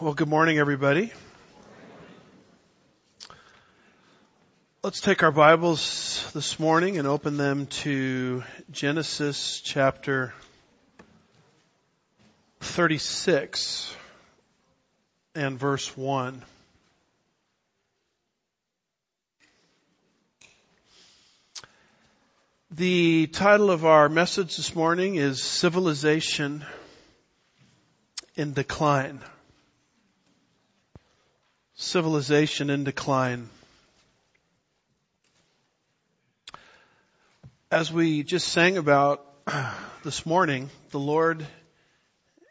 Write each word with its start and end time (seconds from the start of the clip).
Well, 0.00 0.12
good 0.12 0.28
morning, 0.28 0.58
everybody. 0.58 1.12
Let's 4.82 5.00
take 5.00 5.22
our 5.22 5.30
Bibles 5.30 6.28
this 6.34 6.58
morning 6.58 6.98
and 6.98 7.06
open 7.06 7.36
them 7.36 7.66
to 7.66 8.42
Genesis 8.72 9.60
chapter 9.60 10.34
36 12.58 13.94
and 15.36 15.60
verse 15.60 15.96
1. 15.96 16.42
The 22.72 23.28
title 23.28 23.70
of 23.70 23.84
our 23.84 24.08
message 24.08 24.56
this 24.56 24.74
morning 24.74 25.14
is 25.14 25.40
Civilization 25.40 26.64
in 28.34 28.54
Decline 28.54 29.20
civilization 31.84 32.70
in 32.70 32.82
decline. 32.82 33.48
As 37.70 37.92
we 37.92 38.22
just 38.22 38.48
sang 38.48 38.78
about 38.78 39.24
this 40.02 40.24
morning, 40.24 40.70
the 40.90 40.98
Lord 40.98 41.46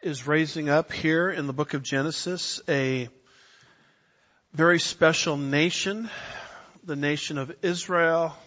is 0.04 0.28
raising 0.28 0.70
up 0.70 0.94
here 0.94 1.32
in 1.32 1.48
the 1.48 1.54
book 1.54 1.74
of 1.74 1.82
Genesis 1.82 2.62
a 2.70 3.10
very 4.54 4.80
special 4.80 5.36
nation, 5.36 6.12
the 6.84 6.96
nation 6.96 7.40
of 7.40 7.56
Israel, 7.64 8.38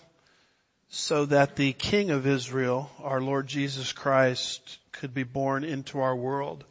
so 0.89 1.25
that 1.27 1.57
the 1.57 1.73
King 1.73 2.13
of 2.13 2.29
Israel, 2.29 2.91
our 3.03 3.21
Lord 3.21 3.49
Jesus 3.49 3.93
Christ, 3.93 4.79
could 4.93 5.13
be 5.13 5.25
born 5.25 5.65
into 5.65 5.99
our 5.99 6.15
world. 6.15 6.65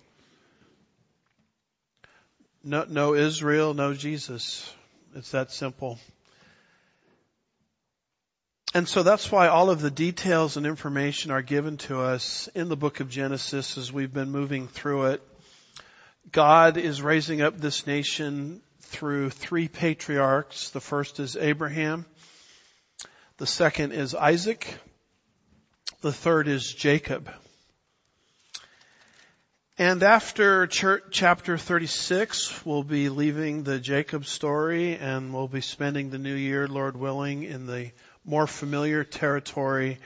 No, 2.67 2.83
no 2.89 3.13
Israel, 3.13 3.75
no 3.75 3.93
Jesus. 3.93 4.73
It's 5.15 5.29
that 5.31 5.51
simple. 5.51 5.99
And 8.73 8.89
so 8.89 9.03
that's 9.03 9.31
why 9.31 9.49
all 9.49 9.69
of 9.69 9.81
the 9.81 9.91
details 9.91 10.57
and 10.57 10.65
information 10.65 11.29
are 11.29 11.43
given 11.43 11.77
to 11.77 12.01
us 12.01 12.49
in 12.55 12.67
the 12.67 12.75
book 12.75 13.01
of 13.01 13.09
Genesis 13.09 13.77
as 13.77 13.93
we've 13.93 14.11
been 14.11 14.31
moving 14.31 14.67
through 14.67 15.05
it. 15.11 15.21
God 16.31 16.77
is 16.77 17.03
raising 17.03 17.43
up 17.43 17.55
this 17.55 17.85
nation 17.85 18.61
through 18.81 19.29
three 19.29 19.67
patriarchs. 19.67 20.71
The 20.71 20.81
first 20.81 21.19
is 21.19 21.37
Abraham. 21.37 22.07
The 23.37 23.45
second 23.45 23.91
is 23.91 24.15
Isaac. 24.15 24.79
The 26.01 26.11
third 26.11 26.47
is 26.47 26.73
Jacob. 26.73 27.29
And 29.77 30.03
after 30.03 30.67
chapter 30.67 31.57
36, 31.57 32.65
we'll 32.65 32.83
be 32.83 33.09
leaving 33.09 33.63
the 33.63 33.77
Jacob 33.77 34.25
story 34.25 34.95
and 34.95 35.33
we'll 35.33 35.49
be 35.49 35.59
spending 35.59 36.09
the 36.09 36.17
new 36.17 36.33
year, 36.33 36.65
Lord 36.65 36.95
willing, 36.95 37.43
in 37.43 37.67
the 37.67 37.91
more 38.23 38.47
familiar 38.47 39.03
territory 39.03 39.97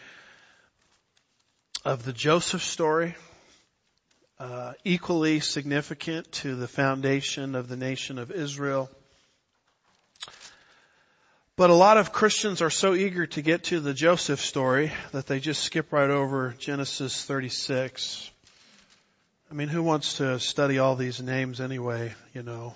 of 1.86 2.03
the 2.03 2.14
Joseph 2.14 2.64
story, 2.64 3.16
uh, 4.39 4.73
equally 4.84 5.39
significant 5.39 6.31
to 6.31 6.56
the 6.56 6.67
foundation 6.67 7.54
of 7.54 7.67
the 7.67 7.78
nation 7.78 8.17
of 8.17 8.31
Israel. 8.31 8.89
But 11.58 11.70
a 11.70 11.76
lot 11.76 11.98
of 11.98 12.11
Christians 12.11 12.64
are 12.64 12.72
so 12.72 12.95
eager 12.95 13.28
to 13.28 13.42
get 13.44 13.66
to 13.66 13.80
the 13.80 13.94
Joseph 13.94 14.42
story 14.42 14.92
that 15.11 15.28
they 15.28 15.39
just 15.39 15.61
skip 15.61 15.94
right 15.94 16.09
over 16.09 16.56
Genesis 16.58 17.23
36. 17.23 18.31
I 19.52 19.55
mean, 19.55 19.67
who 19.67 19.81
wants 19.81 20.17
to 20.17 20.39
study 20.39 20.78
all 20.78 20.95
these 20.95 21.19
names 21.23 21.59
anyway? 21.59 22.14
You 22.36 22.44
know, 22.44 22.75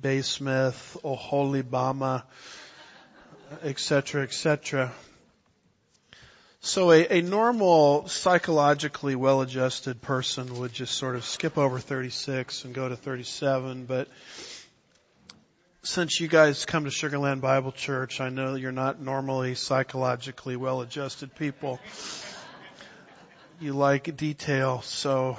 Basemath, 0.00 0.98
Oholibama, 1.02 2.22
etc., 3.62 4.22
etc. 4.22 4.90
So 6.60 6.92
a, 6.92 7.18
a 7.18 7.20
normal, 7.20 8.08
psychologically 8.08 9.16
well-adjusted 9.16 10.00
person 10.00 10.58
would 10.60 10.72
just 10.72 10.94
sort 10.94 11.14
of 11.14 11.26
skip 11.26 11.58
over 11.58 11.78
36 11.78 12.64
and 12.64 12.72
go 12.72 12.88
to 12.88 12.96
37, 12.96 13.84
but 13.84 14.08
since 15.82 16.20
you 16.20 16.26
guys 16.26 16.64
come 16.64 16.84
to 16.84 16.90
Sugar 16.90 17.18
Land 17.18 17.42
Bible 17.42 17.72
Church, 17.72 18.22
I 18.22 18.30
know 18.30 18.54
you're 18.54 18.72
not 18.72 18.98
normally 18.98 19.54
psychologically 19.54 20.56
well-adjusted 20.56 21.34
people. 21.34 21.78
You 23.60 23.74
like 23.74 24.16
detail, 24.16 24.80
so 24.80 25.36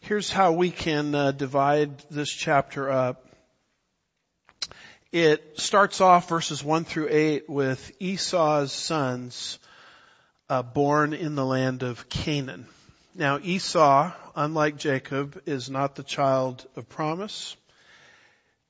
Here's 0.00 0.30
how 0.30 0.52
we 0.52 0.70
can 0.70 1.14
uh, 1.14 1.32
divide 1.32 1.98
this 2.10 2.30
chapter 2.30 2.90
up. 2.90 3.26
It 5.12 5.58
starts 5.58 6.00
off 6.00 6.28
verses 6.28 6.62
1 6.62 6.84
through 6.84 7.08
8 7.10 7.50
with 7.50 7.92
Esau's 8.00 8.72
sons 8.72 9.58
uh, 10.48 10.62
born 10.62 11.12
in 11.12 11.34
the 11.34 11.44
land 11.44 11.82
of 11.82 12.08
Canaan. 12.08 12.66
Now 13.14 13.38
Esau, 13.42 14.12
unlike 14.36 14.76
Jacob, 14.76 15.42
is 15.46 15.68
not 15.68 15.96
the 15.96 16.04
child 16.04 16.64
of 16.76 16.88
promise. 16.88 17.56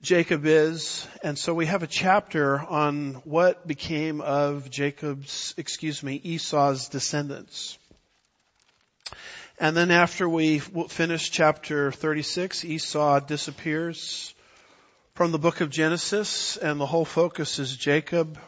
Jacob 0.00 0.46
is, 0.46 1.06
and 1.22 1.38
so 1.38 1.52
we 1.52 1.66
have 1.66 1.82
a 1.82 1.88
chapter 1.88 2.58
on 2.58 3.14
what 3.24 3.66
became 3.66 4.20
of 4.22 4.70
Jacob's, 4.70 5.54
excuse 5.56 6.02
me, 6.02 6.20
Esau's 6.24 6.88
descendants. 6.88 7.78
And 9.60 9.76
then 9.76 9.90
after 9.90 10.28
we 10.28 10.60
finish 10.60 11.30
chapter 11.30 11.90
36, 11.90 12.64
Esau 12.64 13.18
disappears 13.18 14.32
from 15.14 15.32
the 15.32 15.38
book 15.38 15.60
of 15.60 15.68
Genesis 15.68 16.56
and 16.56 16.80
the 16.80 16.86
whole 16.86 17.04
focus 17.04 17.58
is 17.58 17.76
Jacob, 17.76 18.38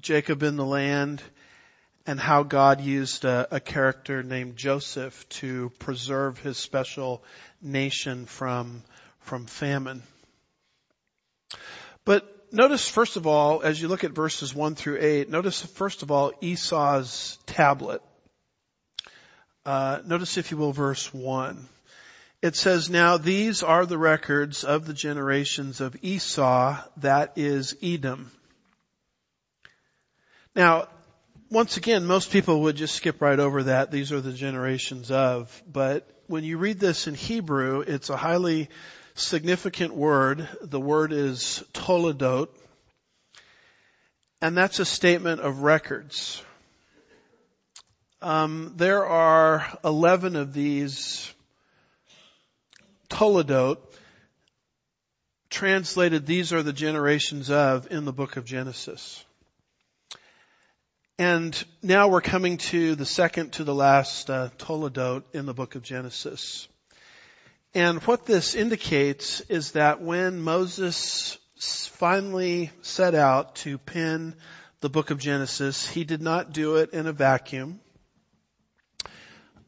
Jacob 0.00 0.44
in 0.44 0.54
the 0.54 0.64
land 0.64 1.20
and 2.06 2.20
how 2.20 2.44
God 2.44 2.80
used 2.80 3.24
a, 3.24 3.48
a 3.50 3.58
character 3.58 4.22
named 4.22 4.56
Joseph 4.56 5.28
to 5.30 5.72
preserve 5.80 6.38
his 6.38 6.58
special 6.58 7.24
nation 7.60 8.26
from, 8.26 8.84
from 9.18 9.46
famine. 9.46 10.00
But 12.04 12.52
notice 12.52 12.88
first 12.88 13.16
of 13.16 13.26
all, 13.26 13.62
as 13.62 13.82
you 13.82 13.88
look 13.88 14.04
at 14.04 14.12
verses 14.12 14.54
1 14.54 14.76
through 14.76 14.98
8, 15.00 15.28
notice 15.28 15.60
first 15.60 16.04
of 16.04 16.12
all 16.12 16.32
Esau's 16.40 17.36
tablet. 17.46 18.00
Uh, 19.64 20.00
notice 20.06 20.38
if 20.38 20.50
you 20.50 20.56
will 20.56 20.72
verse 20.72 21.12
1. 21.12 21.68
It 22.42 22.56
says, 22.56 22.88
now 22.88 23.18
these 23.18 23.62
are 23.62 23.84
the 23.84 23.98
records 23.98 24.64
of 24.64 24.86
the 24.86 24.94
generations 24.94 25.82
of 25.82 25.96
Esau, 26.00 26.78
that 26.98 27.34
is 27.36 27.76
Edom. 27.82 28.30
Now, 30.56 30.88
once 31.50 31.76
again, 31.76 32.06
most 32.06 32.30
people 32.30 32.62
would 32.62 32.76
just 32.76 32.94
skip 32.94 33.20
right 33.20 33.38
over 33.38 33.64
that. 33.64 33.90
These 33.90 34.12
are 34.12 34.20
the 34.20 34.32
generations 34.32 35.10
of. 35.10 35.62
But 35.70 36.08
when 36.28 36.44
you 36.44 36.56
read 36.56 36.80
this 36.80 37.06
in 37.06 37.14
Hebrew, 37.14 37.80
it's 37.80 38.08
a 38.08 38.16
highly 38.16 38.70
significant 39.14 39.94
word. 39.94 40.48
The 40.62 40.80
word 40.80 41.12
is 41.12 41.62
toledot. 41.74 42.48
And 44.40 44.56
that's 44.56 44.78
a 44.78 44.86
statement 44.86 45.42
of 45.42 45.62
records. 45.62 46.42
Um, 48.22 48.74
there 48.76 49.06
are 49.06 49.66
11 49.82 50.36
of 50.36 50.52
these 50.52 51.32
Toledot 53.08 53.78
translated, 55.48 56.26
these 56.26 56.52
are 56.52 56.62
the 56.62 56.74
generations 56.74 57.50
of 57.50 57.90
in 57.90 58.04
the 58.04 58.12
book 58.12 58.36
of 58.36 58.44
Genesis. 58.44 59.24
And 61.18 61.64
now 61.82 62.08
we're 62.08 62.20
coming 62.20 62.58
to 62.58 62.94
the 62.94 63.06
second 63.06 63.54
to 63.54 63.64
the 63.64 63.74
last 63.74 64.28
uh, 64.28 64.50
Toledot 64.58 65.22
in 65.32 65.46
the 65.46 65.54
book 65.54 65.74
of 65.74 65.82
Genesis. 65.82 66.68
And 67.74 68.02
what 68.02 68.26
this 68.26 68.54
indicates 68.54 69.40
is 69.48 69.72
that 69.72 70.02
when 70.02 70.42
Moses 70.42 71.38
finally 71.58 72.70
set 72.82 73.14
out 73.14 73.56
to 73.56 73.78
pen 73.78 74.34
the 74.80 74.90
book 74.90 75.10
of 75.10 75.18
Genesis, 75.18 75.88
he 75.88 76.04
did 76.04 76.20
not 76.20 76.52
do 76.52 76.76
it 76.76 76.90
in 76.92 77.06
a 77.06 77.12
vacuum 77.12 77.80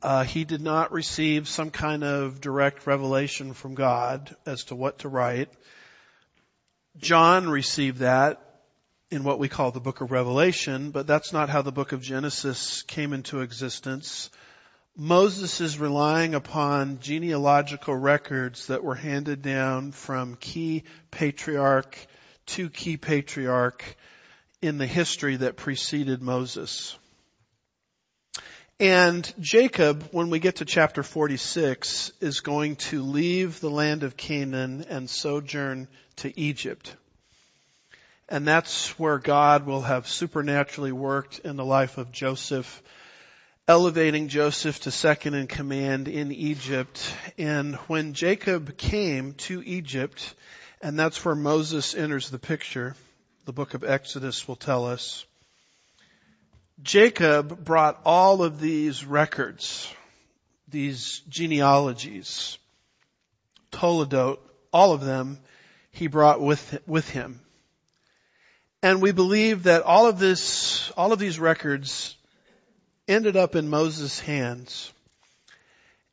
uh, 0.03 0.25
he 0.25 0.45
did 0.45 0.61
not 0.61 0.93
receive 0.93 1.49
some 1.49 1.71
kind 1.71 2.03
of 2.03 2.41
direct 2.41 2.87
revelation 2.87 3.53
from 3.55 3.75
God 3.75 4.35
as 4.45 4.65
to 4.65 4.75
what 4.75 5.01
to 5.01 5.09
write. 5.09 5.49
John 6.99 7.49
received 7.49 7.99
that 7.99 8.41
in 9.11 9.25
what 9.25 9.39
we 9.39 9.49
call 9.49 9.71
the 9.71 9.81
book 9.81 10.01
of 10.01 10.11
Revelation, 10.11 10.91
but 10.91 11.07
that's 11.07 11.33
not 11.33 11.49
how 11.49 11.63
the 11.63 11.73
book 11.73 11.93
of 11.93 12.03
Genesis 12.03 12.83
came 12.83 13.13
into 13.13 13.41
existence. 13.41 14.31
Moses 14.97 15.61
is 15.61 15.79
relying 15.79 16.35
upon 16.35 16.99
genealogical 17.01 17.95
records 17.95 18.67
that 18.67 18.83
were 18.83 18.95
handed 18.95 19.41
down 19.41 19.93
from 19.93 20.35
key 20.35 20.85
patriarch 21.11 21.97
to 22.47 22.69
key 22.69 22.97
patriarch 22.97 23.97
in 24.61 24.79
the 24.79 24.87
history 24.87 25.37
that 25.37 25.57
preceded 25.57 26.21
Moses. 26.21 26.97
And 28.81 29.33
Jacob, 29.39 30.09
when 30.11 30.31
we 30.31 30.39
get 30.39 30.57
to 30.57 30.65
chapter 30.65 31.03
46, 31.03 32.13
is 32.21 32.41
going 32.41 32.77
to 32.77 33.03
leave 33.03 33.61
the 33.61 33.71
land 33.71 34.03
of 34.03 34.17
Canaan 34.17 34.85
and 34.89 35.09
sojourn 35.09 35.87
to 36.17 36.39
Egypt. 36.39 36.97
And 38.29 38.49
that's 38.49 38.99
where 38.99 39.19
God 39.19 39.67
will 39.67 39.83
have 39.83 40.09
supernaturally 40.09 40.93
worked 40.93 41.41
in 41.41 41.57
the 41.57 41.65
life 41.65 41.99
of 41.99 42.13
Joseph, 42.13 42.83
elevating 43.69 44.29
Joseph 44.29 44.81
to 44.81 44.91
second 44.91 45.35
in 45.35 45.47
command 45.47 46.09
in 46.09 46.33
Egypt. 46.33 47.15
And 47.39 47.77
when 47.87 48.15
Jacob 48.15 48.77
came 48.79 49.35
to 49.35 49.63
Egypt, 49.63 50.35
and 50.81 50.99
that's 50.99 51.25
where 51.25 51.35
Moses 51.35 51.95
enters 51.95 52.31
the 52.31 52.39
picture, 52.39 52.97
the 53.45 53.53
book 53.53 53.75
of 53.75 53.85
Exodus 53.85 54.49
will 54.49 54.57
tell 54.57 54.87
us, 54.87 55.25
Jacob 56.81 57.65
brought 57.65 58.01
all 58.05 58.43
of 58.43 58.61
these 58.61 59.05
records, 59.05 59.93
these 60.69 61.21
genealogies, 61.29 62.59
Toledot, 63.71 64.39
all 64.73 64.93
of 64.93 65.03
them 65.03 65.39
he 65.91 66.07
brought 66.07 66.41
with, 66.41 66.81
with 66.87 67.09
him. 67.11 67.41
And 68.83 69.01
we 69.01 69.13
believe 69.13 69.65
that 69.65 69.83
all 69.83 70.09
of 70.09 70.19
this, 70.19 70.91
all 70.97 71.13
of 71.13 71.19
these 71.19 71.39
records 71.39 72.17
ended 73.07 73.37
up 73.37 73.55
in 73.55 73.69
Moses' 73.69 74.19
hands. 74.19 74.93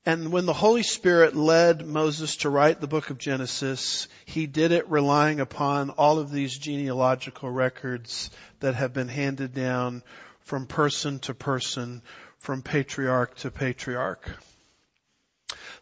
And 0.06 0.32
when 0.32 0.46
the 0.46 0.54
Holy 0.54 0.84
Spirit 0.84 1.36
led 1.36 1.86
Moses 1.86 2.38
to 2.38 2.50
write 2.50 2.80
the 2.80 2.88
book 2.88 3.10
of 3.10 3.18
Genesis, 3.18 4.08
he 4.26 4.46
did 4.46 4.72
it 4.72 4.90
relying 4.90 5.40
upon 5.40 5.90
all 5.92 6.20
of 6.20 6.32
these 6.32 6.58
genealogical 6.58 7.50
records 7.50 8.30
that 8.60 8.76
have 8.76 8.94
been 8.94 9.08
handed 9.08 9.54
down 9.54 10.04
from 10.50 10.66
person 10.66 11.20
to 11.20 11.36
person, 11.36 12.02
from 12.40 12.64
patriarch 12.64 13.36
to 13.36 13.52
patriarch. 13.52 14.28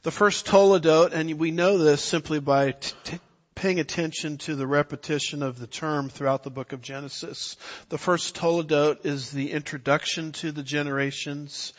The 0.04 0.12
first 0.12 0.46
Toledot, 0.46 1.14
and 1.14 1.40
we 1.40 1.52
know 1.52 1.78
this 1.78 2.04
simply 2.04 2.42
by 2.42 2.72
t- 2.72 3.20
paying 3.56 3.80
attention 3.80 4.38
to 4.40 4.56
the 4.56 4.68
repetition 4.68 5.42
of 5.42 5.58
the 5.58 5.68
term 5.68 6.10
throughout 6.10 6.44
the 6.44 6.50
book 6.50 6.74
of 6.74 6.82
Genesis. 6.82 7.56
The 7.88 7.98
first 7.98 8.36
Toledot 8.36 9.06
is 9.06 9.32
the 9.32 9.54
introduction 9.54 10.34
to 10.34 10.52
the 10.52 10.64
generations. 10.64 11.72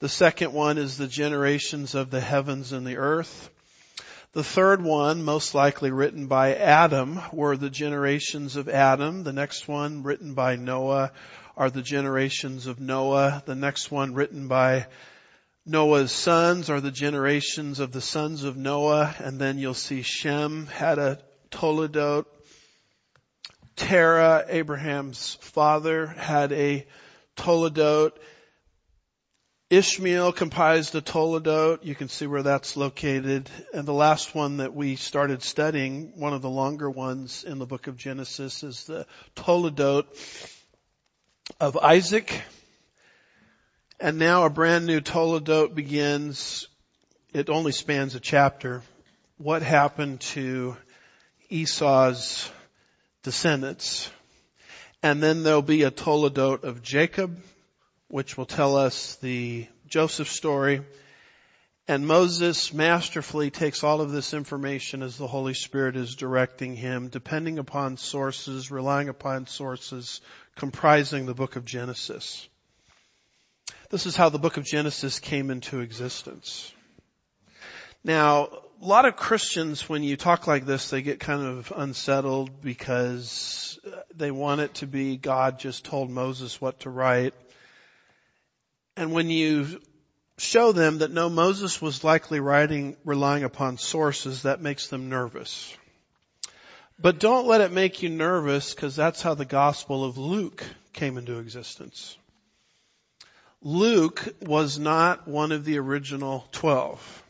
The 0.00 0.10
second 0.10 0.52
one 0.52 0.76
is 0.76 0.98
the 0.98 1.08
generations 1.08 1.94
of 1.94 2.10
the 2.10 2.20
heavens 2.20 2.72
and 2.72 2.86
the 2.86 2.98
earth. 2.98 3.48
The 4.34 4.44
third 4.44 4.84
one, 4.84 5.22
most 5.22 5.54
likely 5.54 5.90
written 5.90 6.26
by 6.26 6.56
Adam, 6.56 7.22
were 7.32 7.56
the 7.56 7.70
generations 7.70 8.56
of 8.56 8.68
Adam. 8.68 9.22
The 9.22 9.32
next 9.32 9.66
one, 9.66 10.02
written 10.02 10.34
by 10.34 10.56
Noah, 10.56 11.12
are 11.56 11.70
the 11.70 11.82
generations 11.82 12.66
of 12.66 12.80
Noah. 12.80 13.42
The 13.46 13.54
next 13.54 13.90
one 13.90 14.14
written 14.14 14.48
by 14.48 14.86
Noah's 15.66 16.12
sons 16.12 16.68
are 16.68 16.80
the 16.80 16.90
generations 16.90 17.80
of 17.80 17.92
the 17.92 18.00
sons 18.00 18.44
of 18.44 18.56
Noah. 18.56 19.14
And 19.18 19.38
then 19.38 19.58
you'll 19.58 19.74
see 19.74 20.02
Shem 20.02 20.66
had 20.66 20.98
a 20.98 21.18
Toledot. 21.50 22.26
Terah, 23.76 24.44
Abraham's 24.48 25.34
father, 25.40 26.06
had 26.06 26.52
a 26.52 26.86
Toledot. 27.36 28.12
Ishmael 29.70 30.32
comprised 30.32 30.94
a 30.94 31.00
Toledot. 31.00 31.84
You 31.84 31.94
can 31.94 32.08
see 32.08 32.26
where 32.26 32.42
that's 32.42 32.76
located. 32.76 33.48
And 33.72 33.86
the 33.86 33.94
last 33.94 34.34
one 34.34 34.58
that 34.58 34.74
we 34.74 34.96
started 34.96 35.42
studying, 35.42 36.12
one 36.16 36.32
of 36.32 36.42
the 36.42 36.50
longer 36.50 36.90
ones 36.90 37.44
in 37.44 37.58
the 37.58 37.66
book 37.66 37.86
of 37.86 37.96
Genesis, 37.96 38.62
is 38.62 38.84
the 38.84 39.06
Toledot 39.34 40.04
of 41.60 41.76
Isaac. 41.76 42.42
And 44.00 44.18
now 44.18 44.44
a 44.44 44.50
brand 44.50 44.86
new 44.86 45.00
Toledot 45.00 45.74
begins. 45.74 46.68
It 47.32 47.48
only 47.48 47.72
spans 47.72 48.14
a 48.14 48.20
chapter. 48.20 48.82
What 49.38 49.62
happened 49.62 50.20
to 50.20 50.76
Esau's 51.50 52.50
descendants? 53.22 54.10
And 55.02 55.22
then 55.22 55.42
there'll 55.42 55.62
be 55.62 55.82
a 55.82 55.90
Toledot 55.90 56.64
of 56.64 56.82
Jacob, 56.82 57.38
which 58.08 58.36
will 58.36 58.46
tell 58.46 58.76
us 58.76 59.16
the 59.16 59.66
Joseph 59.86 60.28
story. 60.28 60.82
And 61.86 62.06
Moses 62.06 62.72
masterfully 62.72 63.50
takes 63.50 63.84
all 63.84 64.00
of 64.00 64.10
this 64.10 64.32
information 64.32 65.02
as 65.02 65.18
the 65.18 65.26
Holy 65.26 65.52
Spirit 65.52 65.96
is 65.96 66.14
directing 66.14 66.74
him, 66.74 67.08
depending 67.08 67.58
upon 67.58 67.98
sources, 67.98 68.70
relying 68.70 69.10
upon 69.10 69.46
sources, 69.46 70.22
comprising 70.56 71.26
the 71.26 71.34
book 71.34 71.56
of 71.56 71.64
Genesis. 71.64 72.48
This 73.90 74.06
is 74.06 74.16
how 74.16 74.28
the 74.28 74.38
book 74.38 74.56
of 74.56 74.64
Genesis 74.64 75.20
came 75.20 75.50
into 75.50 75.80
existence. 75.80 76.72
Now, 78.02 78.48
a 78.82 78.84
lot 78.84 79.04
of 79.04 79.16
Christians, 79.16 79.88
when 79.88 80.02
you 80.02 80.16
talk 80.16 80.46
like 80.46 80.66
this, 80.66 80.90
they 80.90 81.00
get 81.00 81.20
kind 81.20 81.46
of 81.46 81.72
unsettled 81.74 82.60
because 82.60 83.78
they 84.14 84.30
want 84.30 84.60
it 84.60 84.74
to 84.74 84.86
be 84.86 85.16
God 85.16 85.58
just 85.58 85.84
told 85.84 86.10
Moses 86.10 86.60
what 86.60 86.80
to 86.80 86.90
write. 86.90 87.34
And 88.96 89.12
when 89.12 89.30
you 89.30 89.80
show 90.38 90.72
them 90.72 90.98
that 90.98 91.10
no, 91.10 91.28
Moses 91.28 91.80
was 91.80 92.04
likely 92.04 92.40
writing, 92.40 92.96
relying 93.04 93.44
upon 93.44 93.78
sources, 93.78 94.42
that 94.42 94.60
makes 94.60 94.88
them 94.88 95.08
nervous. 95.08 95.74
But 96.98 97.18
don't 97.18 97.46
let 97.46 97.60
it 97.60 97.72
make 97.72 98.02
you 98.02 98.08
nervous 98.08 98.74
because 98.74 98.94
that's 98.94 99.20
how 99.20 99.34
the 99.34 99.44
Gospel 99.44 100.04
of 100.04 100.16
Luke 100.16 100.64
came 100.92 101.18
into 101.18 101.38
existence. 101.38 102.16
Luke 103.62 104.22
was 104.42 104.78
not 104.78 105.26
one 105.26 105.50
of 105.50 105.64
the 105.64 105.78
original 105.78 106.46
twelve. 106.52 107.22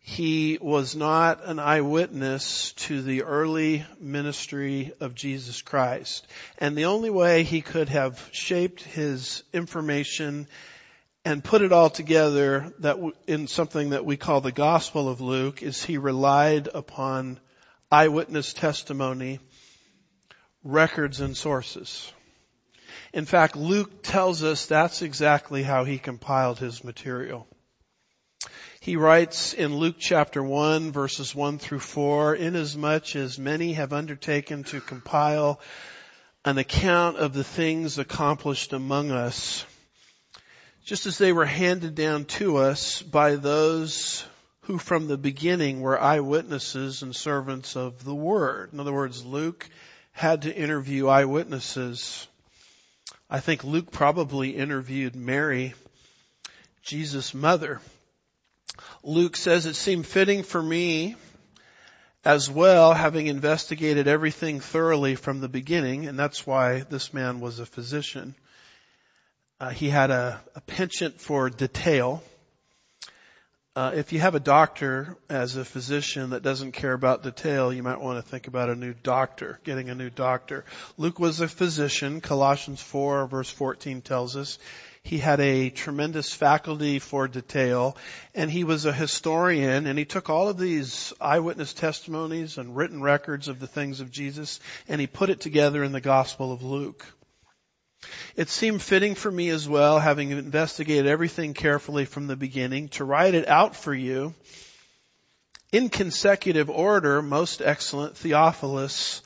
He 0.00 0.58
was 0.60 0.96
not 0.96 1.44
an 1.44 1.60
eyewitness 1.60 2.72
to 2.72 3.02
the 3.02 3.22
early 3.22 3.84
ministry 4.00 4.92
of 4.98 5.14
Jesus 5.14 5.62
Christ. 5.62 6.26
And 6.58 6.76
the 6.76 6.86
only 6.86 7.10
way 7.10 7.44
he 7.44 7.60
could 7.60 7.88
have 7.88 8.28
shaped 8.32 8.82
his 8.82 9.44
information 9.52 10.48
and 11.24 11.44
put 11.44 11.62
it 11.62 11.70
all 11.70 11.88
together 11.88 12.72
that 12.80 12.98
in 13.28 13.46
something 13.46 13.90
that 13.90 14.04
we 14.04 14.16
call 14.16 14.40
the 14.40 14.50
Gospel 14.50 15.08
of 15.08 15.20
Luke 15.20 15.62
is 15.62 15.84
he 15.84 15.98
relied 15.98 16.68
upon 16.74 17.38
eyewitness 17.92 18.54
testimony, 18.54 19.38
records 20.64 21.20
and 21.20 21.36
sources. 21.36 22.10
In 23.12 23.26
fact, 23.26 23.54
Luke 23.54 24.02
tells 24.02 24.42
us 24.42 24.64
that's 24.64 25.02
exactly 25.02 25.62
how 25.62 25.84
he 25.84 25.98
compiled 25.98 26.58
his 26.58 26.82
material. 26.82 27.46
He 28.80 28.96
writes 28.96 29.52
in 29.52 29.76
Luke 29.76 29.96
chapter 29.98 30.42
1 30.42 30.90
verses 30.90 31.34
1 31.34 31.58
through 31.58 31.80
4, 31.80 32.34
inasmuch 32.34 33.14
as 33.14 33.38
many 33.38 33.74
have 33.74 33.92
undertaken 33.92 34.64
to 34.64 34.80
compile 34.80 35.60
an 36.46 36.56
account 36.56 37.18
of 37.18 37.34
the 37.34 37.44
things 37.44 37.98
accomplished 37.98 38.72
among 38.72 39.10
us, 39.10 39.66
just 40.82 41.04
as 41.04 41.18
they 41.18 41.32
were 41.32 41.44
handed 41.44 41.94
down 41.94 42.24
to 42.24 42.56
us 42.56 43.02
by 43.02 43.36
those 43.36 44.24
who 44.62 44.78
from 44.78 45.08
the 45.08 45.18
beginning 45.18 45.80
were 45.80 46.00
eyewitnesses 46.00 47.02
and 47.02 47.14
servants 47.14 47.76
of 47.76 48.04
the 48.04 48.14
word. 48.14 48.72
In 48.72 48.80
other 48.80 48.92
words, 48.92 49.24
Luke 49.24 49.68
had 50.12 50.42
to 50.42 50.54
interview 50.54 51.08
eyewitnesses. 51.08 52.28
I 53.28 53.40
think 53.40 53.64
Luke 53.64 53.90
probably 53.90 54.50
interviewed 54.50 55.16
Mary, 55.16 55.74
Jesus' 56.82 57.34
mother. 57.34 57.80
Luke 59.02 59.36
says 59.36 59.66
it 59.66 59.74
seemed 59.74 60.06
fitting 60.06 60.42
for 60.42 60.62
me 60.62 61.16
as 62.24 62.48
well, 62.48 62.94
having 62.94 63.26
investigated 63.26 64.06
everything 64.06 64.60
thoroughly 64.60 65.16
from 65.16 65.40
the 65.40 65.48
beginning, 65.48 66.06
and 66.06 66.16
that's 66.16 66.46
why 66.46 66.80
this 66.80 67.12
man 67.12 67.40
was 67.40 67.58
a 67.58 67.66
physician. 67.66 68.36
Uh, 69.58 69.70
he 69.70 69.88
had 69.88 70.10
a, 70.10 70.40
a 70.54 70.60
penchant 70.60 71.20
for 71.20 71.50
detail. 71.50 72.22
Uh, 73.74 73.92
if 73.94 74.12
you 74.12 74.20
have 74.20 74.34
a 74.34 74.40
doctor 74.40 75.16
as 75.30 75.56
a 75.56 75.64
physician 75.64 76.30
that 76.30 76.42
doesn't 76.42 76.72
care 76.72 76.92
about 76.92 77.22
detail, 77.22 77.72
you 77.72 77.82
might 77.82 78.02
want 78.02 78.22
to 78.22 78.30
think 78.30 78.46
about 78.46 78.68
a 78.68 78.74
new 78.74 78.92
doctor, 78.92 79.58
getting 79.64 79.88
a 79.88 79.94
new 79.94 80.10
doctor. 80.10 80.66
Luke 80.98 81.18
was 81.18 81.40
a 81.40 81.48
physician. 81.48 82.20
Colossians 82.20 82.82
4 82.82 83.26
verse 83.28 83.48
14 83.48 84.02
tells 84.02 84.36
us 84.36 84.58
he 85.02 85.16
had 85.16 85.40
a 85.40 85.70
tremendous 85.70 86.34
faculty 86.34 86.98
for 86.98 87.26
detail 87.28 87.96
and 88.34 88.50
he 88.50 88.62
was 88.62 88.84
a 88.84 88.92
historian 88.92 89.86
and 89.86 89.98
he 89.98 90.04
took 90.04 90.28
all 90.28 90.50
of 90.50 90.58
these 90.58 91.14
eyewitness 91.18 91.72
testimonies 91.72 92.58
and 92.58 92.76
written 92.76 93.00
records 93.00 93.48
of 93.48 93.58
the 93.58 93.66
things 93.66 94.00
of 94.00 94.10
Jesus 94.10 94.60
and 94.86 95.00
he 95.00 95.06
put 95.06 95.30
it 95.30 95.40
together 95.40 95.82
in 95.82 95.92
the 95.92 96.00
Gospel 96.02 96.52
of 96.52 96.62
Luke. 96.62 97.06
It 98.36 98.48
seemed 98.48 98.82
fitting 98.82 99.14
for 99.14 99.30
me 99.30 99.50
as 99.50 99.68
well, 99.68 99.98
having 99.98 100.30
investigated 100.30 101.06
everything 101.06 101.54
carefully 101.54 102.04
from 102.04 102.26
the 102.26 102.36
beginning, 102.36 102.88
to 102.90 103.04
write 103.04 103.34
it 103.34 103.48
out 103.48 103.76
for 103.76 103.94
you 103.94 104.34
in 105.72 105.88
consecutive 105.88 106.68
order, 106.68 107.22
most 107.22 107.62
excellent 107.62 108.16
Theophilus, 108.16 109.22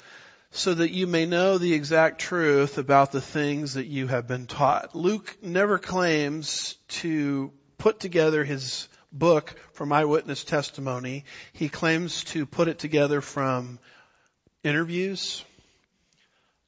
so 0.53 0.75
that 0.75 0.93
you 0.93 1.07
may 1.07 1.27
know 1.27 1.59
the 1.59 1.75
exact 1.75 2.21
truth 2.21 2.79
about 2.79 3.13
the 3.13 3.21
things 3.21 3.75
that 3.75 3.87
you 3.87 4.07
have 4.07 4.27
been 4.27 4.47
taught. 4.47 4.95
Luke 4.95 5.37
never 5.43 5.79
claims 5.79 6.77
to 6.89 7.53
put 7.79 8.01
together 8.01 8.45
his 8.45 8.89
book 9.13 9.55
from 9.73 9.93
eyewitness 9.93 10.45
testimony. 10.45 11.25
He 11.53 11.69
claims 11.69 12.25
to 12.25 12.47
put 12.47 12.69
it 12.69 12.79
together 12.79 13.21
from 13.21 13.79
interviews, 14.63 15.45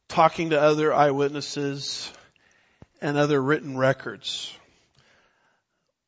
talking 0.09 0.51
to 0.51 0.61
other 0.61 0.93
eyewitnesses, 0.93 2.11
and 3.01 3.17
other 3.17 3.41
written 3.41 3.77
records. 3.77 4.55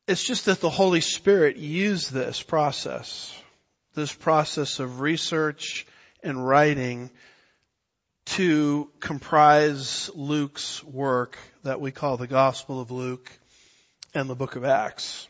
It's 0.07 0.25
just 0.25 0.45
that 0.45 0.59
the 0.59 0.69
Holy 0.69 1.01
Spirit 1.01 1.57
used 1.57 2.11
this 2.11 2.41
process, 2.41 3.33
this 3.93 4.13
process 4.13 4.79
of 4.79 4.99
research 4.99 5.85
and 6.23 6.45
writing 6.45 7.09
to 8.25 8.89
comprise 8.99 10.09
Luke's 10.13 10.83
work 10.83 11.37
that 11.63 11.81
we 11.81 11.91
call 11.91 12.17
the 12.17 12.27
Gospel 12.27 12.81
of 12.81 12.91
Luke 12.91 13.31
and 14.13 14.29
the 14.29 14.35
book 14.35 14.55
of 14.55 14.65
Acts. 14.65 15.27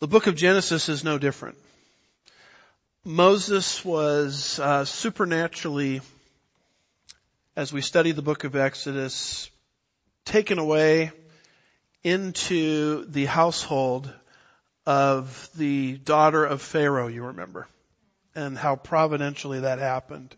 The 0.00 0.08
book 0.08 0.26
of 0.26 0.36
Genesis 0.36 0.88
is 0.88 1.04
no 1.04 1.18
different. 1.18 1.58
Moses 3.04 3.84
was 3.84 4.58
uh, 4.58 4.84
supernaturally, 4.84 6.00
as 7.58 7.72
we 7.72 7.80
study 7.80 8.12
the 8.12 8.22
book 8.22 8.44
of 8.44 8.54
Exodus, 8.54 9.50
taken 10.24 10.60
away 10.60 11.10
into 12.04 13.04
the 13.06 13.24
household 13.24 14.08
of 14.86 15.50
the 15.56 15.98
daughter 15.98 16.44
of 16.44 16.62
Pharaoh, 16.62 17.08
you 17.08 17.24
remember, 17.24 17.66
and 18.36 18.56
how 18.56 18.76
providentially 18.76 19.58
that 19.58 19.80
happened. 19.80 20.36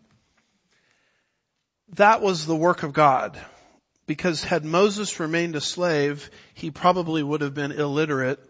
That 1.96 2.22
was 2.22 2.46
the 2.46 2.56
work 2.56 2.84
of 2.84 2.94
God. 2.94 3.38
Because 4.06 4.42
had 4.42 4.64
Moses 4.64 5.20
remained 5.20 5.56
a 5.56 5.60
slave, 5.60 6.30
he 6.54 6.70
probably 6.70 7.22
would 7.22 7.42
have 7.42 7.52
been 7.52 7.72
illiterate, 7.72 8.40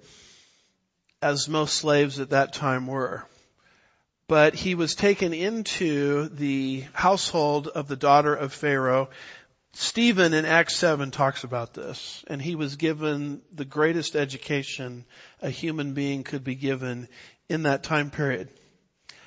as 1.20 1.48
most 1.48 1.74
slaves 1.74 2.20
at 2.20 2.30
that 2.30 2.52
time 2.52 2.86
were 2.86 3.26
but 4.30 4.54
he 4.54 4.76
was 4.76 4.94
taken 4.94 5.34
into 5.34 6.28
the 6.28 6.84
household 6.92 7.66
of 7.66 7.88
the 7.88 7.96
daughter 7.96 8.32
of 8.32 8.52
Pharaoh. 8.52 9.10
Stephen 9.72 10.34
in 10.34 10.44
Acts 10.44 10.76
7 10.76 11.10
talks 11.10 11.42
about 11.42 11.74
this, 11.74 12.24
and 12.28 12.40
he 12.40 12.54
was 12.54 12.76
given 12.76 13.42
the 13.52 13.64
greatest 13.64 14.14
education 14.14 15.04
a 15.42 15.50
human 15.50 15.94
being 15.94 16.22
could 16.22 16.44
be 16.44 16.54
given 16.54 17.08
in 17.48 17.64
that 17.64 17.82
time 17.82 18.12
period. 18.12 18.48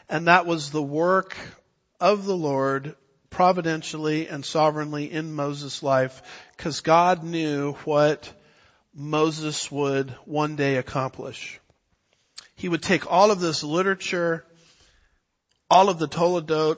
And 0.07 0.29
that 0.29 0.45
was 0.45 0.72
the 0.72 0.81
work 0.81 1.36
of 2.00 2.24
the 2.24 2.38
Lord 2.38 2.95
providentially 3.29 4.29
and 4.29 4.45
sovereignly 4.45 5.12
in 5.12 5.33
Moses' 5.33 5.83
life 5.83 6.22
because 6.55 6.79
God 6.79 7.25
knew 7.25 7.74
what 7.83 8.31
Moses 8.95 9.69
would 9.69 10.12
one 10.24 10.55
day 10.55 10.77
accomplish. 10.77 11.60
He 12.55 12.69
would 12.69 12.81
take 12.81 13.12
all 13.12 13.31
of 13.31 13.41
this 13.41 13.65
literature 13.65 14.45
all 15.74 15.89
of 15.89 15.98
the 15.98 16.08
Toledot, 16.08 16.77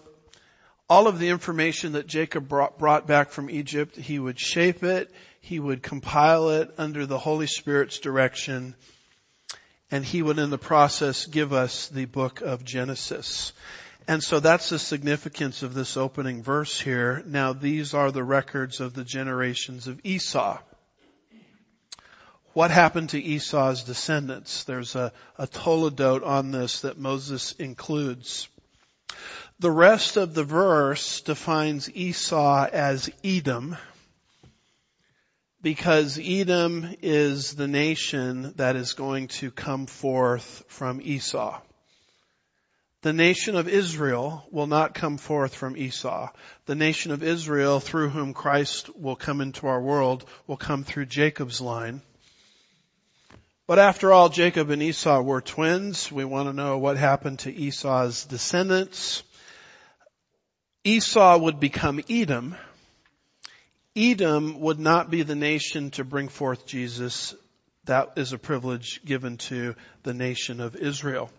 all 0.89 1.09
of 1.09 1.19
the 1.19 1.27
information 1.27 1.91
that 1.91 2.07
Jacob 2.07 2.47
brought, 2.47 2.79
brought 2.79 3.05
back 3.05 3.29
from 3.29 3.49
Egypt, 3.49 3.97
he 3.97 4.17
would 4.17 4.39
shape 4.39 4.83
it, 4.83 5.11
he 5.41 5.59
would 5.59 5.83
compile 5.83 6.49
it 6.51 6.73
under 6.77 7.05
the 7.05 7.19
Holy 7.19 7.45
Spirit's 7.45 7.99
direction, 7.99 8.73
and 9.91 10.05
he 10.05 10.21
would 10.21 10.39
in 10.39 10.49
the 10.49 10.57
process 10.57 11.25
give 11.25 11.51
us 11.51 11.89
the 11.89 12.05
book 12.05 12.39
of 12.39 12.63
Genesis. 12.63 13.51
And 14.07 14.23
so 14.23 14.39
that's 14.39 14.69
the 14.69 14.79
significance 14.79 15.61
of 15.61 15.73
this 15.73 15.97
opening 15.97 16.41
verse 16.41 16.79
here. 16.79 17.21
Now 17.25 17.51
these 17.51 17.93
are 17.93 18.11
the 18.11 18.23
records 18.23 18.79
of 18.79 18.93
the 18.93 19.03
generations 19.03 19.87
of 19.87 19.99
Esau. 20.05 20.59
What 22.53 22.71
happened 22.71 23.09
to 23.09 23.21
Esau's 23.21 23.83
descendants? 23.83 24.63
There's 24.63 24.95
a, 24.95 25.11
a 25.37 25.47
toledot 25.47 26.25
on 26.25 26.51
this 26.51 26.79
that 26.81 26.97
Moses 26.97 27.51
includes. 27.59 28.47
The 29.59 29.71
rest 29.71 30.17
of 30.17 30.33
the 30.33 30.43
verse 30.43 31.21
defines 31.21 31.89
Esau 31.89 32.67
as 32.71 33.09
Edom 33.23 33.77
because 35.61 36.19
Edom 36.21 36.95
is 37.01 37.55
the 37.55 37.67
nation 37.67 38.53
that 38.57 38.75
is 38.75 38.93
going 38.93 39.29
to 39.29 39.49
come 39.49 39.87
forth 39.87 40.63
from 40.67 41.01
Esau. 41.01 41.59
The 43.01 43.13
nation 43.13 43.55
of 43.55 43.67
Israel 43.67 44.45
will 44.51 44.67
not 44.67 44.93
come 44.93 45.17
forth 45.17 45.55
from 45.55 45.77
Esau. 45.77 46.31
The 46.65 46.75
nation 46.75 47.11
of 47.11 47.23
Israel 47.23 47.79
through 47.79 48.09
whom 48.09 48.33
Christ 48.33 48.95
will 48.97 49.15
come 49.15 49.41
into 49.41 49.67
our 49.67 49.81
world 49.81 50.25
will 50.47 50.57
come 50.57 50.83
through 50.83 51.05
Jacob's 51.05 51.61
line. 51.61 52.01
But 53.67 53.79
after 53.79 54.13
all, 54.13 54.29
Jacob 54.29 54.69
and 54.69 54.83
Esau 54.83 55.21
were 55.21 55.41
twins. 55.41 56.11
We 56.11 56.23
want 56.23 56.49
to 56.49 56.53
know 56.53 56.77
what 56.77 56.97
happened 56.97 57.39
to 57.39 57.53
Esau's 57.53 58.23
descendants. 58.25 59.23
Esau 60.83 61.39
would 61.39 61.59
become 61.59 61.99
Edom. 62.07 62.55
Edom 63.95 64.59
would 64.59 64.79
not 64.79 65.09
be 65.09 65.23
the 65.23 65.35
nation 65.35 65.89
to 65.91 66.03
bring 66.03 66.27
forth 66.27 66.67
Jesus. 66.67 67.33
That 67.85 68.11
is 68.17 68.33
a 68.33 68.37
privilege 68.37 69.03
given 69.03 69.37
to 69.37 69.75
the 70.03 70.13
nation 70.13 70.61
of 70.61 70.75
Israel. 70.75 71.31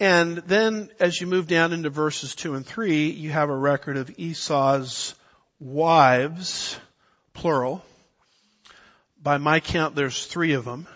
And 0.00 0.38
then 0.38 0.90
as 0.98 1.20
you 1.20 1.28
move 1.28 1.46
down 1.46 1.72
into 1.72 1.88
verses 1.88 2.34
two 2.34 2.56
and 2.56 2.66
three, 2.66 3.10
you 3.10 3.30
have 3.30 3.48
a 3.48 3.56
record 3.56 3.96
of 3.96 4.10
Esau's 4.18 5.14
wives, 5.60 6.76
plural. 7.32 7.84
By 9.22 9.38
my 9.38 9.60
count, 9.60 9.94
there's 9.94 10.26
three 10.26 10.54
of 10.54 10.64
them. 10.64 10.88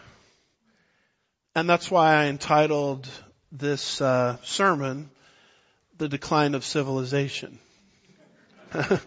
And 1.54 1.69
that's 1.69 1.90
why 1.90 2.14
I 2.14 2.26
entitled 2.26 3.09
this 3.50 4.00
uh, 4.00 4.37
sermon, 4.45 5.11
the 5.99 6.09
decline 6.09 6.54
of 6.54 6.64
civilization. 6.64 7.59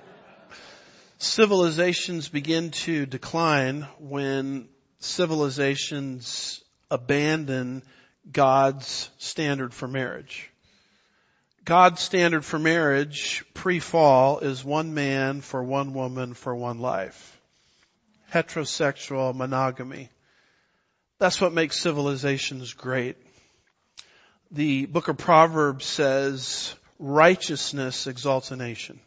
Civilizations 1.20 2.28
begin 2.28 2.72
to 2.72 3.06
decline 3.06 3.88
when 3.98 4.68
civilizations 5.00 6.62
abandon 6.92 7.82
God's 8.30 9.10
standard 9.20 9.74
for 9.74 9.88
marriage. 9.88 10.50
God's 11.64 12.02
standard 12.02 12.44
for 12.44 12.60
marriage 12.60 13.46
pre-fall 13.54 14.40
is 14.40 14.66
one 14.66 14.94
man 14.94 15.40
for 15.40 15.64
one 15.64 15.94
woman 15.94 16.34
for 16.34 16.54
one 16.54 16.80
life. 16.80 17.40
Heterosexual 18.34 19.34
monogamy. 19.34 20.10
That's 21.20 21.40
what 21.40 21.54
makes 21.54 21.80
civilizations 21.80 22.74
great. 22.74 23.18
The 24.52 24.86
book 24.86 25.08
of 25.08 25.18
Proverbs 25.18 25.86
says, 25.86 26.76
righteousness 27.00 28.08
exalts 28.08 28.52
a 28.52 28.56
nation, 28.56 29.00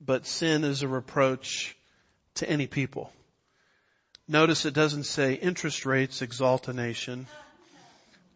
but 0.00 0.26
sin 0.26 0.64
is 0.64 0.82
a 0.82 0.88
reproach 0.88 1.76
to 2.36 2.48
any 2.48 2.66
people. 2.66 3.12
Notice 4.28 4.64
it 4.64 4.74
doesn't 4.74 5.04
say 5.04 5.34
interest 5.34 5.84
rates 5.84 6.22
exalt 6.22 6.68
a 6.68 6.72
nation, 6.72 7.26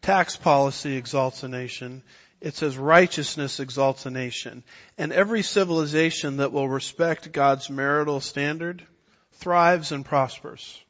tax 0.03 0.37
policy 0.37 0.97
exalts 0.97 1.43
a 1.43 1.49
nation. 1.49 2.03
It 2.41 2.55
says 2.55 2.77
righteousness 2.77 3.61
exalts 3.61 4.05
a 4.05 4.11
nation. 4.11 4.65
And 4.99 5.13
every 5.13 5.43
civilization 5.43 6.37
that 6.39 6.53
will 6.53 6.69
respect 6.69 7.33
God's 7.33 7.71
marital 7.71 8.21
standard 8.21 8.83
thrives 9.33 9.93
and 9.93 10.05
prospers. 10.05 10.84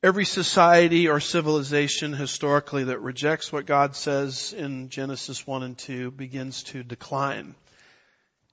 Every 0.00 0.26
society 0.26 1.08
or 1.08 1.18
civilization 1.18 2.12
historically 2.12 2.84
that 2.84 3.00
rejects 3.00 3.52
what 3.52 3.66
God 3.66 3.96
says 3.96 4.54
in 4.56 4.90
Genesis 4.90 5.44
1 5.44 5.64
and 5.64 5.76
2 5.76 6.12
begins 6.12 6.62
to 6.64 6.84
decline. 6.84 7.56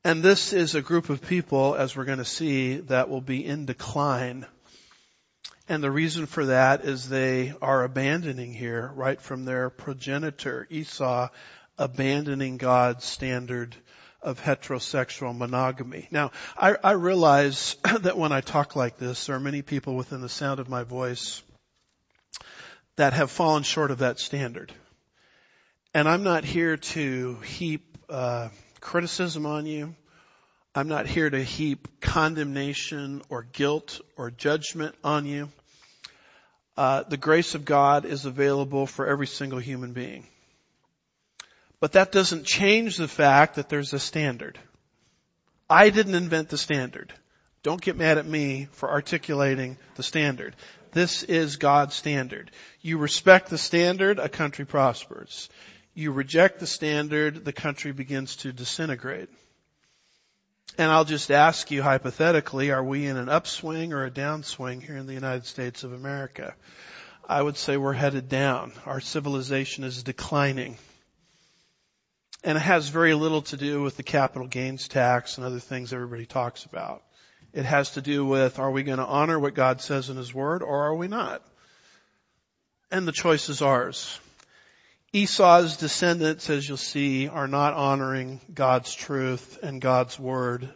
And 0.04 0.24
this 0.24 0.54
is 0.54 0.74
a 0.74 0.82
group 0.82 1.12
of 1.12 1.22
people, 1.22 1.76
as 1.76 1.96
we're 1.96 2.06
going 2.06 2.18
to 2.18 2.26
see, 2.26 2.78
that 2.78 3.10
will 3.10 3.22
be 3.22 3.46
in 3.46 3.68
decline. 3.68 4.48
And 5.70 5.84
the 5.84 5.92
reason 5.92 6.26
for 6.26 6.48
that 6.48 6.84
is 6.84 7.10
they 7.10 7.54
are 7.62 7.84
abandoning 7.84 8.52
here, 8.52 8.92
right 8.96 9.22
from 9.22 9.46
their 9.46 9.70
progenitor, 9.70 10.66
Esau, 10.72 11.30
abandoning 11.78 12.58
God's 12.58 13.06
standard 13.06 13.76
of 14.26 14.42
heterosexual 14.42 15.38
monogamy. 15.38 16.08
Now, 16.10 16.32
I, 16.58 16.76
I 16.84 16.92
realize 16.94 17.78
that 18.02 18.18
when 18.18 18.32
I 18.32 18.42
talk 18.42 18.76
like 18.76 18.98
this, 18.98 19.28
there 19.28 19.36
are 19.36 19.40
many 19.40 19.62
people 19.62 19.96
within 19.96 20.22
the 20.22 20.30
sound 20.30 20.60
of 20.60 20.68
my 20.68 20.84
voice 20.84 21.44
that 22.96 23.14
have 23.14 23.30
fallen 23.30 23.64
short 23.64 23.92
of 23.92 24.00
that 24.00 24.20
standard. 24.20 24.74
And 25.94 26.10
I'm 26.10 26.24
not 26.24 26.44
here 26.44 26.76
to 26.76 27.36
heap 27.36 27.98
uh, 28.10 28.50
criticism 28.82 29.46
on 29.46 29.68
you. 29.68 29.96
I'm 30.74 30.88
not 30.88 31.06
here 31.06 31.30
to 31.30 31.42
heap 31.42 32.02
condemnation 32.02 33.22
or 33.30 33.44
guilt 33.44 34.02
or 34.18 34.32
judgment 34.32 34.96
on 35.04 35.26
you. 35.26 35.50
Uh, 36.76 37.04
the 37.04 37.16
grace 37.16 37.56
of 37.56 37.64
God 37.64 38.06
is 38.06 38.26
available 38.26 38.88
for 38.88 39.06
every 39.06 39.28
single 39.28 39.60
human 39.60 39.94
being. 39.94 40.28
But 41.80 41.94
that 41.94 42.12
doesn't 42.12 42.46
change 42.46 42.98
the 42.98 43.08
fact 43.08 43.56
that 43.56 43.70
there's 43.70 43.94
a 43.94 44.00
standard. 44.00 44.58
I 45.70 45.90
didn't 45.90 46.16
invent 46.16 46.50
the 46.50 46.58
standard. 46.58 47.14
Don't 47.64 47.82
get 47.82 47.98
mad 47.98 48.18
at 48.18 48.26
me 48.26 48.68
for 48.72 48.90
articulating 48.92 49.78
the 49.96 50.04
standard. 50.04 50.56
This 50.92 51.24
is 51.24 51.58
God's 51.58 51.96
standard. 51.96 52.52
You 52.82 53.00
respect 53.00 53.50
the 53.50 53.58
standard, 53.58 54.20
a 54.20 54.30
country 54.30 54.66
prospers. 54.66 55.50
You 55.94 56.12
reject 56.12 56.60
the 56.60 56.68
standard, 56.68 57.44
the 57.44 57.54
country 57.54 57.92
begins 57.92 58.38
to 58.38 58.54
disintegrate. 58.54 59.30
And 60.78 60.92
I'll 60.92 61.06
just 61.06 61.32
ask 61.32 61.72
you 61.72 61.82
hypothetically, 61.82 62.72
are 62.72 62.84
we 62.84 63.06
in 63.08 63.18
an 63.18 63.30
upswing 63.30 63.94
or 63.94 64.06
a 64.06 64.12
downswing 64.12 64.84
here 64.84 64.98
in 64.98 65.08
the 65.08 65.14
United 65.14 65.46
States 65.46 65.84
of 65.84 65.94
America? 65.94 66.54
I 67.28 67.42
would 67.42 67.58
say 67.58 67.78
we're 67.78 67.94
headed 67.94 68.30
down. 68.30 68.74
Our 68.86 69.00
civilization 69.00 69.84
is 69.84 70.04
declining. 70.04 70.78
And 72.46 72.58
it 72.58 72.62
has 72.62 72.88
very 72.88 73.14
little 73.14 73.42
to 73.42 73.58
do 73.58 73.82
with 73.82 73.98
the 73.98 74.04
capital 74.04 74.48
gains 74.48 74.88
tax 74.88 75.38
and 75.38 75.46
other 75.46 75.60
things 75.60 75.92
everybody 75.92 76.26
talks 76.26 76.64
about. 76.64 77.04
It 77.52 77.66
has 77.66 77.92
to 77.92 78.02
do 78.02 78.26
with 78.26 78.60
are 78.60 78.72
we 78.72 78.84
going 78.84 79.00
to 79.00 79.06
honor 79.06 79.38
what 79.38 79.56
God 79.56 79.82
says 79.82 80.10
in 80.10 80.16
His 80.16 80.34
Word 80.34 80.62
or 80.64 80.84
are 80.84 80.96
we 80.96 81.10
not? 81.10 81.42
And 82.92 83.08
the 83.08 83.12
choice 83.12 83.50
is 83.50 83.62
ours. 83.62 84.20
Esau's 85.12 85.76
descendants, 85.76 86.50
as 86.50 86.68
you'll 86.68 86.78
see, 86.78 87.28
are 87.28 87.48
not 87.48 87.74
honoring 87.74 88.40
God's 88.54 88.94
truth 88.94 89.58
and 89.62 89.82
God's 89.82 90.18
Word 90.18 90.70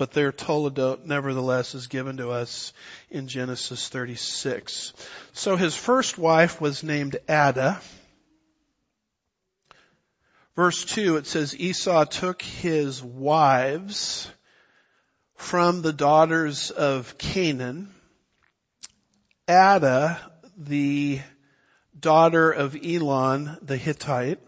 but 0.00 0.12
their 0.12 0.32
toledot 0.32 1.04
nevertheless 1.04 1.74
is 1.74 1.86
given 1.86 2.16
to 2.16 2.30
us 2.30 2.72
in 3.10 3.28
Genesis 3.28 3.90
36. 3.90 4.94
So 5.34 5.56
his 5.56 5.76
first 5.76 6.16
wife 6.16 6.58
was 6.58 6.82
named 6.82 7.18
Adah. 7.28 7.78
Verse 10.56 10.84
2, 10.84 11.16
it 11.16 11.26
says 11.26 11.56
Esau 11.56 12.04
took 12.04 12.42
his 12.42 13.02
wives 13.02 14.30
from 15.36 15.82
the 15.82 15.92
daughters 15.92 16.70
of 16.70 17.16
Canaan. 17.18 17.88
Adah, 19.48 20.18
the 20.56 21.20
daughter 21.98 22.50
of 22.50 22.76
Elon 22.84 23.56
the 23.62 23.76
Hittite. 23.76 24.40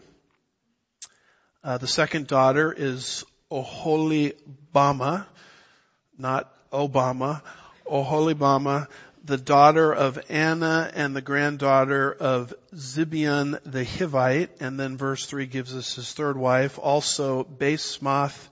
Uh, 1.63 1.77
the 1.77 1.87
second 1.87 2.27
daughter 2.27 2.73
is 2.75 3.23
Oholibama 3.51 5.25
not 6.17 6.51
Obama, 6.71 7.41
Oholibama, 7.89 8.87
the 9.23 9.37
daughter 9.37 9.93
of 9.93 10.19
Anah 10.29 10.91
and 10.93 11.15
the 11.15 11.21
granddaughter 11.21 12.11
of 12.11 12.53
Zibeon 12.75 13.59
the 13.63 13.85
Hivite. 13.85 14.49
And 14.59 14.79
then 14.79 14.97
verse 14.97 15.25
3 15.25 15.45
gives 15.45 15.75
us 15.75 15.95
his 15.95 16.11
third 16.11 16.37
wife, 16.37 16.77
also 16.77 17.43
Basemath, 17.43 18.47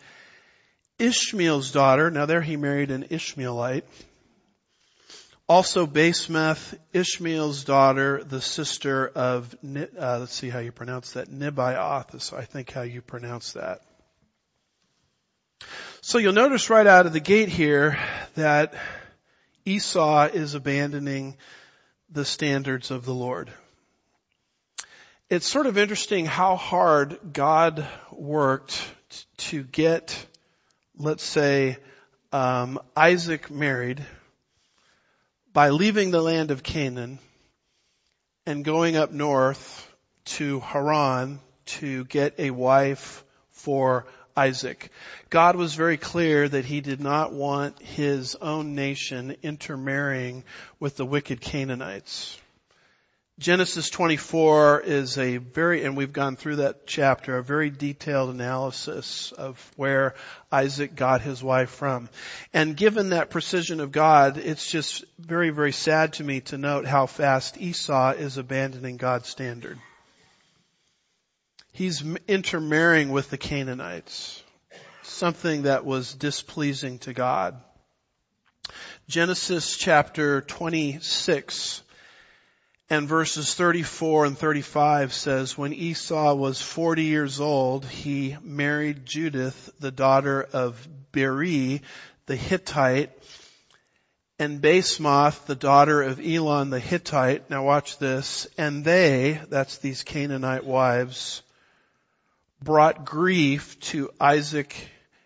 Ishmael's 0.98 1.72
daughter. 1.72 2.10
Now 2.10 2.26
there 2.26 2.42
he 2.42 2.58
married 2.58 2.92
an 2.92 3.08
Ishmaelite. 3.10 3.86
Also 5.50 5.86
Basemath, 5.86 6.78
Ishmael's 6.94 7.66
daughter, 7.66 8.24
the 8.24 8.40
sister 8.40 9.10
of, 9.10 9.54
uh, 9.66 10.20
let's 10.20 10.34
see 10.34 10.48
how 10.48 10.60
you 10.60 10.72
pronounce 10.72 11.14
that, 11.14 11.30
Nebaioth 11.30 12.16
is 12.16 12.32
I 12.32 12.46
think 12.46 12.72
how 12.72 12.84
you 12.84 13.02
pronounce 13.02 13.54
that. 13.54 13.82
So 16.00 16.20
you'll 16.20 16.34
notice 16.34 16.70
right 16.70 16.88
out 16.88 17.06
of 17.06 17.12
the 17.12 17.20
gate 17.20 17.50
here 17.50 18.00
that 18.36 18.74
Esau 19.66 20.26
is 20.26 20.56
abandoning 20.56 21.38
the 22.10 22.26
standards 22.26 22.92
of 22.92 23.06
the 23.06 23.14
Lord. 23.14 23.52
It's 25.30 25.48
sort 25.48 25.66
of 25.66 25.78
interesting 25.78 26.26
how 26.26 26.56
hard 26.56 27.20
God 27.32 27.88
worked 28.12 28.82
to 29.38 29.64
get, 29.64 30.26
let's 30.98 31.24
say, 31.24 31.78
um, 32.32 32.80
Isaac 32.96 33.50
married 33.52 34.06
by 35.54 35.70
leaving 35.70 36.12
the 36.12 36.22
land 36.22 36.52
of 36.52 36.64
Canaan 36.64 37.20
and 38.46 38.66
going 38.66 38.96
up 38.96 39.12
north 39.12 39.88
to 40.26 40.60
Haran 40.62 41.40
to 41.66 42.04
get 42.06 42.40
a 42.40 42.52
wife 42.52 43.24
for 43.52 44.06
Isaac. 44.36 44.90
God 45.30 45.56
was 45.56 45.76
very 45.76 45.98
clear 45.98 46.48
that 46.48 46.66
he 46.66 46.82
did 46.82 47.00
not 47.00 47.34
want 47.34 47.82
his 47.82 48.36
own 48.36 48.76
nation 48.76 49.36
intermarrying 49.44 50.44
with 50.80 50.98
the 50.98 51.06
wicked 51.06 51.42
Canaanites. 51.42 52.38
Genesis 53.42 53.90
24 53.90 54.82
is 54.82 55.18
a 55.18 55.38
very, 55.38 55.84
and 55.84 55.98
we've 55.98 56.14
gone 56.14 56.36
through 56.36 56.58
that 56.58 56.86
chapter, 56.86 57.38
a 57.38 57.44
very 57.44 57.72
detailed 57.72 58.30
analysis 58.30 59.32
of 59.32 59.58
where 59.76 60.14
Isaac 60.52 60.96
got 60.96 61.22
his 61.22 61.42
wife 61.42 61.72
from. 61.72 62.08
And 62.54 62.78
given 62.78 63.10
that 63.10 63.32
precision 63.32 63.80
of 63.80 63.92
God, 63.92 64.38
it's 64.38 64.70
just 64.70 65.06
very, 65.18 65.50
very 65.50 65.72
sad 65.72 66.14
to 66.14 66.24
me 66.24 66.42
to 66.42 66.58
note 66.60 66.86
how 66.86 67.08
fast 67.08 67.60
Esau 67.60 68.12
is 68.12 68.38
abandoning 68.38 68.98
God's 68.98 69.30
standard 69.30 69.80
he's 71.72 72.04
intermarrying 72.28 73.10
with 73.10 73.30
the 73.30 73.38
Canaanites, 73.38 74.44
something 75.04 75.64
that 75.64 75.86
was 75.86 76.14
displeasing 76.14 77.00
to 77.00 77.14
God. 77.14 77.62
Genesis 79.08 79.78
chapter 79.78 80.42
26 80.42 81.84
and 82.90 83.08
verses 83.08 83.54
34 83.56 84.26
and 84.26 84.38
35 84.38 85.14
says, 85.14 85.58
when 85.58 85.74
Esau 85.74 86.34
was 86.36 86.62
40 86.62 87.04
years 87.04 87.40
old, 87.40 87.86
he 87.86 88.38
married 88.42 89.06
Judith, 89.06 89.72
the 89.80 89.92
daughter 89.92 90.48
of 90.54 90.88
Beeri, 91.12 91.82
the 92.26 92.36
Hittite, 92.36 93.12
and 94.40 94.62
Basemath, 94.62 95.46
the 95.46 95.56
daughter 95.56 96.02
of 96.02 96.20
Elon 96.20 96.70
the 96.70 96.80
Hittite. 96.80 97.50
Now 97.50 97.64
watch 97.64 97.98
this. 97.98 98.48
And 98.58 98.84
they, 98.84 99.40
that's 99.50 99.78
these 99.78 100.04
Canaanite 100.04 100.66
wives, 100.66 101.44
brought 102.62 103.06
grief 103.06 103.80
to 103.80 104.12
Isaac 104.20 104.76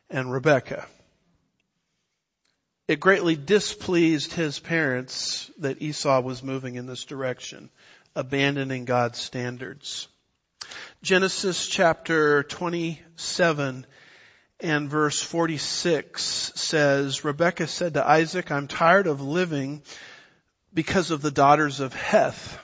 and 0.10 0.32
Rebekah. 0.32 0.86
It 2.88 3.00
greatly 3.00 3.36
displeased 3.36 4.34
his 4.34 4.60
parents 4.60 5.50
that 5.60 5.82
Esau 5.82 6.22
was 6.22 6.44
moving 6.44 6.76
in 6.76 6.86
this 6.86 7.04
direction, 7.04 7.70
abandoning 8.16 8.86
God's 8.86 9.20
standards. 9.20 10.08
Genesis 11.02 11.68
chapter 11.68 12.44
27 12.44 13.86
and 14.60 14.90
verse 14.90 15.22
46 15.22 16.22
says, 16.56 17.26
Rebekah 17.26 17.68
said 17.68 17.96
to 17.96 18.08
Isaac, 18.08 18.52
I'm 18.52 18.68
tired 18.68 19.08
of 19.08 19.22
living 19.22 19.82
because 20.74 21.12
of 21.12 21.22
the 21.22 21.32
daughters 21.32 21.80
of 21.80 21.94
Heth. 21.94 22.60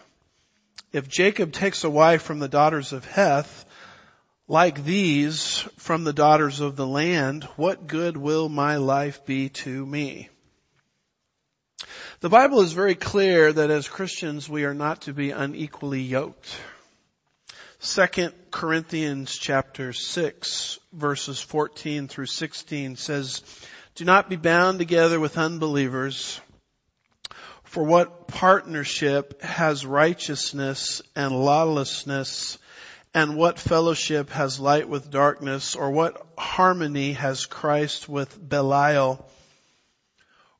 If 0.94 1.08
Jacob 1.08 1.52
takes 1.52 1.84
a 1.84 1.90
wife 1.90 2.22
from 2.22 2.40
the 2.40 2.48
daughters 2.48 2.94
of 2.94 3.06
Heth, 3.06 3.66
like 4.52 4.84
these 4.84 5.60
from 5.78 6.04
the 6.04 6.12
daughters 6.12 6.60
of 6.60 6.76
the 6.76 6.86
land, 6.86 7.46
what 7.56 7.88
good 7.88 8.18
will 8.18 8.50
my 8.50 8.76
life 8.76 9.26
be 9.26 9.48
to 9.48 9.86
me? 9.86 10.28
The 12.20 12.28
Bible 12.28 12.60
is 12.60 12.74
very 12.74 12.96
clear 12.96 13.54
that 13.54 13.72
as 13.72 13.88
Christians 13.88 14.50
we 14.50 14.66
are 14.66 14.74
not 14.74 15.04
to 15.04 15.14
be 15.14 15.32
unequally 15.32 16.02
yoked. 16.02 16.54
Second 17.80 18.34
Corinthians 18.52 19.38
chapter 19.38 19.94
6 19.94 20.80
verses 20.92 21.40
14 21.40 22.10
through 22.10 22.26
16 22.26 22.98
says, 22.98 23.42
do 23.96 24.04
not 24.04 24.30
be 24.30 24.36
bound 24.36 24.80
together 24.80 25.18
with 25.18 25.38
unbelievers, 25.38 26.42
for 27.64 27.86
what 27.86 28.28
partnership 28.28 29.42
has 29.44 29.86
righteousness 29.86 31.02
and 31.16 31.34
lawlessness 31.34 32.58
and 33.14 33.36
what 33.36 33.60
fellowship 33.60 34.30
has 34.30 34.60
light 34.60 34.88
with 34.88 35.12
darkness, 35.12 35.76
or 35.76 35.92
what 35.92 36.26
harmony 36.38 37.14
has 37.14 37.46
Christ 37.46 38.08
with 38.08 38.38
Belial? 38.50 39.28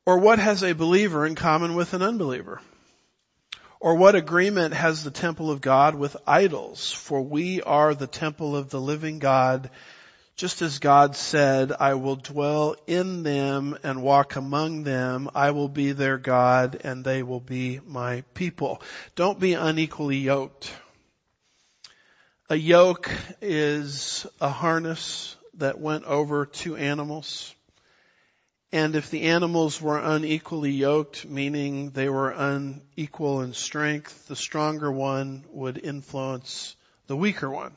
Or 0.06 0.18
what 0.18 0.40
has 0.40 0.64
a 0.64 0.74
believer 0.74 1.26
in 1.26 1.36
common 1.36 1.76
with 1.76 1.94
an 1.94 2.02
unbeliever? 2.02 2.60
Or 3.80 3.96
what 3.96 4.16
agreement 4.16 4.74
has 4.74 5.04
the 5.04 5.12
temple 5.12 5.50
of 5.50 5.62
God 5.62 5.96
with 5.96 6.18
idols? 6.28 6.92
For 6.92 7.22
we 7.22 7.62
are 7.62 7.96
the 7.96 8.08
temple 8.08 8.56
of 8.56 8.70
the 8.70 8.82
living 8.82 9.20
God, 9.20 9.70
just 10.36 10.62
as 10.62 10.80
God 10.80 11.16
said, 11.16 11.72
I 11.72 11.94
will 11.94 12.16
dwell 12.16 12.76
in 12.86 13.24
them 13.24 13.78
and 13.84 14.04
walk 14.04 14.36
among 14.36 14.84
them. 14.84 15.30
I 15.34 15.52
will 15.52 15.70
be 15.70 15.94
their 15.94 16.18
God 16.18 16.82
and 16.84 17.04
they 17.04 17.24
will 17.24 17.40
be 17.40 17.80
my 17.86 18.22
people. 18.34 18.82
Don't 19.16 19.40
be 19.40 19.54
unequally 19.54 20.18
yoked. 20.18 20.72
A 22.52 22.56
yoke 22.58 23.10
is 23.42 24.28
a 24.42 24.50
harness 24.50 25.38
that 25.54 25.80
went 25.80 26.04
over 26.04 26.46
two 26.46 26.76
animals. 26.76 27.56
And 28.74 28.94
if 28.98 29.10
the 29.10 29.22
animals 29.22 29.82
were 29.82 29.98
unequally 29.98 30.72
yoked, 30.72 31.26
meaning 31.26 31.92
they 31.92 32.10
were 32.10 32.32
unequal 32.32 33.40
in 33.40 33.54
strength, 33.54 34.28
the 34.28 34.36
stronger 34.36 34.92
one 34.92 35.46
would 35.52 35.78
influence 35.78 36.76
the 37.08 37.16
weaker 37.16 37.50
one. 37.50 37.72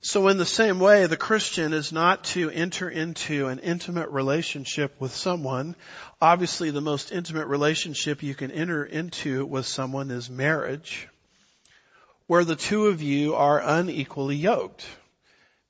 So 0.00 0.26
in 0.26 0.36
the 0.36 0.44
same 0.44 0.80
way, 0.80 1.06
the 1.06 1.16
Christian 1.16 1.72
is 1.72 1.92
not 1.92 2.24
to 2.34 2.50
enter 2.50 2.90
into 2.90 3.46
an 3.46 3.60
intimate 3.60 4.08
relationship 4.08 5.00
with 5.00 5.14
someone. 5.14 5.76
Obviously 6.20 6.72
the 6.72 6.80
most 6.80 7.12
intimate 7.12 7.46
relationship 7.46 8.24
you 8.24 8.34
can 8.34 8.50
enter 8.50 8.84
into 8.84 9.46
with 9.46 9.66
someone 9.66 10.10
is 10.10 10.28
marriage, 10.28 11.08
where 12.26 12.44
the 12.44 12.56
two 12.56 12.86
of 12.86 13.02
you 13.02 13.34
are 13.34 13.60
unequally 13.60 14.36
yoked. 14.36 14.86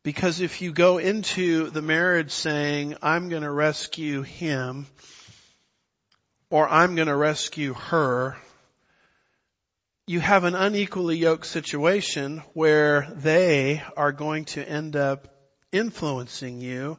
Because 0.03 0.41
if 0.41 0.61
you 0.61 0.73
go 0.73 0.99
into 0.99 1.71
the 1.71 1.83
marriage 1.83 2.31
saying, 2.31 2.97
I'm 3.03 3.29
gonna 3.29 3.51
rescue 3.51 4.23
him, 4.23 4.87
or 6.51 6.69
I'm 6.69 6.95
gonna 6.95 7.17
rescue 7.17 7.75
her, 7.75 8.37
you 10.07 10.21
have 10.21 10.45
an 10.45 10.55
unequally 10.55 11.17
yoked 11.17 11.47
situation 11.47 12.43
where 12.53 13.09
they 13.15 13.83
are 13.97 14.13
going 14.13 14.45
to 14.45 14.69
end 14.69 14.97
up 14.97 15.29
influencing 15.73 16.61
you 16.61 16.99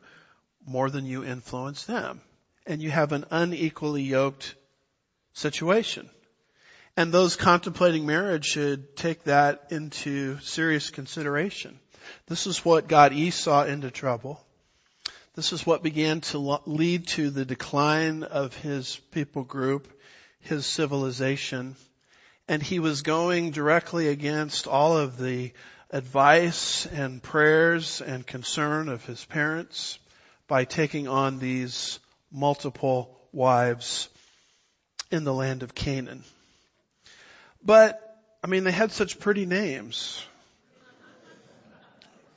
more 0.66 0.90
than 0.90 1.06
you 1.06 1.24
influence 1.24 1.86
them. 1.86 2.22
And 2.66 2.82
you 2.82 2.90
have 2.90 3.12
an 3.12 3.26
unequally 3.30 4.02
yoked 4.02 4.56
situation. 5.34 6.10
And 6.98 7.12
those 7.12 7.36
contemplating 7.36 8.06
marriage 8.06 8.46
should 8.46 8.96
take 8.96 9.26
that 9.26 9.68
into 9.70 10.40
serious 10.40 10.90
consideration. 10.90 11.80
This 12.28 12.48
is 12.48 12.64
what 12.64 12.88
got 12.88 13.12
Esau 13.12 13.66
into 13.66 13.92
trouble. 13.92 14.42
This 15.36 15.52
is 15.52 15.66
what 15.66 15.84
began 15.84 16.22
to 16.22 16.60
lead 16.66 17.08
to 17.10 17.30
the 17.30 17.44
decline 17.44 18.24
of 18.24 18.56
his 18.56 18.96
people 19.12 19.44
group, 19.44 19.92
his 20.40 20.66
civilization, 20.66 21.76
and 22.48 22.64
he 22.64 22.80
was 22.80 23.02
going 23.02 23.52
directly 23.52 24.08
against 24.08 24.66
all 24.66 24.98
of 24.98 25.18
the 25.18 25.52
advice 25.90 26.86
and 26.86 27.22
prayers 27.22 28.02
and 28.02 28.26
concern 28.26 28.88
of 28.88 29.04
his 29.04 29.26
parents 29.26 30.00
by 30.48 30.64
taking 30.64 31.10
on 31.10 31.40
these 31.40 32.00
multiple 32.32 33.20
wives 33.34 34.08
in 35.12 35.26
the 35.26 35.34
land 35.34 35.64
of 35.64 35.76
Canaan. 35.76 36.24
But, 37.66 38.00
I 38.44 38.48
mean, 38.48 38.64
they 38.64 38.72
had 38.72 38.92
such 38.92 39.20
pretty 39.20 39.46
names. 39.46 40.24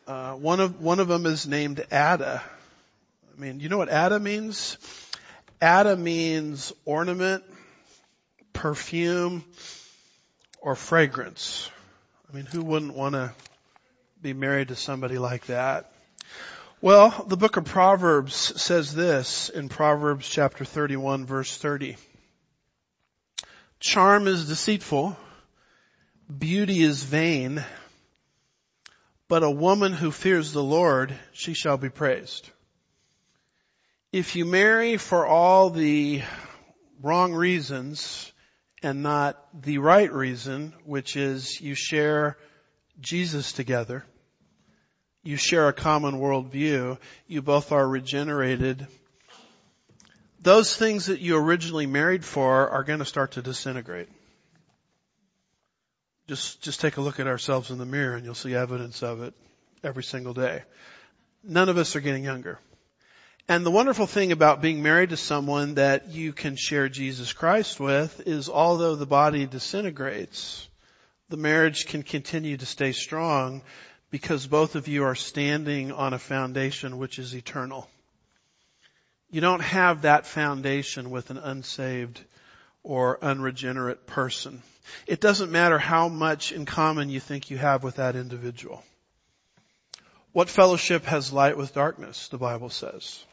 Uh, 0.07 0.33
one 0.33 0.59
of 0.59 0.81
one 0.81 1.01
of 1.01 1.09
them 1.09 1.27
is 1.27 1.47
named 1.47 1.85
Adah. 1.93 2.41
I 2.41 3.41
mean, 3.41 3.61
you 3.61 3.69
know 3.69 3.77
what 3.77 3.91
Adah 3.91 4.19
means? 4.19 4.79
Adah 5.61 5.97
means 5.97 6.73
ornament, 6.87 7.45
perfume, 8.55 9.45
or 10.63 10.75
fragrance. 10.75 11.71
I 12.31 12.35
mean, 12.35 12.47
who 12.47 12.63
wouldn't 12.63 12.95
want 12.95 13.15
to 13.15 13.33
be 14.23 14.33
married 14.33 14.69
to 14.69 14.77
somebody 14.77 15.19
like 15.19 15.47
that? 15.47 15.93
Well, 16.81 17.25
the 17.29 17.37
book 17.37 17.59
of 17.59 17.67
Proverbs 17.67 18.35
says 18.35 18.95
this 18.95 19.51
in 19.51 19.69
Proverbs 19.69 20.27
chapter 20.27 20.65
31 20.65 21.27
verse 21.27 21.55
30. 21.55 21.99
Charm 23.81 24.27
is 24.27 24.49
deceitful, 24.49 25.17
beauty 26.37 26.83
is 26.83 27.05
vain, 27.05 27.65
but 29.29 29.45
a 29.45 29.51
woman 29.51 29.93
who 29.93 30.11
fears 30.11 30.53
the 30.53 30.65
Lord, 30.65 31.15
she 31.33 31.55
shall 31.55 31.77
be 31.77 31.89
praised. 31.89 32.51
If 34.13 34.35
you 34.35 34.45
marry 34.45 34.97
for 34.97 35.27
all 35.29 35.71
the 35.71 36.23
wrong 37.01 37.33
reasons 37.33 38.33
and 38.83 39.05
not 39.05 39.47
the 39.55 39.79
right 39.79 40.13
reason, 40.13 40.75
which 40.85 41.17
is 41.17 41.61
you 41.61 41.77
share 41.77 42.37
Jesus 42.99 43.53
together, 43.53 44.05
you 45.23 45.37
share 45.37 45.69
a 45.69 45.73
common 45.73 46.17
worldview, 46.17 46.99
you 47.29 47.43
both 47.43 47.71
are 47.71 47.87
regenerated, 47.87 48.89
those 50.41 50.77
things 50.77 51.07
that 51.07 51.21
you 51.21 51.37
originally 51.37 51.87
married 51.87 52.25
for 52.25 52.69
are 52.71 52.85
going 52.85 53.01
to 53.01 53.05
start 53.05 53.33
to 53.33 53.43
disintegrate. 53.43 54.09
Just, 56.29 56.63
just 56.63 56.81
take 56.81 56.99
a 56.99 57.01
look 57.01 57.21
at 57.21 57.27
ourselves 57.27 57.71
in 57.71 57.79
the 57.79 57.87
mirror 57.87 58.15
and 58.15 58.25
you'll 58.25 58.35
see 58.35 58.55
evidence 58.55 59.03
of 59.03 59.23
it 59.23 59.35
every 59.83 60.05
single 60.05 60.35
day. 60.35 60.63
None 61.43 61.69
of 61.69 61.79
us 61.79 61.97
are 61.97 62.01
getting 62.01 62.25
younger. 62.25 62.59
And 63.49 63.65
the 63.65 63.71
wonderful 63.71 64.07
thing 64.07 64.31
about 64.31 64.61
being 64.61 64.83
married 64.83 65.11
to 65.11 65.17
someone 65.17 65.77
that 65.77 66.09
you 66.11 66.35
can 66.35 66.55
share 66.55 66.91
Jesus 66.91 67.33
Christ 67.33 67.81
with 67.81 68.27
is 68.27 68.51
although 68.51 68.95
the 68.95 69.07
body 69.07 69.47
disintegrates, 69.47 70.69
the 71.31 71.39
marriage 71.39 71.87
can 71.87 72.03
continue 72.03 72.59
to 72.59 72.67
stay 72.67 72.93
strong 72.93 73.63
because 74.11 74.47
both 74.47 74.75
of 74.75 74.87
you 74.87 75.05
are 75.05 75.15
standing 75.15 75.93
on 75.93 76.13
a 76.13 76.19
foundation 76.19 76.99
which 76.99 77.19
is 77.19 77.35
eternal. 77.35 77.89
You 79.31 79.41
don't 79.41 79.61
have 79.61 80.03
that 80.03 80.27
foundation 80.27 81.11
with 81.11 81.31
an 81.31 81.39
unsaved 81.39 82.21
or 82.83 83.23
unregenerate 83.23 84.07
person. 84.07 84.63
It 85.07 85.21
doesn't 85.21 85.53
matter 85.53 85.79
how 85.79 86.09
much 86.09 86.53
in 86.53 86.65
common 86.65 87.11
you 87.11 87.21
think 87.21 87.51
you 87.51 87.59
have 87.59 87.83
with 87.83 87.97
that 87.97 88.17
individual. 88.17 88.83
What 90.33 90.49
fellowship 90.49 91.05
has 91.05 91.33
light 91.33 91.57
with 91.57 91.75
darkness, 91.75 92.29
the 92.29 92.39
Bible 92.39 92.71
says? 92.71 93.25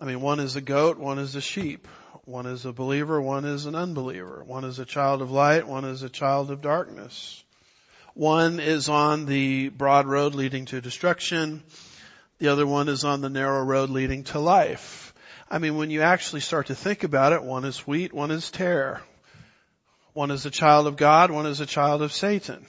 I 0.00 0.04
mean, 0.04 0.20
one 0.20 0.40
is 0.40 0.56
a 0.56 0.60
goat, 0.60 0.98
one 0.98 1.18
is 1.18 1.34
a 1.34 1.40
sheep. 1.40 1.86
One 2.24 2.46
is 2.46 2.64
a 2.64 2.72
believer, 2.72 3.20
one 3.20 3.44
is 3.44 3.66
an 3.66 3.74
unbeliever. 3.74 4.44
One 4.44 4.64
is 4.64 4.78
a 4.78 4.84
child 4.84 5.20
of 5.20 5.30
light, 5.30 5.66
one 5.66 5.84
is 5.84 6.02
a 6.02 6.08
child 6.08 6.50
of 6.50 6.60
darkness. 6.60 7.42
One 8.14 8.60
is 8.60 8.88
on 8.88 9.26
the 9.26 9.68
broad 9.68 10.06
road 10.06 10.34
leading 10.34 10.66
to 10.66 10.80
destruction. 10.80 11.62
The 12.40 12.48
other 12.48 12.66
one 12.66 12.88
is 12.88 13.04
on 13.04 13.20
the 13.20 13.28
narrow 13.28 13.62
road 13.62 13.90
leading 13.90 14.24
to 14.24 14.38
life. 14.38 15.12
I 15.50 15.58
mean, 15.58 15.76
when 15.76 15.90
you 15.90 16.00
actually 16.00 16.40
start 16.40 16.68
to 16.68 16.74
think 16.74 17.04
about 17.04 17.34
it, 17.34 17.42
one 17.42 17.66
is 17.66 17.86
wheat, 17.86 18.14
one 18.14 18.30
is 18.30 18.50
tare. 18.50 19.02
One 20.14 20.30
is 20.30 20.46
a 20.46 20.50
child 20.50 20.86
of 20.86 20.96
God, 20.96 21.30
one 21.30 21.44
is 21.44 21.60
a 21.60 21.66
child 21.66 22.00
of 22.00 22.14
Satan. 22.14 22.64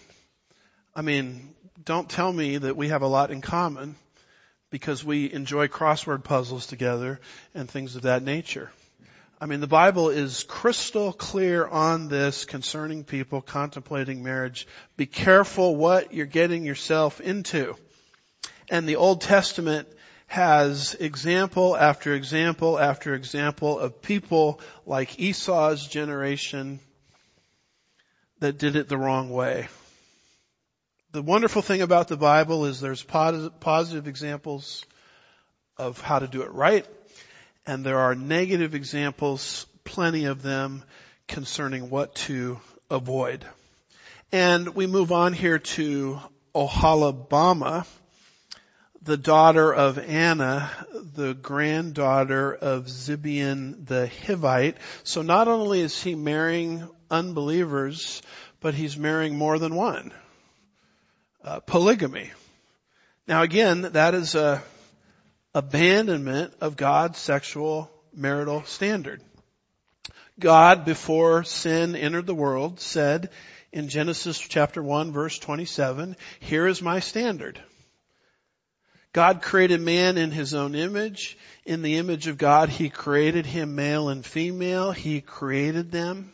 I 0.94 1.04
mean, 1.04 1.56
don't 1.86 2.10
tell 2.10 2.34
me 2.34 2.58
that 2.58 2.76
we 2.76 2.90
have 2.90 3.02
a 3.02 3.08
lot 3.08 3.32
in 3.32 3.40
common 3.40 3.96
because 4.72 5.06
we 5.06 5.32
enjoy 5.32 5.70
crossword 5.70 6.26
puzzles 6.26 6.68
together 6.68 7.22
and 7.56 7.70
things 7.70 7.96
of 7.96 8.02
that 8.02 8.24
nature. 8.24 8.72
I 9.40 9.46
mean, 9.46 9.62
the 9.62 9.68
Bible 9.68 10.10
is 10.10 10.44
crystal 10.44 11.14
clear 11.14 11.66
on 11.66 12.10
this 12.10 12.44
concerning 12.44 13.06
people 13.06 13.42
contemplating 13.42 14.22
marriage. 14.22 14.68
Be 14.98 15.06
careful 15.06 15.78
what 15.78 16.14
you're 16.14 16.26
getting 16.26 16.66
yourself 16.66 17.22
into. 17.22 17.78
And 18.72 18.88
the 18.88 18.96
Old 18.96 19.20
Testament 19.20 19.90
has 20.28 20.96
example 20.96 21.76
after 21.76 22.16
example 22.16 22.80
after 22.80 23.14
example 23.14 23.78
of 23.78 24.02
people 24.02 24.62
like 24.86 25.20
Esau's 25.20 25.86
generation 25.86 26.80
that 28.40 28.58
did 28.58 28.78
it 28.78 28.88
the 28.88 28.98
wrong 28.98 29.30
way. 29.30 29.68
The 31.12 31.22
wonderful 31.22 31.62
thing 31.62 31.82
about 31.82 32.08
the 32.08 32.16
Bible 32.16 32.64
is 32.64 32.80
there's 32.80 33.04
positive 33.04 34.08
examples 34.08 34.86
of 35.78 36.00
how 36.00 36.20
to 36.20 36.28
do 36.28 36.42
it 36.42 36.54
right, 36.54 36.88
and 37.66 37.86
there 37.86 38.00
are 38.00 38.16
negative 38.16 38.74
examples, 38.74 39.68
plenty 39.84 40.26
of 40.26 40.42
them, 40.42 40.86
concerning 41.28 41.90
what 41.90 42.16
to 42.16 42.58
avoid. 42.90 43.46
And 44.32 44.76
we 44.76 44.88
move 44.88 45.12
on 45.12 45.34
here 45.34 45.60
to 45.60 46.22
Oholibamah, 46.56 47.86
the 49.04 49.18
daughter 49.18 49.74
of 49.74 49.98
Anah, 49.98 50.70
the 50.94 51.34
granddaughter 51.34 52.54
of 52.54 52.86
Zibeon 52.86 53.86
the 53.86 54.10
Hivite. 54.26 54.76
So 55.04 55.22
not 55.22 55.48
only 55.48 55.82
is 55.82 56.02
he 56.02 56.16
marrying 56.16 56.88
unbelievers, 57.10 58.22
but 58.60 58.76
he's 58.76 58.98
marrying 58.98 59.38
more 59.38 59.58
than 59.58 59.76
one. 59.76 60.12
Uh, 61.44 61.60
polygamy. 61.62 62.32
Now 63.28 63.42
again, 63.42 63.82
that 63.82 64.14
is 64.14 64.36
a 64.36 64.62
abandonment 65.54 66.54
of 66.62 66.78
God's 66.78 67.18
sexual 67.18 67.92
marital 68.16 68.64
standard. 68.64 69.22
God, 70.40 70.86
before 70.86 71.44
sin 71.44 71.96
entered 71.96 72.26
the 72.26 72.36
world, 72.36 72.80
said 72.80 73.30
in 73.72 73.90
Genesis 73.90 74.40
chapter 74.40 74.82
1 74.82 75.12
verse 75.12 75.38
27, 75.40 76.16
here 76.40 76.68
is 76.68 76.82
my 76.82 77.00
standard. 77.00 77.62
God 79.14 79.42
created 79.42 79.82
man 79.82 80.18
in 80.18 80.32
his 80.32 80.54
own 80.54 80.74
image. 80.74 81.38
In 81.66 81.82
the 81.82 81.98
image 81.98 82.28
of 82.28 82.38
God, 82.38 82.70
he 82.70 82.90
created 82.90 83.46
him 83.46 83.76
male 83.76 84.10
and 84.10 84.26
female. 84.26 84.92
He 84.92 85.22
created 85.22 85.92
them. 85.92 86.32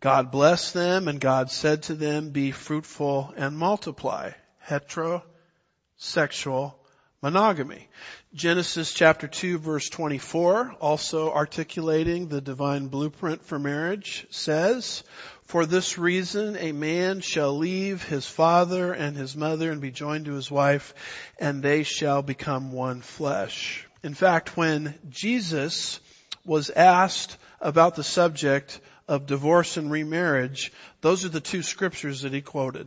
God 0.00 0.30
blessed 0.30 0.74
them 0.74 1.08
and 1.08 1.20
God 1.20 1.50
said 1.50 1.84
to 1.84 1.94
them, 1.94 2.30
be 2.30 2.50
fruitful 2.50 3.32
and 3.36 3.56
multiply. 3.56 4.32
Heterosexual 4.66 6.74
monogamy. 7.22 7.88
Genesis 8.32 8.94
chapter 8.94 9.28
2 9.28 9.58
verse 9.58 9.90
24, 9.90 10.76
also 10.80 11.32
articulating 11.32 12.28
the 12.28 12.40
divine 12.40 12.88
blueprint 12.88 13.44
for 13.44 13.58
marriage, 13.58 14.26
says, 14.30 15.04
For 15.50 15.66
this 15.66 15.98
reason 15.98 16.56
a 16.56 16.70
man 16.70 17.22
shall 17.22 17.58
leave 17.58 18.04
his 18.04 18.24
father 18.24 18.92
and 18.92 19.16
his 19.16 19.34
mother 19.34 19.72
and 19.72 19.80
be 19.80 19.90
joined 19.90 20.26
to 20.26 20.34
his 20.34 20.48
wife, 20.48 20.94
and 21.40 21.60
they 21.60 21.82
shall 21.82 22.22
become 22.22 22.70
one 22.70 23.00
flesh. 23.00 23.84
In 24.04 24.14
fact, 24.14 24.56
when 24.56 24.94
Jesus 25.08 25.98
was 26.44 26.70
asked 26.70 27.36
about 27.60 27.96
the 27.96 28.04
subject 28.04 28.78
of 29.08 29.26
divorce 29.26 29.76
and 29.76 29.90
remarriage, 29.90 30.72
those 31.00 31.24
are 31.24 31.30
the 31.30 31.40
two 31.40 31.64
scriptures 31.64 32.22
that 32.22 32.32
he 32.32 32.42
quoted. 32.42 32.86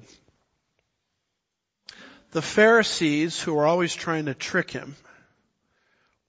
The 2.32 2.42
Pharisees, 2.42 3.42
who 3.42 3.56
were 3.56 3.68
always 3.68 3.94
trying 3.94 4.28
to 4.28 4.34
trick 4.34 4.72
him, 4.72 4.96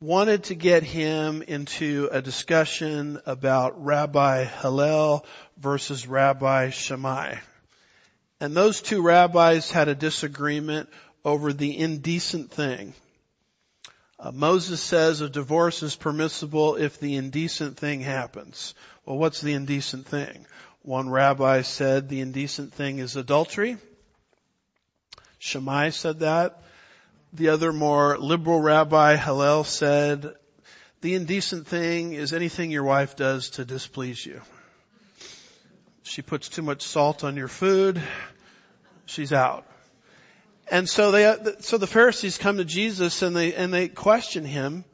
wanted 0.05 0.45
to 0.45 0.55
get 0.55 0.83
him 0.83 1.41
into 1.41 2.11
a 2.13 2.21
discussion 2.21 3.19
about 3.25 3.83
Rabbi 3.83 4.45
Hillel 4.45 5.25
versus 5.57 6.07
Rabbi 6.07 6.69
Shammai. 6.69 7.37
And 8.39 8.55
those 8.55 8.83
two 8.83 9.01
rabbis 9.01 9.71
had 9.71 9.89
a 9.89 9.95
disagreement 9.95 10.91
over 11.25 11.55
the 11.55 11.79
indecent 11.79 12.51
thing. 12.51 12.93
Uh, 14.19 14.31
Moses 14.31 14.83
says 14.83 15.23
a 15.23 15.29
divorce 15.31 15.83
is 15.83 15.97
permissible 15.97 16.77
if 16.77 17.01
the 17.01 17.17
indecent 17.17 17.79
thing 17.79 18.03
happens. 18.03 18.75
Well, 19.07 19.17
what's 19.17 19.41
the 19.41 19.55
indecent 19.55 20.07
thing? 20.07 20.45
One 20.83 21.09
rabbi 21.09 21.63
said 21.63 22.11
the 22.11 22.21
indecent 22.21 22.75
thing 22.75 22.99
is 22.99 23.17
adultery. 23.17 23.79
Shammai 25.39 25.91
said 25.91 26.21
that. 26.21 26.61
The 27.35 27.49
other 27.49 27.73
more 27.73 28.17
liberal 28.17 28.61
rabbi, 28.61 29.17
Hillel, 29.17 29.65
said, 29.65 30.35
the 31.01 31.17
indecent 31.17 31.67
thing 31.67 32.13
is 32.13 32.33
anything 32.33 32.71
your 32.71 32.85
wife 32.85 33.17
does 33.17 33.51
to 33.51 33.65
displease 33.65 34.25
you. 34.25 34.41
She 36.05 36.23
puts 36.23 36.49
too 36.49 36.63
much 36.63 36.83
salt 36.83 37.25
on 37.25 37.37
your 37.37 37.49
food, 37.49 38.01
she's 39.07 39.33
out. 39.33 39.67
And 40.71 40.89
so 40.89 41.11
they, 41.11 41.37
so 41.59 41.77
the 41.77 41.89
Pharisees 41.89 42.39
come 42.39 42.59
to 42.59 42.65
Jesus 42.65 43.21
and 43.23 43.35
they, 43.35 43.53
and 43.53 43.75
they 43.75 43.89
question 43.89 44.45
him, 44.45 44.85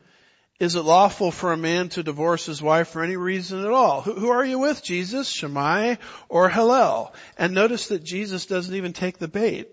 is 0.59 0.77
it 0.77 0.83
lawful 0.83 1.31
for 1.31 1.53
a 1.53 1.59
man 1.59 1.91
to 1.91 2.03
divorce 2.03 2.47
his 2.47 2.63
wife 2.63 2.89
for 2.89 3.03
any 3.03 3.17
reason 3.17 3.61
at 3.61 3.71
all? 3.71 4.01
Who, 4.01 4.15
who 4.15 4.31
are 4.31 4.45
you 4.45 4.59
with, 4.59 4.83
Jesus? 4.83 5.29
Shammai 5.29 5.97
or 6.31 6.49
Hillel? 6.49 7.15
And 7.37 7.55
notice 7.55 7.89
that 7.89 8.03
Jesus 8.03 8.47
doesn't 8.47 8.75
even 8.75 8.95
take 8.95 9.19
the 9.19 9.29
bait. 9.29 9.69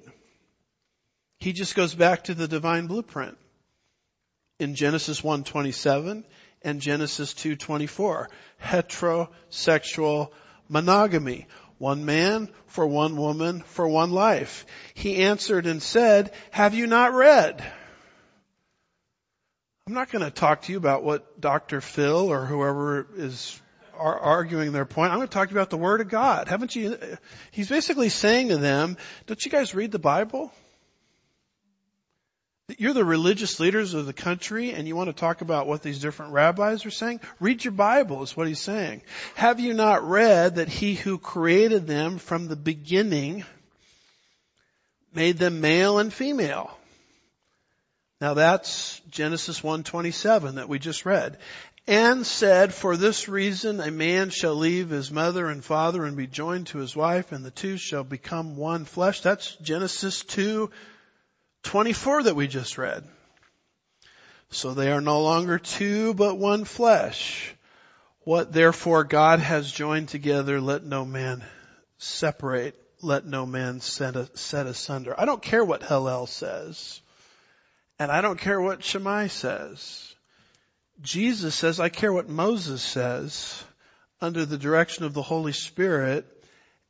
He 1.40 1.54
just 1.54 1.76
goes 1.76 1.94
back 1.94 2.26
to 2.26 2.34
the 2.34 2.48
divine 2.48 2.88
blueprint 2.88 3.38
in 4.60 4.76
Genesis 4.76 5.22
1:27 5.22 6.24
and 6.64 6.82
Genesis 6.82 7.34
2:24. 7.34 8.28
Heterosexual 8.64 10.32
monogamy. 10.68 11.48
One 11.78 12.06
man 12.06 12.50
for 12.66 12.88
one 12.88 13.18
woman 13.18 13.62
for 13.62 13.88
one 13.88 14.12
life. 14.12 14.66
He 14.96 15.18
answered 15.18 15.68
and 15.68 15.82
said, 15.82 16.34
have 16.50 16.74
you 16.74 16.88
not 16.88 17.14
read? 17.14 17.64
I'm 19.86 19.94
not 19.94 20.12
going 20.12 20.26
to 20.26 20.32
talk 20.32 20.64
to 20.64 20.72
you 20.72 20.78
about 20.78 21.04
what 21.04 21.40
Dr. 21.40 21.80
Phil 21.80 22.30
or 22.30 22.46
whoever 22.46 23.08
is 23.16 23.62
arguing 23.96 24.72
their 24.72 24.86
point. 24.86 25.12
I'm 25.12 25.20
going 25.20 25.28
to 25.28 25.34
talk 25.34 25.50
to 25.50 25.54
you 25.54 25.60
about 25.60 25.70
the 25.70 25.78
Word 25.78 26.02
of 26.02 26.10
God. 26.10 26.48
Haven't 26.48 26.76
you? 26.76 26.98
He's 27.52 27.70
basically 27.70 28.10
saying 28.10 28.50
to 28.50 28.58
them, 28.58 28.98
don't 29.28 29.44
you 29.46 29.52
guys 29.52 29.74
read 29.74 29.92
the 29.92 30.00
Bible? 30.00 30.52
You're 32.76 32.94
the 32.94 33.06
religious 33.06 33.62
leaders 33.62 33.94
of 33.94 34.06
the 34.06 34.14
country 34.14 34.72
and 34.72 34.86
you 34.88 34.96
want 34.96 35.08
to 35.08 35.14
talk 35.14 35.40
about 35.40 35.68
what 35.68 35.84
these 35.84 36.02
different 36.02 36.34
rabbis 36.34 36.86
are 36.86 36.92
saying? 36.92 37.22
Read 37.40 37.64
your 37.64 37.72
Bible 37.72 38.24
is 38.24 38.36
what 38.36 38.48
he's 38.48 38.60
saying. 38.60 39.04
Have 39.36 39.62
you 39.62 39.74
not 39.74 40.04
read 40.04 40.56
that 40.56 40.68
he 40.68 40.94
who 40.94 41.18
created 41.18 41.88
them 41.88 42.18
from 42.18 42.48
the 42.48 42.58
beginning 42.58 43.46
made 45.14 45.38
them 45.38 45.62
male 45.62 46.00
and 46.00 46.12
female? 46.12 46.78
Now 48.20 48.34
that's 48.34 49.00
Genesis 49.12 49.62
1:27 49.62 50.56
that 50.56 50.68
we 50.68 50.78
just 50.78 51.06
read. 51.06 51.38
And 51.88 52.26
said, 52.26 52.74
for 52.74 52.98
this 52.98 53.30
reason 53.30 53.80
a 53.80 53.92
man 53.92 54.30
shall 54.30 54.56
leave 54.56 54.90
his 54.90 55.10
mother 55.10 55.48
and 55.48 55.64
father 55.64 56.04
and 56.04 56.18
be 56.18 56.28
joined 56.28 56.68
to 56.68 56.80
his 56.80 56.98
wife 56.98 57.32
and 57.32 57.46
the 57.46 57.52
two 57.52 57.78
shall 57.78 58.04
become 58.04 58.58
one 58.58 58.84
flesh. 58.84 59.22
That's 59.22 59.56
Genesis 59.62 60.22
2 60.24 60.70
24 61.64 62.24
that 62.24 62.36
we 62.36 62.48
just 62.48 62.78
read. 62.78 63.04
So 64.50 64.74
they 64.74 64.92
are 64.92 65.02
no 65.02 65.22
longer 65.22 65.60
two, 65.60 66.14
but 66.14 66.38
one 66.38 66.64
flesh. 66.64 67.54
What 68.22 68.52
therefore 68.52 69.04
God 69.04 69.40
has 69.40 69.72
joined 69.72 70.10
together, 70.10 70.60
let 70.62 70.84
no 70.84 71.06
man 71.06 71.44
separate, 71.98 72.76
let 73.02 73.26
no 73.26 73.46
man 73.46 73.80
set, 73.80 74.38
set 74.38 74.66
asunder. 74.68 75.16
I 75.18 75.26
don't 75.26 75.42
care 75.42 75.64
what 75.64 75.84
Hillel 75.84 76.28
says, 76.28 77.02
and 78.00 78.12
I 78.12 78.22
don't 78.22 78.40
care 78.40 78.60
what 78.60 78.84
Shammai 78.84 79.28
says. 79.28 80.16
Jesus 81.02 81.56
says, 81.56 81.80
I 81.80 81.90
care 81.90 82.12
what 82.12 82.28
Moses 82.28 82.82
says 82.82 83.64
under 84.20 84.46
the 84.46 84.58
direction 84.58 85.06
of 85.06 85.14
the 85.14 85.22
Holy 85.22 85.54
Spirit 85.54 86.26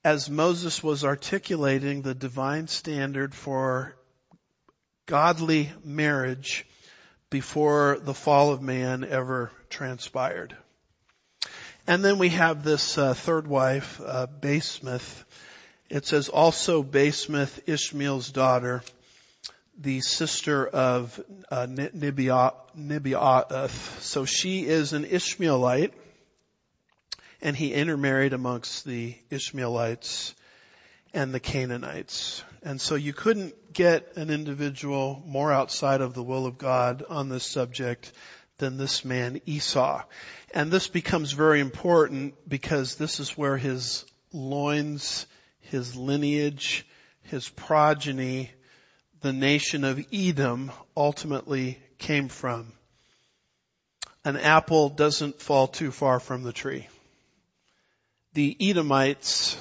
as 0.03 0.29
Moses 0.29 0.81
was 0.81 1.03
articulating 1.03 2.01
the 2.01 2.15
divine 2.15 2.67
standard 2.67 3.35
for 3.35 3.95
godly 5.07 5.71
marriage 5.83 6.65
before 7.29 7.97
the 8.01 8.13
fall 8.13 8.51
of 8.51 8.61
man 8.61 9.03
ever 9.03 9.51
transpired. 9.69 10.55
And 11.87 12.03
then 12.03 12.19
we 12.19 12.29
have 12.29 12.63
this 12.63 12.97
uh, 12.97 13.13
third 13.13 13.47
wife, 13.47 14.01
uh, 14.05 14.27
Basemath. 14.27 15.23
It 15.89 16.05
says 16.05 16.27
also 16.27 16.83
Basemath, 16.83 17.61
Ishmael's 17.65 18.31
daughter, 18.31 18.83
the 19.79 20.01
sister 20.01 20.67
of 20.67 21.23
uh. 21.49 21.67
So 24.01 24.25
she 24.25 24.65
is 24.65 24.91
an 24.91 25.05
Ishmaelite, 25.05 25.93
and 27.41 27.55
he 27.55 27.73
intermarried 27.73 28.33
amongst 28.33 28.83
the 28.83 29.15
Ishmaelites 29.29 30.35
and 31.13 31.33
the 31.33 31.39
Canaanites. 31.39 32.43
And 32.67 32.81
so 32.81 32.95
you 32.95 33.13
couldn't 33.13 33.71
get 33.71 34.17
an 34.17 34.29
individual 34.29 35.23
more 35.25 35.53
outside 35.53 36.01
of 36.01 36.13
the 36.13 36.21
will 36.21 36.45
of 36.45 36.57
God 36.57 37.01
on 37.07 37.29
this 37.29 37.45
subject 37.45 38.11
than 38.57 38.75
this 38.75 39.05
man 39.05 39.39
Esau. 39.45 40.03
And 40.53 40.69
this 40.69 40.89
becomes 40.89 41.31
very 41.31 41.61
important 41.61 42.33
because 42.45 42.95
this 42.95 43.21
is 43.21 43.37
where 43.37 43.55
his 43.55 44.03
loins, 44.33 45.27
his 45.61 45.95
lineage, 45.95 46.85
his 47.21 47.47
progeny, 47.47 48.51
the 49.21 49.31
nation 49.31 49.85
of 49.85 50.05
Edom 50.11 50.69
ultimately 50.97 51.79
came 51.99 52.27
from. 52.27 52.73
An 54.25 54.35
apple 54.35 54.89
doesn't 54.89 55.39
fall 55.39 55.67
too 55.67 55.91
far 55.91 56.19
from 56.19 56.43
the 56.43 56.51
tree. 56.51 56.89
The 58.33 58.57
Edomites 58.59 59.55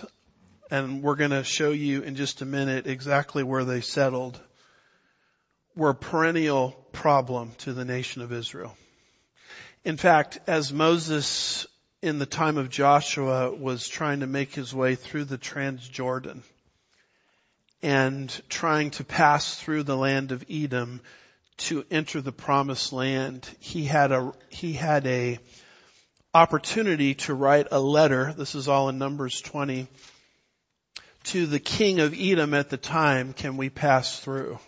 and 0.70 1.02
we're 1.02 1.16
going 1.16 1.30
to 1.30 1.44
show 1.44 1.70
you 1.70 2.02
in 2.02 2.16
just 2.16 2.42
a 2.42 2.46
minute 2.46 2.86
exactly 2.86 3.42
where 3.42 3.64
they 3.64 3.80
settled, 3.80 4.40
were 5.76 5.90
a 5.90 5.94
perennial 5.94 6.70
problem 6.92 7.52
to 7.58 7.72
the 7.72 7.84
nation 7.84 8.22
of 8.22 8.32
Israel. 8.32 8.76
In 9.84 9.96
fact, 9.96 10.38
as 10.46 10.72
Moses 10.72 11.66
in 12.02 12.18
the 12.18 12.26
time 12.26 12.56
of 12.56 12.70
Joshua 12.70 13.54
was 13.54 13.88
trying 13.88 14.20
to 14.20 14.26
make 14.26 14.54
his 14.54 14.74
way 14.74 14.96
through 14.96 15.24
the 15.24 15.38
Transjordan 15.38 16.42
and 17.82 18.42
trying 18.48 18.90
to 18.92 19.04
pass 19.04 19.54
through 19.54 19.84
the 19.84 19.96
land 19.96 20.32
of 20.32 20.44
Edom 20.50 21.00
to 21.58 21.84
enter 21.90 22.20
the 22.20 22.32
promised 22.32 22.92
land, 22.92 23.48
he 23.60 23.84
had 23.84 24.12
a, 24.12 24.32
he 24.48 24.72
had 24.72 25.06
a 25.06 25.38
opportunity 26.34 27.14
to 27.14 27.34
write 27.34 27.68
a 27.70 27.80
letter. 27.80 28.34
This 28.36 28.54
is 28.54 28.68
all 28.68 28.88
in 28.88 28.98
Numbers 28.98 29.40
20 29.40 29.88
to 31.26 31.46
the 31.46 31.58
king 31.58 31.98
of 31.98 32.14
Edom 32.16 32.54
at 32.54 32.70
the 32.70 32.76
time, 32.76 33.32
can 33.32 33.56
we 33.56 33.68
pass 33.68 34.20
through? 34.20 34.60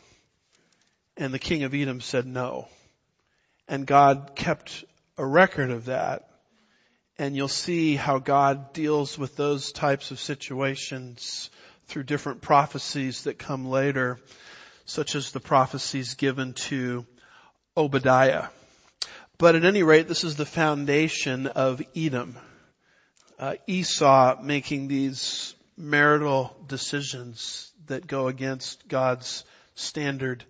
And 1.16 1.32
the 1.32 1.38
king 1.38 1.62
of 1.62 1.72
Edom 1.72 2.00
said 2.00 2.26
no. 2.26 2.66
And 3.68 3.86
God 3.86 4.32
kept 4.34 4.84
a 5.16 5.24
record 5.24 5.70
of 5.70 5.84
that. 5.84 6.28
And 7.16 7.36
you'll 7.36 7.48
see 7.48 7.94
how 7.94 8.18
God 8.18 8.72
deals 8.72 9.16
with 9.16 9.36
those 9.36 9.70
types 9.70 10.10
of 10.10 10.18
situations 10.18 11.50
through 11.86 12.04
different 12.04 12.40
prophecies 12.40 13.24
that 13.24 13.38
come 13.38 13.68
later, 13.68 14.18
such 14.84 15.14
as 15.14 15.30
the 15.30 15.40
prophecies 15.40 16.14
given 16.14 16.54
to 16.54 17.06
Obadiah. 17.76 18.46
But 19.36 19.54
at 19.54 19.64
any 19.64 19.84
rate, 19.84 20.08
this 20.08 20.24
is 20.24 20.34
the 20.34 20.44
foundation 20.46 21.46
of 21.46 21.80
Edom. 21.94 22.36
Uh, 23.38 23.54
Esau 23.68 24.42
making 24.42 24.88
these 24.88 25.54
marital 25.78 26.54
decisions 26.66 27.72
that 27.86 28.06
go 28.06 28.28
against 28.28 28.88
God's 28.88 29.44
standard 29.74 30.44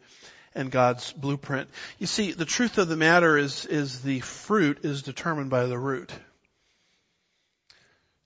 and 0.55 0.71
God's 0.71 1.13
blueprint. 1.13 1.69
You 1.99 2.07
see, 2.07 2.33
the 2.33 2.45
truth 2.45 2.79
of 2.79 2.89
the 2.89 2.97
matter 2.97 3.37
is, 3.37 3.67
is 3.67 4.03
the 4.03 4.21
fruit 4.21 4.85
is 4.85 5.03
determined 5.03 5.51
by 5.51 5.67
the 5.67 5.79
root. 5.79 6.11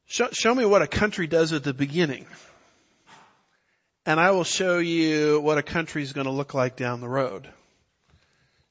Show, 0.07 0.29
show 0.33 0.55
me 0.55 0.65
what 0.65 0.83
a 0.83 0.87
country 0.87 1.27
does 1.27 1.53
at 1.53 1.65
the 1.65 1.75
beginning. 1.75 2.27
And 4.07 4.19
I 4.19 4.31
will 4.33 4.45
show 4.45 4.79
you 4.79 5.41
what 5.41 5.59
a 5.59 5.63
country 5.63 6.03
is 6.03 6.13
going 6.13 6.27
to 6.27 6.33
look 6.33 6.55
like 6.55 6.77
down 6.77 7.01
the 7.01 7.09
road. 7.09 7.49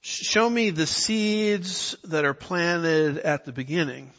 Show 0.01 0.49
me 0.49 0.71
the 0.71 0.87
seeds 0.87 1.95
that 2.05 2.25
are 2.25 2.33
planted 2.33 3.17
at 3.19 3.45
the 3.45 3.51
beginning. 3.51 4.11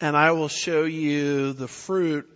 And 0.00 0.16
I 0.16 0.32
will 0.32 0.48
show 0.48 0.84
you 0.84 1.52
the 1.52 1.68
fruit 1.68 2.28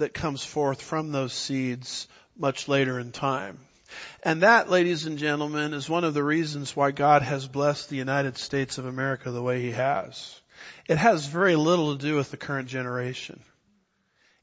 that 0.00 0.12
comes 0.12 0.44
forth 0.44 0.82
from 0.82 1.12
those 1.12 1.32
seeds 1.32 2.08
much 2.36 2.68
later 2.68 2.98
in 2.98 3.12
time. 3.12 3.58
And 4.22 4.42
that, 4.42 4.70
ladies 4.70 5.06
and 5.06 5.18
gentlemen, 5.18 5.72
is 5.72 5.88
one 5.88 6.04
of 6.04 6.14
the 6.14 6.22
reasons 6.22 6.76
why 6.76 6.90
God 6.90 7.22
has 7.22 7.48
blessed 7.48 7.88
the 7.88 7.96
United 7.96 8.36
States 8.36 8.78
of 8.78 8.86
America 8.86 9.30
the 9.30 9.42
way 9.42 9.62
He 9.62 9.72
has. 9.72 10.40
It 10.88 10.98
has 10.98 11.26
very 11.26 11.56
little 11.56 11.96
to 11.96 12.02
do 12.02 12.16
with 12.16 12.30
the 12.30 12.36
current 12.36 12.68
generation. 12.68 13.40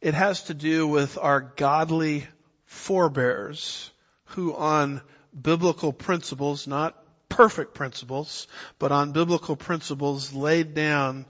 It 0.02 0.13
has 0.13 0.43
to 0.43 0.54
do 0.54 0.88
with 0.88 1.17
our 1.17 1.41
godly 1.41 2.28
forebears 2.65 3.91
who 4.26 4.56
on 4.56 5.02
biblical 5.39 5.93
principles, 5.93 6.67
not 6.67 6.96
perfect 7.30 7.74
principles, 7.74 8.48
but 8.80 8.91
on 8.91 9.12
biblical 9.12 9.56
principles 9.56 10.34
laid 10.34 10.74
down 10.74 11.26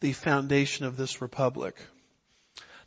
the 0.00 0.12
foundation 0.12 0.84
of 0.84 0.96
this 0.96 1.22
republic. 1.22 1.76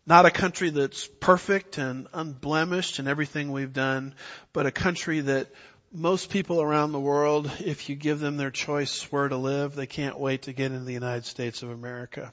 Not 0.07 0.27
a 0.27 0.31
country 0.31 0.69
that's 0.69 1.07
perfect 1.19 1.79
and 1.79 2.07
unblemished 2.13 2.99
in 2.99 3.07
everything 3.07 3.51
we've 3.51 3.73
done, 3.73 4.13
but 4.53 4.67
a 4.67 4.71
country 4.71 5.21
that 5.21 5.47
most 5.91 6.29
people 6.29 6.61
around 6.61 6.91
the 6.91 6.99
world, 6.99 7.51
if 7.59 7.89
you 7.89 7.95
give 7.95 8.19
them 8.19 8.37
their 8.37 8.51
choice 8.51 9.11
where 9.11 9.27
to 9.27 9.37
live, 9.37 9.73
they 9.73 9.87
can't 9.87 10.19
wait 10.19 10.43
to 10.43 10.53
get 10.53 10.71
into 10.71 10.85
the 10.85 10.93
United 10.93 11.25
States 11.25 11.63
of 11.63 11.71
America. 11.71 12.31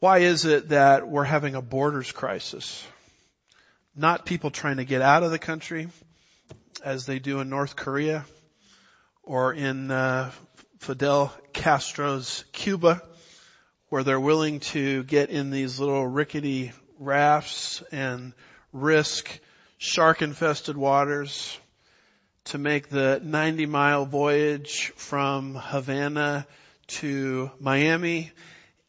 Why 0.00 0.18
is 0.18 0.46
it 0.46 0.70
that 0.70 1.08
we're 1.08 1.24
having 1.24 1.54
a 1.54 1.60
borders 1.60 2.10
crisis? 2.10 2.86
Not 3.94 4.24
people 4.24 4.50
trying 4.50 4.78
to 4.78 4.84
get 4.84 5.02
out 5.02 5.24
of 5.24 5.30
the 5.30 5.38
country, 5.38 5.88
as 6.82 7.04
they 7.04 7.18
do 7.18 7.40
in 7.40 7.50
North 7.50 7.76
Korea 7.76 8.24
or 9.22 9.52
in 9.52 9.90
uh, 9.90 10.30
Fidel 10.78 11.34
Castro's 11.52 12.44
Cuba 12.52 13.02
where 13.88 14.02
they're 14.04 14.20
willing 14.20 14.60
to 14.60 15.02
get 15.04 15.30
in 15.30 15.50
these 15.50 15.80
little 15.80 16.06
rickety 16.06 16.72
rafts 16.98 17.82
and 17.90 18.32
risk 18.72 19.40
shark 19.78 20.20
infested 20.20 20.76
waters 20.76 21.58
to 22.44 22.58
make 22.58 22.88
the 22.88 23.20
90 23.22 23.66
mile 23.66 24.04
voyage 24.04 24.92
from 24.96 25.54
Havana 25.54 26.46
to 26.86 27.50
Miami 27.60 28.30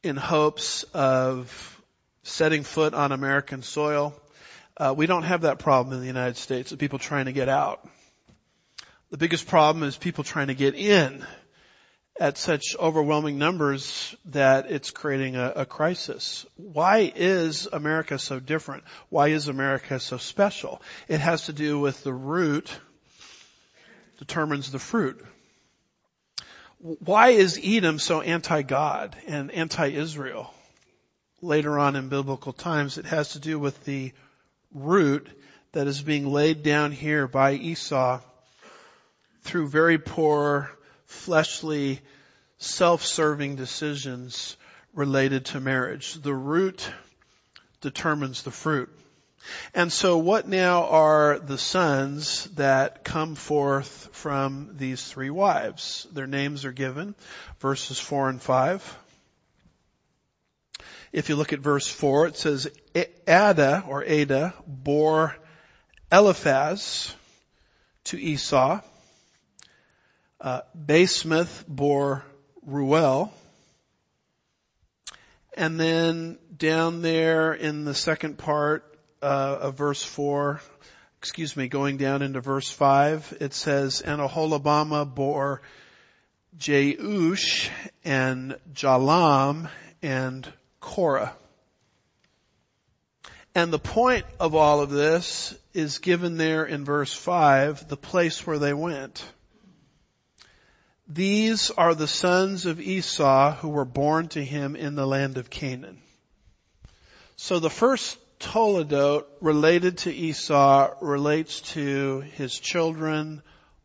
in 0.03 0.15
hopes 0.15 0.83
of 0.93 1.81
setting 2.23 2.63
foot 2.63 2.93
on 2.93 3.11
American 3.11 3.61
soil. 3.61 4.13
Uh, 4.77 4.93
we 4.95 5.07
don't 5.07 5.23
have 5.23 5.41
that 5.41 5.59
problem 5.59 5.93
in 5.93 6.01
the 6.01 6.07
United 6.07 6.37
States 6.37 6.71
of 6.71 6.79
people 6.79 6.99
trying 6.99 7.25
to 7.25 7.33
get 7.33 7.49
out. 7.49 7.87
The 9.11 9.17
biggest 9.17 9.47
problem 9.47 9.83
is 9.83 9.97
people 9.97 10.23
trying 10.23 10.47
to 10.47 10.53
get 10.53 10.75
in 10.75 11.25
at 12.19 12.37
such 12.37 12.75
overwhelming 12.77 13.39
numbers 13.39 14.13
that 14.25 14.69
it's 14.69 14.91
creating 14.91 15.37
a, 15.37 15.53
a, 15.55 15.65
crisis. 15.65 16.45
Why 16.57 17.11
is 17.15 17.65
America 17.71 18.19
so 18.19 18.41
different? 18.41 18.83
Why 19.07 19.29
is 19.29 19.47
America 19.47 20.01
so 20.01 20.17
special? 20.17 20.81
It 21.07 21.21
has 21.21 21.45
to 21.45 21.53
do 21.53 21.79
with 21.79 22.03
the 22.03 22.13
root 22.13 22.69
determines 24.17 24.69
the 24.69 24.79
fruit. 24.79 25.25
Why 26.79 27.29
is 27.29 27.59
Edom 27.63 27.99
so 27.99 28.19
anti-God 28.21 29.15
and 29.25 29.49
anti-Israel? 29.49 30.53
Later 31.41 31.79
on 31.79 31.95
in 31.95 32.09
biblical 32.09 32.51
times, 32.51 32.97
it 32.97 33.05
has 33.05 33.29
to 33.33 33.39
do 33.39 33.57
with 33.57 33.85
the 33.85 34.11
root 34.73 35.29
that 35.71 35.87
is 35.87 36.01
being 36.01 36.27
laid 36.27 36.63
down 36.63 36.91
here 36.91 37.29
by 37.29 37.53
Esau 37.53 38.19
through 39.43 39.69
very 39.69 39.97
poor 39.97 40.69
fleshly, 41.09 41.99
self-serving 42.59 43.55
decisions 43.55 44.55
related 44.93 45.45
to 45.45 45.59
marriage. 45.59 46.13
The 46.13 46.33
root 46.33 46.89
determines 47.81 48.43
the 48.43 48.51
fruit. 48.51 48.89
And 49.73 49.91
so 49.91 50.19
what 50.19 50.47
now 50.47 50.85
are 50.85 51.39
the 51.39 51.57
sons 51.57 52.45
that 52.55 53.03
come 53.03 53.33
forth 53.33 54.09
from 54.11 54.75
these 54.77 55.03
three 55.03 55.31
wives? 55.31 56.05
Their 56.13 56.27
names 56.27 56.63
are 56.63 56.71
given, 56.71 57.15
verses 57.59 57.99
four 57.99 58.29
and 58.29 58.39
five. 58.39 58.97
If 61.11 61.29
you 61.29 61.35
look 61.35 61.53
at 61.53 61.59
verse 61.59 61.87
four, 61.87 62.27
it 62.27 62.37
says, 62.37 62.67
Adah 63.27 63.83
or 63.87 64.03
Adah 64.03 64.53
bore 64.67 65.35
Eliphaz 66.11 67.15
to 68.05 68.17
Esau 68.19 68.81
uh, 70.41 70.61
Basemath 70.77 71.65
bore 71.67 72.23
Reuel. 72.65 73.31
And 75.55 75.79
then 75.79 76.37
down 76.55 77.01
there 77.01 77.53
in 77.53 77.83
the 77.83 77.93
second 77.93 78.37
part 78.37 78.85
uh, 79.21 79.57
of 79.61 79.77
verse 79.77 80.03
4, 80.03 80.61
excuse 81.17 81.57
me, 81.57 81.67
going 81.67 81.97
down 81.97 82.21
into 82.21 82.39
verse 82.39 82.69
5, 82.69 83.37
it 83.41 83.53
says, 83.53 84.01
And 84.01 84.21
Oholibamah 84.21 85.13
bore 85.13 85.61
Jeush 86.57 87.69
and 88.05 88.55
Jalam 88.73 89.69
and 90.01 90.51
Korah. 90.79 91.33
And 93.55 93.73
the 93.73 93.79
point 93.79 94.25
of 94.39 94.55
all 94.55 94.79
of 94.79 94.89
this 94.89 95.57
is 95.73 95.97
given 95.97 96.37
there 96.37 96.63
in 96.63 96.85
verse 96.85 97.13
5, 97.13 97.89
the 97.89 97.97
place 97.97 98.45
where 98.47 98.59
they 98.59 98.73
went. 98.73 99.25
These 101.11 101.71
are 101.71 101.95
the 101.95 102.07
sons 102.07 102.67
of 102.67 102.79
Esau 102.79 103.55
who 103.55 103.69
were 103.69 103.83
born 103.83 104.27
to 104.29 104.45
him 104.45 104.75
in 104.75 104.93
the 104.93 105.07
land 105.07 105.39
of 105.39 105.49
Canaan. 105.49 105.99
So 107.35 107.57
the 107.57 107.71
first 107.71 108.19
Toledot 108.39 109.25
related 109.41 109.97
to 109.99 110.13
Esau 110.13 110.93
relates 111.01 111.61
to 111.73 112.19
his 112.35 112.57
children 112.59 113.41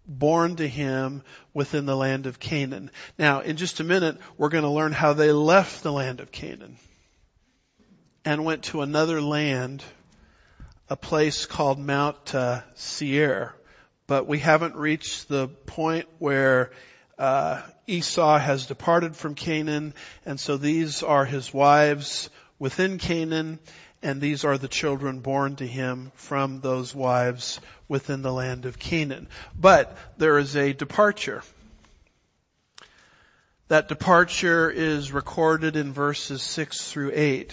born 0.06 0.56
to 0.56 0.68
him 0.68 1.22
within 1.54 1.86
the 1.86 1.96
land 1.96 2.26
of 2.26 2.38
Canaan. 2.38 2.90
Now, 3.18 3.40
in 3.40 3.56
just 3.56 3.80
a 3.80 3.84
minute, 3.84 4.18
we're 4.36 4.50
going 4.50 4.64
to 4.64 4.70
learn 4.70 4.92
how 4.92 5.14
they 5.14 5.32
left 5.32 5.82
the 5.82 5.92
land 5.92 6.20
of 6.20 6.30
Canaan 6.30 6.76
and 8.22 8.44
went 8.44 8.64
to 8.64 8.82
another 8.82 9.22
land, 9.22 9.82
a 10.90 10.96
place 10.96 11.46
called 11.46 11.78
Mount 11.78 12.34
uh, 12.34 12.60
Seir. 12.74 13.54
But 14.06 14.26
we 14.26 14.40
haven't 14.40 14.76
reached 14.76 15.28
the 15.28 15.48
point 15.48 16.06
where 16.18 16.70
uh, 17.18 17.62
Esau 17.86 18.38
has 18.38 18.66
departed 18.66 19.16
from 19.16 19.34
Canaan, 19.34 19.94
and 20.24 20.38
so 20.38 20.56
these 20.56 21.02
are 21.02 21.24
his 21.24 21.52
wives 21.52 22.30
within 22.58 22.98
Canaan, 22.98 23.58
and 24.02 24.20
these 24.20 24.44
are 24.44 24.58
the 24.58 24.68
children 24.68 25.20
born 25.20 25.56
to 25.56 25.66
him 25.66 26.12
from 26.14 26.60
those 26.60 26.94
wives 26.94 27.60
within 27.88 28.22
the 28.22 28.32
land 28.32 28.66
of 28.66 28.78
Canaan. 28.78 29.28
But 29.58 29.96
there 30.18 30.38
is 30.38 30.56
a 30.56 30.72
departure. 30.72 31.42
That 33.68 33.88
departure 33.88 34.70
is 34.70 35.10
recorded 35.10 35.76
in 35.76 35.92
verses 35.92 36.42
6 36.42 36.90
through 36.92 37.12
8. 37.14 37.52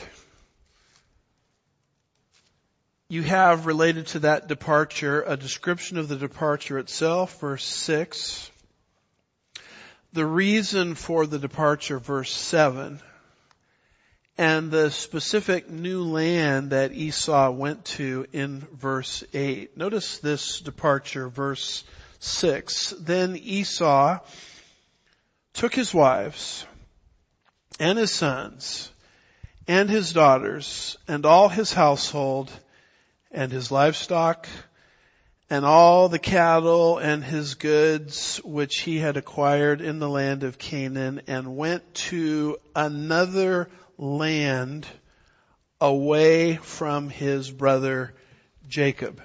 You 3.08 3.24
have 3.24 3.66
related 3.66 4.08
to 4.08 4.20
that 4.20 4.48
departure 4.48 5.22
a 5.22 5.36
description 5.36 5.98
of 5.98 6.08
the 6.08 6.16
departure 6.16 6.78
itself, 6.78 7.40
verse 7.40 7.66
6, 7.66 8.51
the 10.14 10.26
reason 10.26 10.96
for 10.96 11.26
the 11.26 11.40
departure, 11.40 12.00
verse 12.00 12.32
7, 12.32 13.00
and 14.38 14.72
the 14.72 14.92
specific 14.92 15.70
new 15.70 16.04
land 16.04 16.72
that 16.72 16.94
Esau 16.94 17.52
went 17.52 17.86
to 17.86 18.26
in 18.34 18.60
verse 18.74 19.24
8. 19.34 19.78
Notice 19.78 20.18
this 20.20 20.60
departure, 20.60 21.30
verse 21.30 21.84
6. 22.20 22.94
Then 23.00 23.38
Esau 23.38 24.20
took 25.54 25.74
his 25.74 25.94
wives 25.94 26.66
and 27.80 27.98
his 27.98 28.12
sons 28.12 28.92
and 29.68 29.90
his 29.90 30.12
daughters 30.12 30.98
and 31.08 31.26
all 31.26 31.50
his 31.50 31.72
household 31.72 32.52
and 33.32 33.52
his 33.52 33.72
livestock 33.72 34.48
and 35.52 35.66
all 35.66 36.08
the 36.08 36.18
cattle 36.18 36.98
and 36.98 37.26
his 37.26 37.56
goods 37.56 38.38
which 38.38 38.80
he 38.80 39.00
had 39.00 39.18
acquired 39.18 39.82
in 39.82 40.00
the 40.00 40.08
land 40.08 40.46
of 40.46 40.58
Canaan 40.58 41.22
and 41.28 41.58
went 41.58 41.94
to 41.94 42.58
another 42.74 43.70
land 43.98 44.88
away 45.82 46.56
from 46.56 47.10
his 47.10 47.52
brother 47.52 48.14
Jacob. 48.70 49.22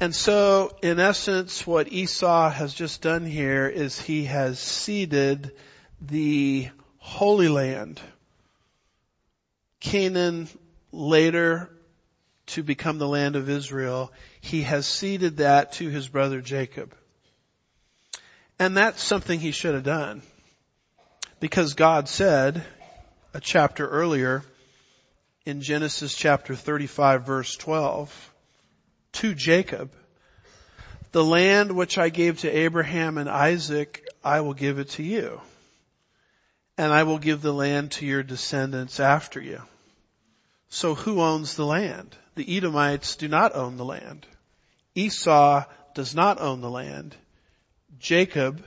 And 0.00 0.14
so, 0.14 0.74
in 0.82 0.98
essence, 0.98 1.66
what 1.66 1.92
Esau 1.92 2.48
has 2.48 2.72
just 2.72 3.02
done 3.02 3.26
here 3.26 3.68
is 3.68 4.00
he 4.00 4.24
has 4.24 4.58
ceded 4.58 5.52
the 6.00 6.70
Holy 6.96 7.50
Land. 7.50 8.00
Canaan 9.78 10.48
later 10.90 11.70
to 12.48 12.62
become 12.62 12.98
the 12.98 13.08
land 13.08 13.36
of 13.36 13.48
Israel, 13.48 14.12
he 14.40 14.62
has 14.62 14.86
ceded 14.86 15.38
that 15.38 15.72
to 15.72 15.88
his 15.88 16.08
brother 16.08 16.40
Jacob. 16.40 16.94
And 18.58 18.76
that's 18.76 19.02
something 19.02 19.38
he 19.38 19.52
should 19.52 19.74
have 19.74 19.84
done. 19.84 20.22
Because 21.40 21.74
God 21.74 22.08
said, 22.08 22.64
a 23.32 23.40
chapter 23.40 23.86
earlier, 23.86 24.42
in 25.46 25.60
Genesis 25.60 26.14
chapter 26.14 26.54
35 26.54 27.24
verse 27.24 27.56
12, 27.56 28.34
to 29.12 29.34
Jacob, 29.34 29.90
the 31.12 31.24
land 31.24 31.72
which 31.72 31.96
I 31.96 32.08
gave 32.08 32.40
to 32.40 32.50
Abraham 32.50 33.18
and 33.18 33.28
Isaac, 33.28 34.06
I 34.24 34.40
will 34.40 34.54
give 34.54 34.78
it 34.78 34.90
to 34.90 35.02
you. 35.02 35.40
And 36.76 36.92
I 36.92 37.04
will 37.04 37.18
give 37.18 37.42
the 37.42 37.52
land 37.52 37.92
to 37.92 38.06
your 38.06 38.22
descendants 38.22 39.00
after 39.00 39.40
you. 39.40 39.62
So 40.68 40.94
who 40.94 41.20
owns 41.20 41.54
the 41.54 41.64
land? 41.64 42.14
The 42.38 42.56
Edomites 42.56 43.16
do 43.16 43.26
not 43.26 43.56
own 43.56 43.78
the 43.78 43.84
land. 43.84 44.24
Esau 44.94 45.64
does 45.94 46.14
not 46.14 46.40
own 46.40 46.60
the 46.60 46.70
land. 46.70 47.16
Jacob, 47.98 48.64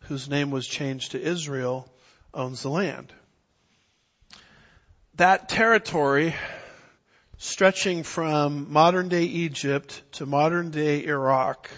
whose 0.00 0.28
name 0.28 0.50
was 0.50 0.66
changed 0.66 1.12
to 1.12 1.22
Israel, 1.22 1.90
owns 2.34 2.60
the 2.60 2.68
land. 2.68 3.14
That 5.14 5.48
territory 5.48 6.34
stretching 7.38 8.02
from 8.02 8.70
modern 8.70 9.08
day 9.08 9.22
Egypt 9.22 10.02
to 10.12 10.26
modern 10.26 10.70
day 10.70 11.06
Iraq, 11.06 11.70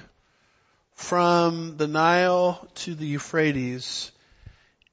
from 0.94 1.76
the 1.76 1.86
Nile 1.86 2.68
to 2.74 2.97
the 2.97 3.07
Euphrates, 3.07 4.11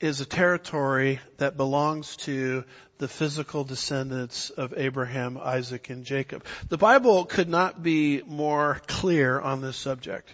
is 0.04 0.20
a 0.20 0.26
territory 0.26 1.22
that 1.38 1.56
belongs 1.56 2.18
to 2.18 2.66
the 2.98 3.08
physical 3.08 3.64
descendants 3.64 4.50
of 4.50 4.74
Abraham, 4.76 5.40
Isaac, 5.42 5.90
and 5.90 6.04
Jacob. 6.04 6.44
The 6.68 6.78
Bible 6.78 7.24
could 7.24 7.48
not 7.48 7.82
be 7.82 8.22
more 8.28 8.82
clear 8.86 9.40
on 9.40 9.62
this 9.62 9.78
subject. 9.78 10.30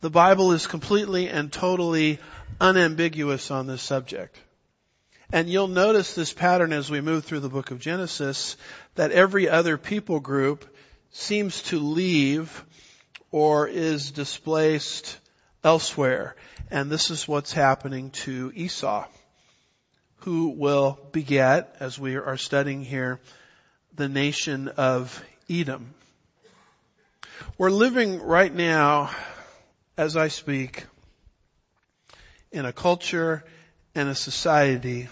The 0.00 0.10
Bible 0.10 0.52
is 0.52 0.68
completely 0.68 1.28
and 1.28 1.52
totally 1.52 2.20
unambiguous 2.60 3.50
on 3.50 3.66
this 3.66 3.82
subject. 3.82 4.38
And 5.32 5.50
you'll 5.50 5.66
notice 5.66 6.14
this 6.14 6.32
pattern 6.32 6.72
as 6.72 6.88
we 6.88 7.00
move 7.00 7.24
through 7.24 7.40
the 7.40 7.48
book 7.48 7.72
of 7.72 7.80
Genesis 7.80 8.56
that 8.94 9.10
every 9.10 9.48
other 9.48 9.76
people 9.76 10.20
group 10.20 10.64
seems 11.10 11.62
to 11.62 11.80
leave 11.80 12.64
or 13.32 13.66
is 13.66 14.12
displaced 14.12 15.18
elsewhere. 15.64 16.36
And 16.70 16.90
this 16.90 17.10
is 17.10 17.26
what's 17.26 17.52
happening 17.52 18.10
to 18.10 18.52
Esau, 18.54 19.06
who 20.18 20.48
will 20.48 20.98
beget, 21.12 21.76
as 21.80 21.98
we 21.98 22.16
are 22.16 22.36
studying 22.36 22.84
here, 22.84 23.20
the 23.94 24.08
nation 24.08 24.68
of 24.68 25.22
Edom. 25.48 25.94
We're 27.58 27.70
living 27.70 28.20
right 28.22 28.54
now, 28.54 29.10
as 29.96 30.16
I 30.16 30.28
speak, 30.28 30.84
in 32.52 32.64
a 32.64 32.72
culture 32.72 33.44
and 33.94 34.08
a 34.08 34.14
society 34.14 35.08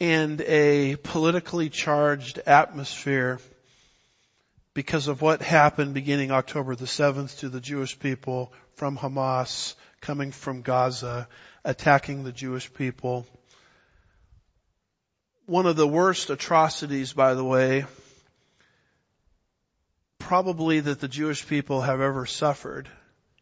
and 0.00 0.40
a 0.40 0.96
politically 0.96 1.68
charged 1.68 2.38
atmosphere 2.46 3.38
because 4.74 5.08
of 5.08 5.20
what 5.20 5.42
happened 5.42 5.94
beginning 5.94 6.30
October 6.30 6.74
the 6.74 6.86
7th 6.86 7.40
to 7.40 7.48
the 7.48 7.60
Jewish 7.60 7.98
people 7.98 8.52
from 8.74 8.96
Hamas 8.96 9.74
coming 10.00 10.32
from 10.32 10.62
Gaza, 10.62 11.28
attacking 11.64 12.24
the 12.24 12.32
Jewish 12.32 12.72
people. 12.72 13.26
One 15.46 15.66
of 15.66 15.76
the 15.76 15.86
worst 15.86 16.30
atrocities, 16.30 17.12
by 17.12 17.34
the 17.34 17.44
way, 17.44 17.84
probably 20.18 20.80
that 20.80 21.00
the 21.00 21.08
Jewish 21.08 21.46
people 21.46 21.82
have 21.82 22.00
ever 22.00 22.24
suffered 22.26 22.88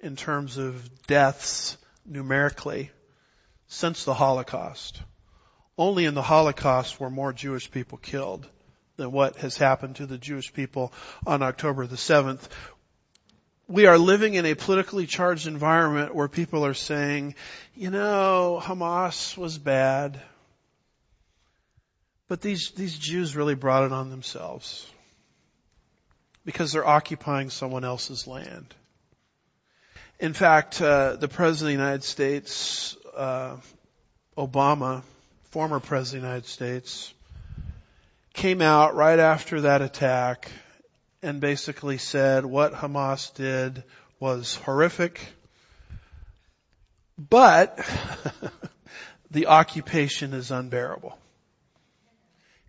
in 0.01 0.17
terms 0.17 0.57
of 0.57 1.07
deaths 1.07 1.77
numerically 2.05 2.91
since 3.69 4.05
the 4.05 4.15
Holocaust. 4.15 5.01
Only 5.79 6.05
in 6.05 6.15
the 6.15 6.23
Holocaust 6.23 6.99
were 6.99 7.11
more 7.11 7.33
Jewish 7.33 7.71
people 7.71 7.99
killed 7.99 8.49
than 9.01 9.13
what 9.13 9.37
has 9.37 9.57
happened 9.57 9.97
to 9.97 10.05
the 10.05 10.19
Jewish 10.19 10.53
people 10.53 10.93
on 11.27 11.43
October 11.43 11.87
the 11.87 11.97
7th. 11.97 12.47
We 13.67 13.87
are 13.87 13.97
living 13.97 14.35
in 14.35 14.45
a 14.45 14.55
politically 14.55 15.07
charged 15.07 15.47
environment 15.47 16.15
where 16.15 16.29
people 16.29 16.67
are 16.67 16.75
saying, 16.75 17.35
you 17.75 17.91
know, 17.91 18.61
Hamas 18.63 19.39
was 19.39 19.57
bad, 19.57 20.21
but 22.29 22.43
these, 22.43 22.73
these 22.73 22.99
Jews 22.99 23.35
really 23.35 23.55
brought 23.55 23.85
it 23.85 23.93
on 23.93 24.11
themselves 24.11 24.87
because 26.45 26.73
they're 26.73 26.87
occupying 26.87 27.49
someone 27.49 27.85
else's 27.85 28.27
land. 28.27 28.75
In 30.19 30.35
fact, 30.35 30.83
uh, 30.83 31.17
the 31.17 31.29
President 31.29 31.73
of 31.73 31.79
the 31.79 31.85
United 31.85 32.05
States, 32.05 32.99
uh, 33.17 33.57
Obama, 34.37 35.03
former 35.53 35.81
President 35.81 36.19
of 36.19 36.23
the 36.23 36.29
United 36.29 36.49
States, 36.49 37.15
came 38.35 38.63
out 38.63 38.95
right 38.95 39.19
after 39.19 39.63
that 39.63 39.83
attack 39.83 40.51
and 41.23 41.41
basically 41.41 41.99
said 41.99 42.47
what 42.47 42.73
Hamas 42.73 43.35
did 43.35 43.83
was 44.19 44.55
horrific, 44.55 45.21
but 47.19 47.79
the 49.31 49.47
occupation 49.49 50.33
is 50.33 50.51
unbearable. 50.51 51.17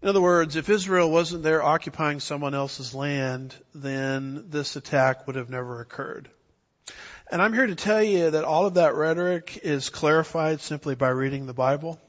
In 0.02 0.10
other 0.10 0.22
words, 0.22 0.56
if 0.56 0.70
Israel 0.70 1.12
wasn't 1.12 1.44
there 1.44 1.62
occupying 1.62 2.20
someone 2.20 2.56
else's 2.56 2.96
land, 2.96 3.56
then 3.76 4.46
this 4.50 4.76
attack 4.76 5.28
would 5.28 5.36
have 5.36 5.50
never 5.50 5.80
occurred. 5.80 6.30
And 7.32 7.42
I'm 7.42 7.54
here 7.54 7.68
to 7.68 7.76
tell 7.76 8.02
you 8.02 8.32
that 8.32 8.44
all 8.44 8.66
of 8.66 8.74
that 8.74 8.96
rhetoric 8.96 9.60
is 9.64 9.90
clarified 9.90 10.60
simply 10.60 10.96
by 10.96 11.10
reading 11.10 11.46
the 11.46 11.54
Bible 11.54 12.00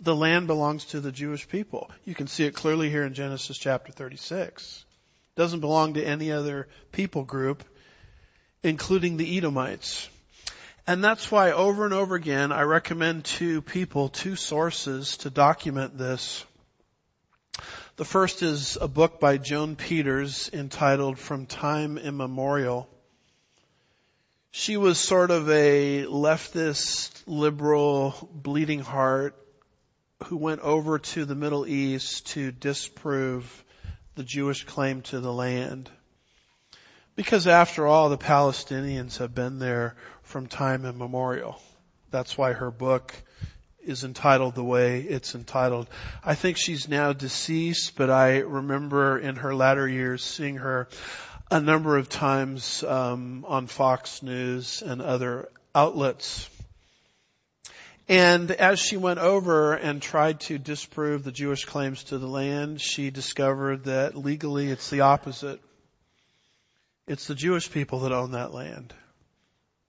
the 0.00 0.14
land 0.14 0.46
belongs 0.46 0.84
to 0.86 1.00
the 1.00 1.12
Jewish 1.12 1.48
people. 1.48 1.90
You 2.04 2.14
can 2.14 2.26
see 2.26 2.44
it 2.44 2.54
clearly 2.54 2.90
here 2.90 3.04
in 3.04 3.14
Genesis 3.14 3.58
chapter 3.58 3.92
36. 3.92 4.84
It 5.36 5.40
doesn't 5.40 5.60
belong 5.60 5.94
to 5.94 6.04
any 6.04 6.30
other 6.32 6.68
people 6.92 7.24
group, 7.24 7.64
including 8.62 9.16
the 9.16 9.36
Edomites. 9.38 10.08
And 10.86 11.02
that's 11.04 11.30
why 11.30 11.52
over 11.52 11.84
and 11.84 11.92
over 11.92 12.14
again 12.14 12.52
I 12.52 12.62
recommend 12.62 13.24
to 13.26 13.60
people 13.60 14.08
two 14.08 14.36
sources 14.36 15.18
to 15.18 15.30
document 15.30 15.98
this. 15.98 16.44
The 17.96 18.04
first 18.04 18.42
is 18.42 18.78
a 18.80 18.86
book 18.86 19.18
by 19.18 19.38
Joan 19.38 19.74
Peters 19.74 20.48
entitled 20.52 21.18
From 21.18 21.46
Time 21.46 21.98
Immemorial. 21.98 22.88
She 24.50 24.76
was 24.76 24.98
sort 24.98 25.30
of 25.30 25.50
a 25.50 26.04
leftist, 26.04 27.22
liberal, 27.26 28.30
bleeding 28.32 28.80
heart 28.80 29.34
who 30.26 30.36
went 30.36 30.60
over 30.60 30.98
to 30.98 31.24
the 31.24 31.34
Middle 31.34 31.66
East 31.66 32.26
to 32.28 32.50
disprove 32.50 33.64
the 34.16 34.24
Jewish 34.24 34.64
claim 34.64 35.02
to 35.02 35.20
the 35.20 35.32
land. 35.32 35.88
Because 37.14 37.46
after 37.46 37.86
all, 37.86 38.08
the 38.08 38.18
Palestinians 38.18 39.18
have 39.18 39.34
been 39.34 39.58
there 39.58 39.96
from 40.22 40.46
time 40.46 40.84
immemorial. 40.84 41.60
That's 42.10 42.36
why 42.36 42.52
her 42.52 42.70
book 42.70 43.14
is 43.84 44.04
entitled 44.04 44.54
the 44.54 44.64
way 44.64 45.00
it's 45.00 45.34
entitled. 45.34 45.88
I 46.22 46.34
think 46.34 46.58
she's 46.58 46.88
now 46.88 47.12
deceased, 47.12 47.96
but 47.96 48.10
I 48.10 48.38
remember 48.40 49.18
in 49.18 49.36
her 49.36 49.54
latter 49.54 49.88
years 49.88 50.22
seeing 50.22 50.56
her 50.56 50.88
a 51.50 51.60
number 51.60 51.96
of 51.96 52.08
times 52.08 52.82
um, 52.82 53.44
on 53.48 53.66
Fox 53.66 54.22
News 54.22 54.82
and 54.82 55.00
other 55.00 55.48
outlets. 55.74 56.50
And 58.08 58.50
as 58.50 58.78
she 58.80 58.96
went 58.96 59.18
over 59.18 59.74
and 59.74 60.00
tried 60.00 60.40
to 60.40 60.58
disprove 60.58 61.24
the 61.24 61.32
Jewish 61.32 61.66
claims 61.66 62.04
to 62.04 62.16
the 62.16 62.26
land, 62.26 62.80
she 62.80 63.10
discovered 63.10 63.84
that 63.84 64.16
legally 64.16 64.70
it's 64.70 64.88
the 64.88 65.02
opposite. 65.02 65.60
It's 67.06 67.26
the 67.26 67.34
Jewish 67.34 67.70
people 67.70 68.00
that 68.00 68.12
own 68.12 68.32
that 68.32 68.54
land. 68.54 68.94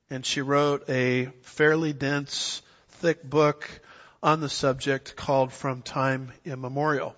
And 0.09 0.25
she 0.25 0.41
wrote 0.41 0.89
a 0.89 1.27
fairly 1.43 1.93
dense, 1.93 2.61
thick 2.89 3.23
book 3.23 3.69
on 4.21 4.41
the 4.41 4.49
subject 4.49 5.15
called 5.15 5.53
From 5.53 5.81
Time 5.81 6.33
Immemorial. 6.43 7.15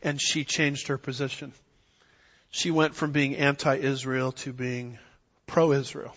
And 0.00 0.20
she 0.20 0.44
changed 0.44 0.86
her 0.88 0.98
position. 0.98 1.52
She 2.50 2.70
went 2.70 2.94
from 2.94 3.10
being 3.10 3.34
anti-Israel 3.34 4.32
to 4.32 4.52
being 4.52 4.98
pro-Israel. 5.48 6.14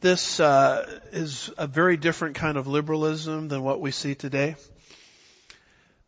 This 0.00 0.40
uh, 0.40 1.00
is 1.12 1.50
a 1.56 1.66
very 1.66 1.96
different 1.96 2.36
kind 2.36 2.58
of 2.58 2.66
liberalism 2.66 3.48
than 3.48 3.62
what 3.62 3.80
we 3.80 3.92
see 3.92 4.14
today. 4.14 4.56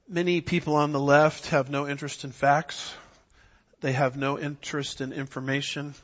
Many 0.07 0.43
people 0.43 0.77
on 0.77 0.93
the 0.93 1.01
left 1.01 1.47
have 1.49 1.71
no 1.71 1.89
interest 1.89 2.25
in 2.25 2.33
facts. 2.33 2.95
They 3.81 3.93
have 3.93 4.15
no 4.15 4.39
interest 4.39 5.01
in 5.01 5.15
information. 5.15 5.95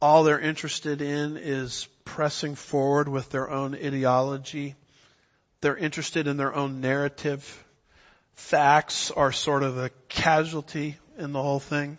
All 0.00 0.24
they're 0.24 0.40
interested 0.40 1.02
in 1.02 1.36
is 1.36 1.86
pressing 2.06 2.54
forward 2.54 3.08
with 3.08 3.28
their 3.28 3.50
own 3.50 3.74
ideology. 3.74 4.74
They're 5.60 5.76
interested 5.76 6.26
in 6.26 6.38
their 6.38 6.54
own 6.54 6.80
narrative. 6.80 7.64
Facts 8.34 9.10
are 9.10 9.32
sort 9.32 9.62
of 9.62 9.76
a 9.76 9.90
casualty 10.08 10.96
in 11.18 11.32
the 11.32 11.42
whole 11.42 11.60
thing. 11.60 11.98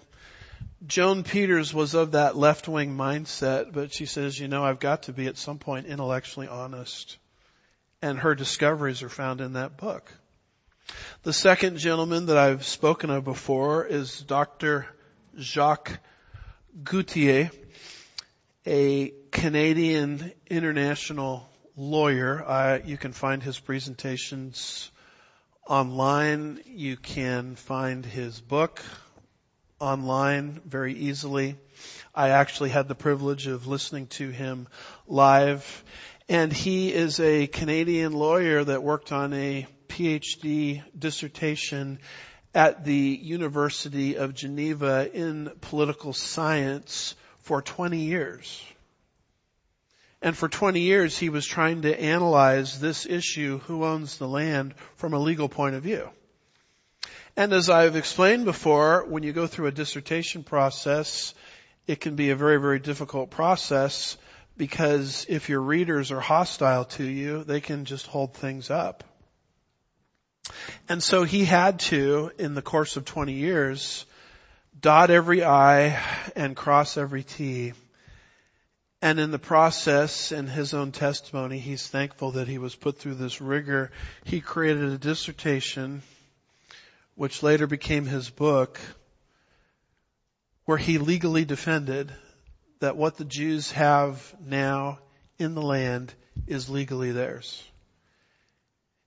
Joan 0.87 1.23
Peters 1.23 1.73
was 1.73 1.93
of 1.93 2.13
that 2.13 2.37
left-wing 2.37 2.95
mindset, 2.95 3.73
but 3.73 3.93
she 3.93 4.05
says, 4.05 4.39
you 4.39 4.47
know, 4.47 4.63
I've 4.63 4.79
got 4.79 5.03
to 5.03 5.13
be 5.13 5.27
at 5.27 5.37
some 5.37 5.59
point 5.59 5.87
intellectually 5.87 6.47
honest. 6.47 7.17
And 8.01 8.17
her 8.19 8.33
discoveries 8.33 9.03
are 9.03 9.09
found 9.09 9.41
in 9.41 9.53
that 9.53 9.75
book. 9.75 10.09
The 11.23 11.33
second 11.33 11.77
gentleman 11.77 12.27
that 12.27 12.37
I've 12.37 12.65
spoken 12.65 13.09
of 13.09 13.25
before 13.25 13.85
is 13.85 14.21
Dr. 14.21 14.87
Jacques 15.37 15.99
Gauthier, 16.81 17.51
a 18.65 19.11
Canadian 19.31 20.31
international 20.49 21.49
lawyer. 21.75 22.81
You 22.85 22.97
can 22.97 23.11
find 23.11 23.43
his 23.43 23.59
presentations 23.59 24.89
online. 25.67 26.61
You 26.65 26.95
can 26.95 27.55
find 27.55 28.05
his 28.05 28.39
book 28.39 28.81
online 29.79 30.61
very 30.65 30.93
easily. 30.93 31.57
I 32.13 32.29
actually 32.29 32.69
had 32.69 32.87
the 32.87 32.95
privilege 32.95 33.47
of 33.47 33.67
listening 33.67 34.07
to 34.07 34.29
him 34.29 34.67
live. 35.07 35.83
And 36.27 36.51
he 36.51 36.93
is 36.93 37.19
a 37.19 37.47
Canadian 37.47 38.13
lawyer 38.13 38.63
that 38.63 38.83
worked 38.83 39.11
on 39.11 39.33
a 39.33 39.67
PhD 39.87 40.83
dissertation 40.97 41.99
at 42.53 42.83
the 42.83 43.19
University 43.21 44.15
of 44.15 44.33
Geneva 44.33 45.09
in 45.11 45.51
political 45.61 46.13
science 46.13 47.15
for 47.41 47.61
20 47.61 47.97
years. 47.97 48.63
And 50.21 50.35
for 50.35 50.49
20 50.49 50.81
years 50.81 51.17
he 51.17 51.29
was 51.29 51.45
trying 51.45 51.83
to 51.83 51.99
analyze 51.99 52.79
this 52.79 53.05
issue, 53.05 53.59
who 53.59 53.85
owns 53.85 54.17
the 54.17 54.27
land, 54.27 54.73
from 54.95 55.13
a 55.13 55.19
legal 55.19 55.47
point 55.47 55.75
of 55.75 55.83
view. 55.83 56.09
And 57.35 57.53
as 57.53 57.69
I've 57.69 57.95
explained 57.95 58.45
before, 58.45 59.05
when 59.05 59.23
you 59.23 59.33
go 59.33 59.47
through 59.47 59.67
a 59.67 59.71
dissertation 59.71 60.43
process, 60.43 61.33
it 61.87 62.01
can 62.01 62.15
be 62.15 62.29
a 62.29 62.35
very, 62.35 62.59
very 62.59 62.79
difficult 62.79 63.29
process 63.29 64.17
because 64.57 65.25
if 65.29 65.47
your 65.49 65.61
readers 65.61 66.11
are 66.11 66.19
hostile 66.19 66.85
to 66.85 67.03
you, 67.03 67.43
they 67.43 67.61
can 67.61 67.85
just 67.85 68.07
hold 68.07 68.33
things 68.33 68.69
up. 68.69 69.03
And 70.87 71.01
so 71.01 71.23
he 71.23 71.45
had 71.45 71.79
to, 71.79 72.31
in 72.37 72.55
the 72.55 72.61
course 72.61 72.97
of 72.97 73.05
20 73.05 73.33
years, 73.33 74.05
dot 74.79 75.09
every 75.09 75.43
I 75.43 76.01
and 76.35 76.55
cross 76.55 76.97
every 76.97 77.23
T. 77.23 77.73
And 79.01 79.19
in 79.19 79.31
the 79.31 79.39
process, 79.39 80.31
in 80.31 80.47
his 80.47 80.73
own 80.73 80.91
testimony, 80.91 81.59
he's 81.59 81.87
thankful 81.87 82.31
that 82.31 82.49
he 82.49 82.57
was 82.57 82.75
put 82.75 82.97
through 82.97 83.15
this 83.15 83.39
rigor. 83.39 83.91
He 84.25 84.41
created 84.41 84.83
a 84.83 84.97
dissertation, 84.97 86.01
which 87.19 87.43
later 87.43 87.67
became 87.67 88.05
his 88.05 88.29
book, 88.29 88.79
where 90.63 90.77
he 90.77 90.97
legally 90.97 91.43
defended 91.43 92.09
that 92.79 92.95
what 92.95 93.17
the 93.17 93.25
Jews 93.25 93.73
have 93.73 94.33
now 94.39 94.99
in 95.37 95.53
the 95.53 95.61
land 95.61 96.13
is 96.47 96.69
legally 96.69 97.11
theirs. 97.11 97.61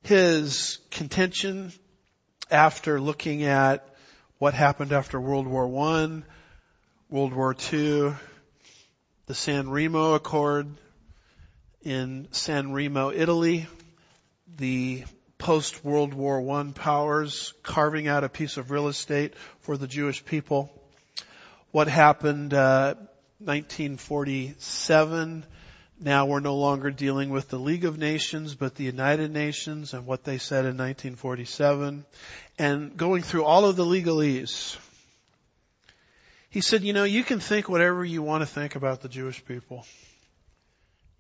His 0.03 0.79
contention 0.91 1.73
after 2.51 3.01
looking 3.01 3.45
at 3.45 3.89
what 4.37 4.53
happened 4.53 4.93
after 4.93 5.19
World 5.19 5.47
War 5.47 5.65
I, 5.65 6.23
World 7.09 7.33
War 7.33 7.57
II, 7.73 8.13
the 9.25 9.35
San 9.35 9.71
Remo 9.71 10.13
Accord 10.13 10.67
in 11.81 12.29
San 12.33 12.75
Remo, 12.75 13.11
Italy, 13.11 13.69
the 14.59 15.05
post 15.43 15.85
World 15.85 16.15
War 16.15 16.41
I 16.57 16.71
powers 16.73 17.53
carving 17.65 18.07
out 18.07 18.23
a 18.23 18.29
piece 18.29 18.59
of 18.59 18.71
real 18.71 18.87
estate 18.87 19.35
for 19.63 19.77
the 19.77 19.89
Jewish 19.89 20.25
people. 20.25 20.73
What 21.73 21.89
happened 21.89 22.55
uh, 22.55 22.95
1947 23.41 25.45
now 26.01 26.27
we're 26.27 26.41
no 26.41 26.57
longer 26.57 26.91
dealing 26.91 27.31
with 27.31 27.49
the 27.49 27.59
League 27.59 27.85
of 27.85 27.97
Nations, 27.97 28.57
but 28.57 28.75
the 28.75 28.85
United 28.85 29.33
Nations 29.33 29.95
and 29.95 30.05
what 30.05 30.25
they 30.25 30.39
said 30.39 30.65
in 30.65 30.77
1947 30.77 32.05
and 32.59 32.97
going 32.97 33.23
through 33.23 33.45
all 33.45 33.67
of 33.67 33.77
the 33.77 33.85
legalese. 33.85 34.77
He 36.51 36.61
said, 36.61 36.83
you 36.83 36.93
know, 36.93 37.05
you 37.05 37.23
can 37.23 37.39
think 37.39 37.69
whatever 37.69 38.05
you 38.05 38.21
want 38.21 38.43
to 38.43 38.47
think 38.47 38.75
about 38.75 39.01
the 39.01 39.09
Jewish 39.09 39.45
people. 39.45 39.87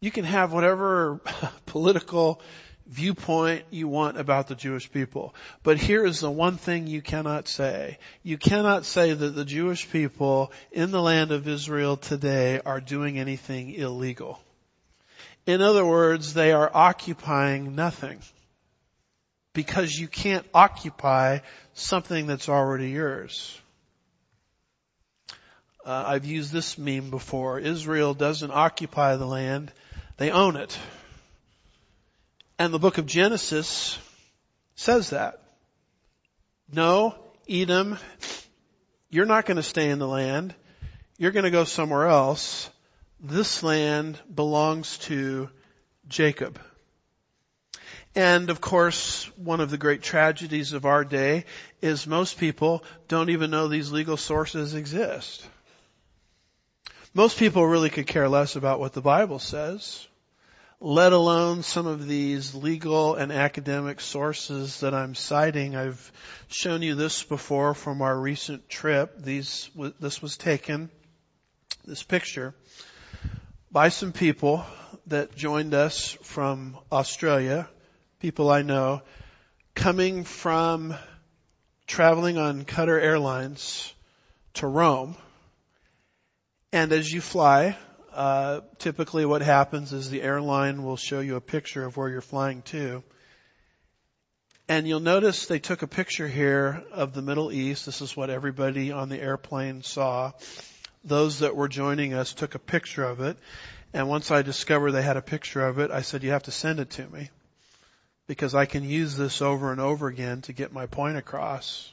You 0.00 0.10
can 0.10 0.24
have 0.24 0.52
whatever 0.52 1.20
political 1.66 2.42
viewpoint 2.86 3.64
you 3.70 3.88
want 3.88 4.18
about 4.18 4.48
the 4.48 4.54
Jewish 4.54 4.90
people. 4.90 5.34
But 5.62 5.78
here 5.78 6.04
is 6.04 6.20
the 6.20 6.30
one 6.30 6.56
thing 6.56 6.86
you 6.86 7.02
cannot 7.02 7.48
say. 7.48 7.98
You 8.22 8.38
cannot 8.38 8.84
say 8.84 9.12
that 9.12 9.30
the 9.30 9.44
Jewish 9.44 9.90
people 9.90 10.52
in 10.70 10.90
the 10.90 11.02
land 11.02 11.32
of 11.32 11.48
Israel 11.48 11.96
today 11.96 12.60
are 12.64 12.80
doing 12.80 13.18
anything 13.18 13.74
illegal. 13.74 14.40
In 15.46 15.60
other 15.60 15.84
words, 15.84 16.34
they 16.34 16.52
are 16.52 16.70
occupying 16.72 17.74
nothing. 17.74 18.20
Because 19.54 19.92
you 19.92 20.08
can't 20.08 20.46
occupy 20.54 21.40
something 21.74 22.26
that's 22.26 22.48
already 22.48 22.90
yours. 22.90 23.58
Uh, 25.84 26.04
I've 26.06 26.24
used 26.24 26.52
this 26.52 26.78
meme 26.78 27.10
before. 27.10 27.58
Israel 27.58 28.14
doesn't 28.14 28.50
occupy 28.50 29.16
the 29.16 29.26
land, 29.26 29.72
they 30.16 30.30
own 30.30 30.56
it. 30.56 30.78
And 32.62 32.72
the 32.72 32.78
book 32.78 32.98
of 32.98 33.06
Genesis 33.06 33.98
says 34.76 35.10
that. 35.10 35.42
No, 36.72 37.16
Edom, 37.48 37.98
you're 39.10 39.26
not 39.26 39.46
going 39.46 39.56
to 39.56 39.64
stay 39.64 39.90
in 39.90 39.98
the 39.98 40.06
land. 40.06 40.54
You're 41.18 41.32
going 41.32 41.42
to 41.42 41.50
go 41.50 41.64
somewhere 41.64 42.06
else 42.06 42.70
this 43.18 43.64
land 43.64 44.16
belongs 44.32 44.98
to 44.98 45.50
Jacob. 46.06 46.60
And 48.14 48.48
of 48.48 48.60
course, 48.60 49.24
one 49.36 49.60
of 49.60 49.70
the 49.70 49.76
great 49.76 50.02
tragedies 50.02 50.72
of 50.72 50.86
our 50.86 51.04
day 51.04 51.46
is 51.80 52.06
most 52.06 52.38
people 52.38 52.84
don't 53.08 53.30
even 53.30 53.50
know 53.50 53.66
these 53.66 53.90
legal 53.90 54.16
sources 54.16 54.74
exist. 54.74 55.44
Most 57.12 57.40
people 57.40 57.66
really 57.66 57.90
could 57.90 58.06
care 58.06 58.28
less 58.28 58.54
about 58.54 58.78
what 58.78 58.92
the 58.92 59.02
Bible 59.02 59.40
says, 59.40 60.06
let 60.84 61.12
alone 61.12 61.62
some 61.62 61.86
of 61.86 62.08
these 62.08 62.56
legal 62.56 63.14
and 63.14 63.30
academic 63.30 64.00
sources 64.00 64.80
that 64.80 64.92
I'm 64.92 65.14
citing. 65.14 65.76
I've 65.76 66.10
shown 66.48 66.82
you 66.82 66.96
this 66.96 67.22
before 67.22 67.72
from 67.72 68.02
our 68.02 68.18
recent 68.18 68.68
trip. 68.68 69.16
These, 69.16 69.70
this 70.00 70.20
was 70.20 70.36
taken, 70.36 70.90
this 71.84 72.02
picture 72.02 72.52
by 73.70 73.90
some 73.90 74.10
people 74.10 74.66
that 75.06 75.36
joined 75.36 75.72
us 75.72 76.18
from 76.22 76.76
Australia, 76.90 77.68
people 78.18 78.50
I 78.50 78.62
know, 78.62 79.02
coming 79.76 80.24
from 80.24 80.96
traveling 81.86 82.38
on 82.38 82.64
Qatar 82.64 83.00
Airlines 83.00 83.94
to 84.54 84.66
Rome. 84.66 85.14
And 86.72 86.90
as 86.92 87.10
you 87.10 87.20
fly, 87.20 87.76
uh, 88.14 88.60
typically 88.78 89.24
what 89.24 89.42
happens 89.42 89.92
is 89.92 90.10
the 90.10 90.22
airline 90.22 90.84
will 90.84 90.96
show 90.96 91.20
you 91.20 91.36
a 91.36 91.40
picture 91.40 91.84
of 91.84 91.96
where 91.96 92.08
you're 92.08 92.20
flying 92.20 92.62
to. 92.62 93.02
And 94.68 94.86
you'll 94.86 95.00
notice 95.00 95.46
they 95.46 95.58
took 95.58 95.82
a 95.82 95.86
picture 95.86 96.28
here 96.28 96.82
of 96.92 97.14
the 97.14 97.22
Middle 97.22 97.52
East. 97.52 97.86
This 97.86 98.00
is 98.00 98.16
what 98.16 98.30
everybody 98.30 98.92
on 98.92 99.08
the 99.08 99.20
airplane 99.20 99.82
saw 99.82 100.32
those 101.04 101.40
that 101.40 101.56
were 101.56 101.68
joining 101.68 102.14
us 102.14 102.32
took 102.32 102.54
a 102.54 102.58
picture 102.58 103.04
of 103.04 103.20
it. 103.20 103.36
And 103.92 104.08
once 104.08 104.30
I 104.30 104.42
discovered 104.42 104.92
they 104.92 105.02
had 105.02 105.16
a 105.16 105.22
picture 105.22 105.66
of 105.66 105.78
it, 105.78 105.90
I 105.90 106.02
said, 106.02 106.22
you 106.22 106.30
have 106.30 106.44
to 106.44 106.52
send 106.52 106.80
it 106.80 106.90
to 106.90 107.06
me 107.08 107.30
because 108.26 108.54
I 108.54 108.66
can 108.66 108.84
use 108.84 109.16
this 109.16 109.42
over 109.42 109.72
and 109.72 109.80
over 109.80 110.06
again 110.06 110.42
to 110.42 110.52
get 110.52 110.72
my 110.72 110.86
point 110.86 111.16
across. 111.16 111.92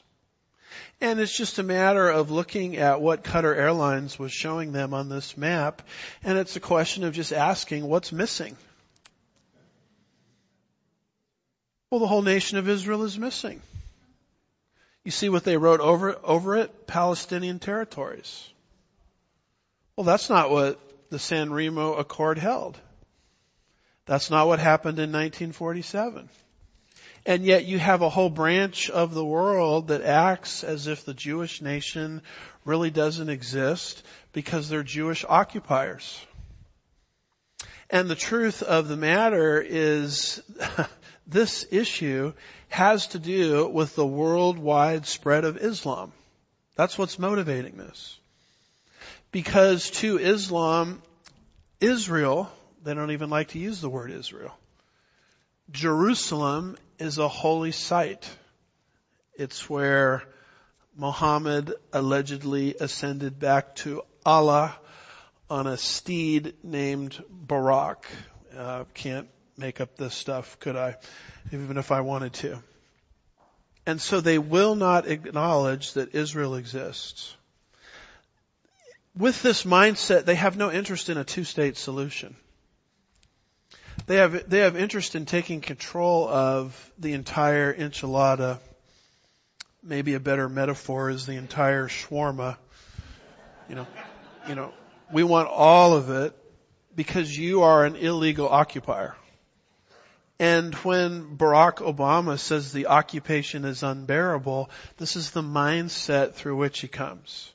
And 1.00 1.20
it's 1.20 1.36
just 1.36 1.58
a 1.58 1.62
matter 1.62 2.08
of 2.08 2.30
looking 2.30 2.76
at 2.76 3.00
what 3.00 3.24
Qatar 3.24 3.56
Airlines 3.56 4.18
was 4.18 4.32
showing 4.32 4.72
them 4.72 4.94
on 4.94 5.08
this 5.08 5.36
map. 5.36 5.82
And 6.22 6.38
it's 6.38 6.56
a 6.56 6.60
question 6.60 7.04
of 7.04 7.14
just 7.14 7.32
asking 7.32 7.86
what's 7.86 8.12
missing. 8.12 8.56
Well, 11.90 12.00
the 12.00 12.06
whole 12.06 12.22
nation 12.22 12.58
of 12.58 12.68
Israel 12.68 13.02
is 13.02 13.18
missing. 13.18 13.60
You 15.04 15.10
see 15.10 15.28
what 15.28 15.44
they 15.44 15.56
wrote 15.56 15.80
over, 15.80 16.16
over 16.22 16.56
it? 16.56 16.86
Palestinian 16.86 17.58
territories. 17.58 18.48
Well, 19.96 20.04
that's 20.04 20.30
not 20.30 20.50
what 20.50 20.78
the 21.10 21.18
San 21.18 21.52
Remo 21.52 21.94
Accord 21.94 22.38
held. 22.38 22.78
That's 24.06 24.30
not 24.30 24.46
what 24.46 24.58
happened 24.58 24.98
in 24.98 25.10
1947. 25.10 26.28
And 27.26 27.44
yet 27.44 27.66
you 27.66 27.78
have 27.78 28.02
a 28.02 28.08
whole 28.08 28.30
branch 28.30 28.88
of 28.88 29.12
the 29.14 29.24
world 29.24 29.88
that 29.88 30.02
acts 30.02 30.64
as 30.64 30.86
if 30.86 31.04
the 31.04 31.14
Jewish 31.14 31.60
nation 31.60 32.22
really 32.64 32.90
doesn't 32.90 33.28
exist 33.28 34.02
because 34.32 34.68
they're 34.68 34.82
Jewish 34.82 35.24
occupiers. 35.28 36.18
And 37.90 38.08
the 38.08 38.14
truth 38.14 38.62
of 38.62 38.88
the 38.88 38.96
matter 38.96 39.60
is 39.60 40.42
this 41.26 41.66
issue 41.70 42.32
has 42.68 43.08
to 43.08 43.18
do 43.18 43.68
with 43.68 43.96
the 43.96 44.06
worldwide 44.06 45.06
spread 45.06 45.44
of 45.44 45.56
Islam. 45.56 46.12
That's 46.76 46.96
what's 46.96 47.18
motivating 47.18 47.76
this. 47.76 48.16
Because 49.32 49.90
to 49.90 50.18
Islam, 50.18 51.02
Israel, 51.80 52.50
they 52.82 52.94
don't 52.94 53.10
even 53.10 53.28
like 53.30 53.48
to 53.48 53.58
use 53.58 53.80
the 53.80 53.90
word 53.90 54.10
Israel. 54.10 54.56
Jerusalem 55.70 56.76
is 57.00 57.18
a 57.18 57.28
holy 57.28 57.72
site. 57.72 58.30
It's 59.34 59.68
where 59.70 60.22
Muhammad 60.96 61.72
allegedly 61.92 62.74
ascended 62.78 63.38
back 63.38 63.74
to 63.76 64.02
Allah 64.24 64.76
on 65.48 65.66
a 65.66 65.76
steed 65.76 66.54
named 66.62 67.22
Barak. 67.30 68.06
Uh, 68.56 68.84
can't 68.92 69.28
make 69.56 69.80
up 69.80 69.96
this 69.96 70.14
stuff, 70.14 70.58
could 70.60 70.76
I? 70.76 70.96
Even 71.52 71.78
if 71.78 71.90
I 71.90 72.02
wanted 72.02 72.34
to. 72.34 72.62
And 73.86 74.00
so 74.00 74.20
they 74.20 74.38
will 74.38 74.74
not 74.74 75.08
acknowledge 75.08 75.94
that 75.94 76.14
Israel 76.14 76.54
exists. 76.54 77.34
With 79.16 79.42
this 79.42 79.64
mindset, 79.64 80.26
they 80.26 80.34
have 80.34 80.56
no 80.56 80.70
interest 80.70 81.08
in 81.08 81.16
a 81.16 81.24
two-state 81.24 81.76
solution. 81.76 82.36
They 84.10 84.16
have, 84.16 84.50
they 84.50 84.58
have 84.58 84.74
interest 84.74 85.14
in 85.14 85.24
taking 85.24 85.60
control 85.60 86.28
of 86.28 86.92
the 86.98 87.12
entire 87.12 87.72
enchilada. 87.72 88.58
Maybe 89.84 90.14
a 90.14 90.18
better 90.18 90.48
metaphor 90.48 91.10
is 91.10 91.26
the 91.26 91.34
entire 91.34 91.86
shawarma. 91.86 92.56
You 93.68 93.76
know, 93.76 93.86
you 94.48 94.56
know, 94.56 94.72
we 95.12 95.22
want 95.22 95.48
all 95.48 95.94
of 95.94 96.10
it 96.10 96.36
because 96.96 97.38
you 97.38 97.62
are 97.62 97.84
an 97.84 97.94
illegal 97.94 98.48
occupier. 98.48 99.14
And 100.40 100.74
when 100.74 101.36
Barack 101.36 101.76
Obama 101.76 102.36
says 102.36 102.72
the 102.72 102.88
occupation 102.88 103.64
is 103.64 103.84
unbearable, 103.84 104.70
this 104.96 105.14
is 105.14 105.30
the 105.30 105.42
mindset 105.42 106.32
through 106.32 106.56
which 106.56 106.80
he 106.80 106.88
comes. 106.88 107.52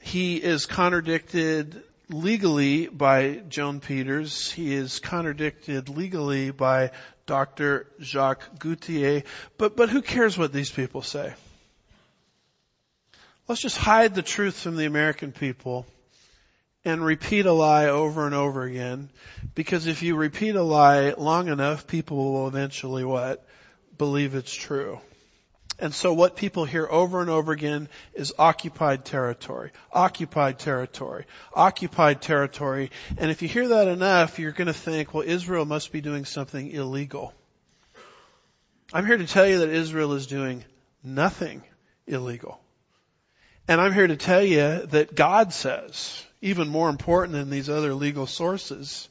He 0.00 0.36
is 0.36 0.64
contradicted 0.64 1.82
legally 2.08 2.86
by 2.86 3.42
Joan 3.48 3.80
Peters. 3.80 4.50
He 4.50 4.74
is 4.74 4.98
contradicted 4.98 5.88
legally 5.88 6.50
by 6.50 6.92
Dr. 7.26 7.86
Jacques 8.00 8.58
Gauthier. 8.58 9.22
But, 9.58 9.76
but 9.76 9.90
who 9.90 10.02
cares 10.02 10.38
what 10.38 10.52
these 10.52 10.70
people 10.70 11.02
say? 11.02 11.34
Let's 13.46 13.62
just 13.62 13.78
hide 13.78 14.14
the 14.14 14.22
truth 14.22 14.60
from 14.60 14.76
the 14.76 14.86
American 14.86 15.32
people 15.32 15.86
and 16.84 17.04
repeat 17.04 17.46
a 17.46 17.52
lie 17.52 17.86
over 17.86 18.26
and 18.26 18.34
over 18.34 18.62
again. 18.62 19.10
Because 19.54 19.86
if 19.86 20.02
you 20.02 20.16
repeat 20.16 20.54
a 20.54 20.62
lie 20.62 21.14
long 21.16 21.48
enough, 21.48 21.86
people 21.86 22.16
will 22.16 22.48
eventually 22.48 23.04
what? 23.04 23.46
Believe 23.96 24.34
it's 24.34 24.54
true. 24.54 25.00
And 25.78 25.94
so 25.94 26.12
what 26.12 26.34
people 26.34 26.64
hear 26.64 26.88
over 26.90 27.20
and 27.20 27.30
over 27.30 27.52
again 27.52 27.88
is 28.14 28.32
occupied 28.36 29.04
territory, 29.04 29.70
occupied 29.92 30.58
territory, 30.58 31.24
occupied 31.54 32.20
territory. 32.20 32.90
And 33.16 33.30
if 33.30 33.42
you 33.42 33.48
hear 33.48 33.68
that 33.68 33.86
enough, 33.86 34.40
you're 34.40 34.52
going 34.52 34.66
to 34.66 34.72
think, 34.72 35.14
well, 35.14 35.22
Israel 35.22 35.64
must 35.64 35.92
be 35.92 36.00
doing 36.00 36.24
something 36.24 36.68
illegal. 36.70 37.32
I'm 38.92 39.06
here 39.06 39.18
to 39.18 39.26
tell 39.26 39.46
you 39.46 39.58
that 39.60 39.68
Israel 39.68 40.14
is 40.14 40.26
doing 40.26 40.64
nothing 41.04 41.62
illegal. 42.06 42.60
And 43.68 43.80
I'm 43.80 43.92
here 43.92 44.06
to 44.06 44.16
tell 44.16 44.42
you 44.42 44.86
that 44.86 45.14
God 45.14 45.52
says, 45.52 46.24
even 46.40 46.68
more 46.68 46.88
important 46.88 47.34
than 47.34 47.50
these 47.50 47.68
other 47.68 47.94
legal 47.94 48.26
sources, 48.26 49.08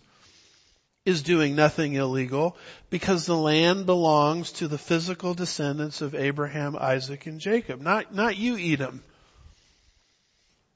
is 1.08 1.24
doing 1.24 1.56
nothing 1.56 1.94
illegal 1.94 2.58
because 2.90 3.26
the 3.26 3.36
land 3.36 3.86
belongs 3.86 4.52
to 4.52 4.68
the 4.68 4.78
physical 4.78 5.34
descendants 5.34 6.02
of 6.02 6.14
Abraham, 6.14 6.76
Isaac, 6.78 7.28
and 7.28 7.40
Jacob. 7.40 7.80
Not, 7.80 8.14
not 8.14 8.36
you, 8.36 8.58
Edom. 8.58 9.02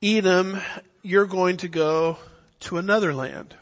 Edom, 0.02 0.58
you're 1.02 1.26
going 1.26 1.58
to 1.58 1.68
go 1.68 2.18
to 2.62 2.78
another 2.78 3.14
land. 3.14 3.54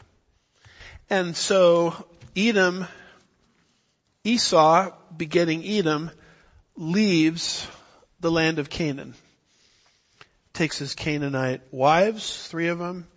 And 1.10 1.36
so 1.36 2.06
Edom, 2.36 2.86
Esau, 4.22 4.92
begetting 5.16 5.64
Edom, 5.64 6.12
leaves 6.76 7.66
the 8.20 8.30
land 8.30 8.60
of 8.60 8.70
Canaan. 8.70 9.14
Takes 10.52 10.78
his 10.78 10.94
Canaanite 10.94 11.62
wives, 11.72 12.46
three 12.46 12.68
of 12.68 12.78
them, 12.78 13.08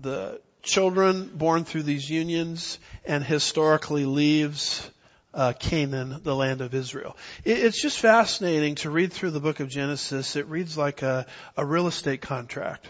the 0.00 0.40
children 0.62 1.30
born 1.34 1.64
through 1.64 1.82
these 1.82 2.08
unions 2.08 2.78
and 3.04 3.24
historically 3.24 4.06
leaves 4.06 4.88
uh, 5.34 5.52
Canaan, 5.58 6.20
the 6.22 6.34
land 6.34 6.60
of 6.60 6.74
Israel. 6.74 7.16
It, 7.44 7.58
it's 7.58 7.80
just 7.80 7.98
fascinating 7.98 8.76
to 8.76 8.90
read 8.90 9.12
through 9.12 9.30
the 9.30 9.40
book 9.40 9.60
of 9.60 9.68
Genesis. 9.68 10.36
It 10.36 10.46
reads 10.46 10.76
like 10.76 11.02
a, 11.02 11.26
a 11.56 11.64
real 11.64 11.86
estate 11.86 12.20
contract. 12.20 12.86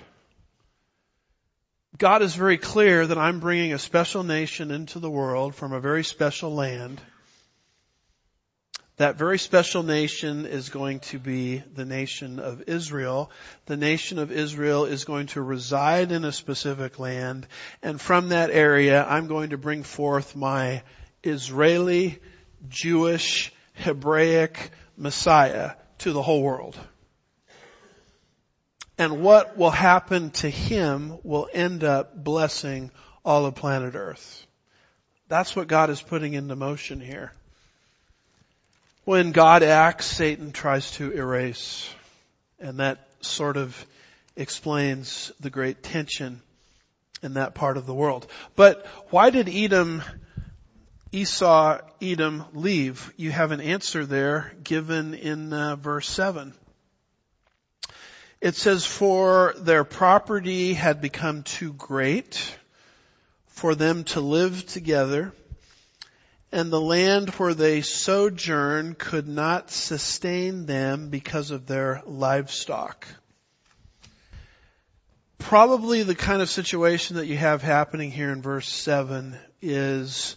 God 1.98 2.22
is 2.22 2.34
very 2.34 2.58
clear 2.58 3.06
that 3.06 3.18
I'm 3.18 3.40
bringing 3.40 3.72
a 3.74 3.78
special 3.78 4.22
nation 4.22 4.70
into 4.70 4.98
the 4.98 5.10
world 5.10 5.54
from 5.54 5.72
a 5.72 5.80
very 5.80 6.04
special 6.04 6.54
land 6.54 7.00
that 9.02 9.16
very 9.16 9.38
special 9.38 9.82
nation 9.82 10.46
is 10.46 10.68
going 10.68 11.00
to 11.00 11.18
be 11.18 11.58
the 11.74 11.84
nation 11.84 12.38
of 12.38 12.62
Israel. 12.68 13.32
The 13.66 13.76
nation 13.76 14.20
of 14.20 14.30
Israel 14.30 14.84
is 14.84 15.04
going 15.04 15.26
to 15.28 15.42
reside 15.42 16.12
in 16.12 16.24
a 16.24 16.30
specific 16.30 17.00
land, 17.00 17.48
and 17.82 18.00
from 18.00 18.28
that 18.28 18.50
area, 18.50 19.04
I'm 19.04 19.26
going 19.26 19.50
to 19.50 19.58
bring 19.58 19.82
forth 19.82 20.36
my 20.36 20.84
Israeli, 21.24 22.20
Jewish, 22.68 23.52
Hebraic 23.74 24.70
Messiah 24.96 25.72
to 25.98 26.12
the 26.12 26.22
whole 26.22 26.42
world. 26.42 26.78
And 28.98 29.20
what 29.20 29.56
will 29.56 29.70
happen 29.70 30.30
to 30.30 30.48
him 30.48 31.18
will 31.24 31.48
end 31.52 31.82
up 31.82 32.22
blessing 32.22 32.92
all 33.24 33.46
of 33.46 33.56
planet 33.56 33.96
earth. 33.96 34.46
That's 35.26 35.56
what 35.56 35.66
God 35.66 35.90
is 35.90 36.00
putting 36.00 36.34
into 36.34 36.54
motion 36.54 37.00
here. 37.00 37.32
When 39.04 39.32
God 39.32 39.64
acts, 39.64 40.06
Satan 40.06 40.52
tries 40.52 40.92
to 40.92 41.10
erase. 41.10 41.92
And 42.60 42.78
that 42.78 43.08
sort 43.20 43.56
of 43.56 43.84
explains 44.36 45.32
the 45.40 45.50
great 45.50 45.82
tension 45.82 46.40
in 47.20 47.34
that 47.34 47.56
part 47.56 47.76
of 47.76 47.86
the 47.86 47.94
world. 47.94 48.28
But 48.54 48.86
why 49.10 49.30
did 49.30 49.48
Edom, 49.48 50.02
Esau, 51.10 51.80
Edom 52.00 52.44
leave? 52.52 53.12
You 53.16 53.32
have 53.32 53.50
an 53.50 53.60
answer 53.60 54.06
there 54.06 54.54
given 54.62 55.14
in 55.14 55.52
uh, 55.52 55.74
verse 55.74 56.08
7. 56.08 56.54
It 58.40 58.54
says, 58.54 58.86
for 58.86 59.54
their 59.58 59.82
property 59.82 60.74
had 60.74 61.00
become 61.00 61.42
too 61.42 61.72
great 61.72 62.56
for 63.48 63.74
them 63.74 64.04
to 64.04 64.20
live 64.20 64.64
together 64.66 65.32
and 66.52 66.70
the 66.70 66.80
land 66.80 67.30
where 67.30 67.54
they 67.54 67.80
sojourn 67.80 68.94
could 68.94 69.26
not 69.26 69.70
sustain 69.70 70.66
them 70.66 71.08
because 71.08 71.50
of 71.50 71.66
their 71.66 72.02
livestock. 72.04 73.06
Probably 75.38 76.02
the 76.02 76.14
kind 76.14 76.42
of 76.42 76.50
situation 76.50 77.16
that 77.16 77.26
you 77.26 77.38
have 77.38 77.62
happening 77.62 78.10
here 78.10 78.30
in 78.30 78.42
verse 78.42 78.68
7 78.68 79.34
is 79.62 80.36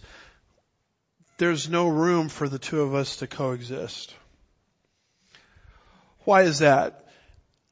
there's 1.36 1.68
no 1.68 1.86
room 1.86 2.30
for 2.30 2.48
the 2.48 2.58
two 2.58 2.80
of 2.80 2.94
us 2.94 3.16
to 3.16 3.26
coexist. 3.26 4.14
Why 6.24 6.42
is 6.42 6.60
that? 6.60 7.04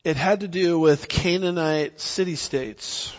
It 0.05 0.17
had 0.17 0.41
to 0.41 0.49
do 0.49 0.79
with 0.79 1.09
Canaanite 1.09 1.99
city-states, 1.99 3.13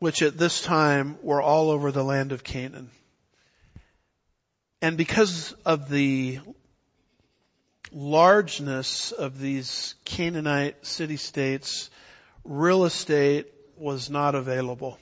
which 0.00 0.22
at 0.22 0.36
this 0.36 0.60
time 0.60 1.18
were 1.22 1.40
all 1.40 1.70
over 1.70 1.92
the 1.92 2.02
land 2.02 2.32
of 2.32 2.42
Canaan. 2.42 2.90
And 4.82 4.96
because 4.96 5.52
of 5.64 5.88
the 5.88 6.40
largeness 7.92 9.12
of 9.12 9.38
these 9.38 9.94
Canaanite 10.04 10.84
city-states, 10.84 11.88
real 12.42 12.84
estate 12.84 13.46
was 13.76 14.10
not 14.10 14.34
available. 14.34 14.98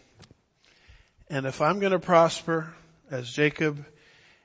And 1.30 1.46
if 1.46 1.62
I'm 1.62 1.80
going 1.80 1.92
to 1.92 1.98
prosper 1.98 2.74
as 3.10 3.30
Jacob 3.30 3.82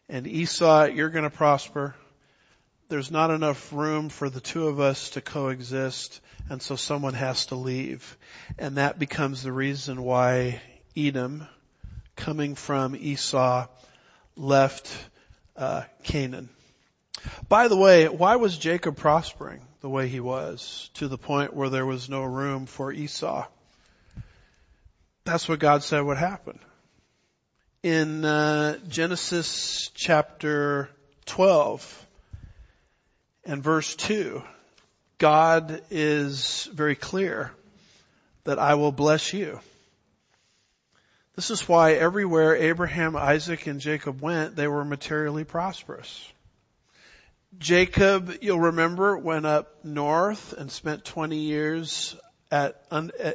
and 0.07 0.25
Esau, 0.25 0.85
you're 0.85 1.09
going 1.09 1.25
to 1.25 1.29
prosper. 1.29 1.95
There's 2.87 3.11
not 3.11 3.29
enough 3.29 3.73
room 3.73 4.07
for 4.07 4.29
the 4.29 4.39
two 4.39 4.69
of 4.69 4.79
us 4.79 5.09
to 5.11 5.21
coexist, 5.21 6.21
and 6.49 6.61
so 6.61 6.77
someone 6.77 7.13
has 7.13 7.47
to 7.47 7.55
leave. 7.55 8.17
And 8.57 8.77
that 8.77 8.99
becomes 8.99 9.43
the 9.43 9.51
reason 9.51 10.01
why 10.01 10.61
Edom, 10.95 11.45
coming 12.15 12.55
from 12.55 12.95
Esau, 12.95 13.67
left 14.37 14.95
uh, 15.57 15.83
Canaan. 16.03 16.49
By 17.47 17.67
the 17.67 17.77
way, 17.77 18.07
why 18.07 18.35
was 18.35 18.57
Jacob 18.57 18.97
prospering 18.97 19.61
the 19.81 19.89
way 19.89 20.07
he 20.07 20.19
was 20.19 20.89
to 20.95 21.07
the 21.07 21.17
point 21.17 21.53
where 21.53 21.69
there 21.69 21.85
was 21.85 22.09
no 22.09 22.23
room 22.23 22.65
for 22.65 22.91
Esau? 22.91 23.47
That's 25.23 25.49
what 25.49 25.59
God 25.59 25.83
said 25.83 26.01
would 26.01 26.17
happen. 26.17 26.59
In 27.81 28.25
uh, 28.25 28.77
Genesis 28.87 29.91
chapter 29.93 30.89
12 31.25 32.05
and 33.45 33.63
verse 33.63 33.95
2, 33.95 34.43
God 35.17 35.81
is 35.89 36.69
very 36.73 36.95
clear 36.95 37.51
that 38.43 38.59
I 38.59 38.75
will 38.75 38.91
bless 38.91 39.33
you. 39.33 39.59
This 41.35 41.51
is 41.51 41.67
why 41.67 41.93
everywhere 41.93 42.55
Abraham, 42.55 43.17
Isaac, 43.17 43.67
and 43.67 43.81
Jacob 43.81 44.21
went, 44.21 44.55
they 44.55 44.69
were 44.69 44.85
materially 44.85 45.43
prosperous. 45.43 46.25
Jacob, 47.57 48.37
you'll 48.41 48.59
remember, 48.59 49.17
went 49.17 49.45
up 49.45 49.83
north 49.83 50.53
and 50.53 50.71
spent 50.71 51.03
20 51.03 51.37
years 51.37 52.15
at, 52.51 52.81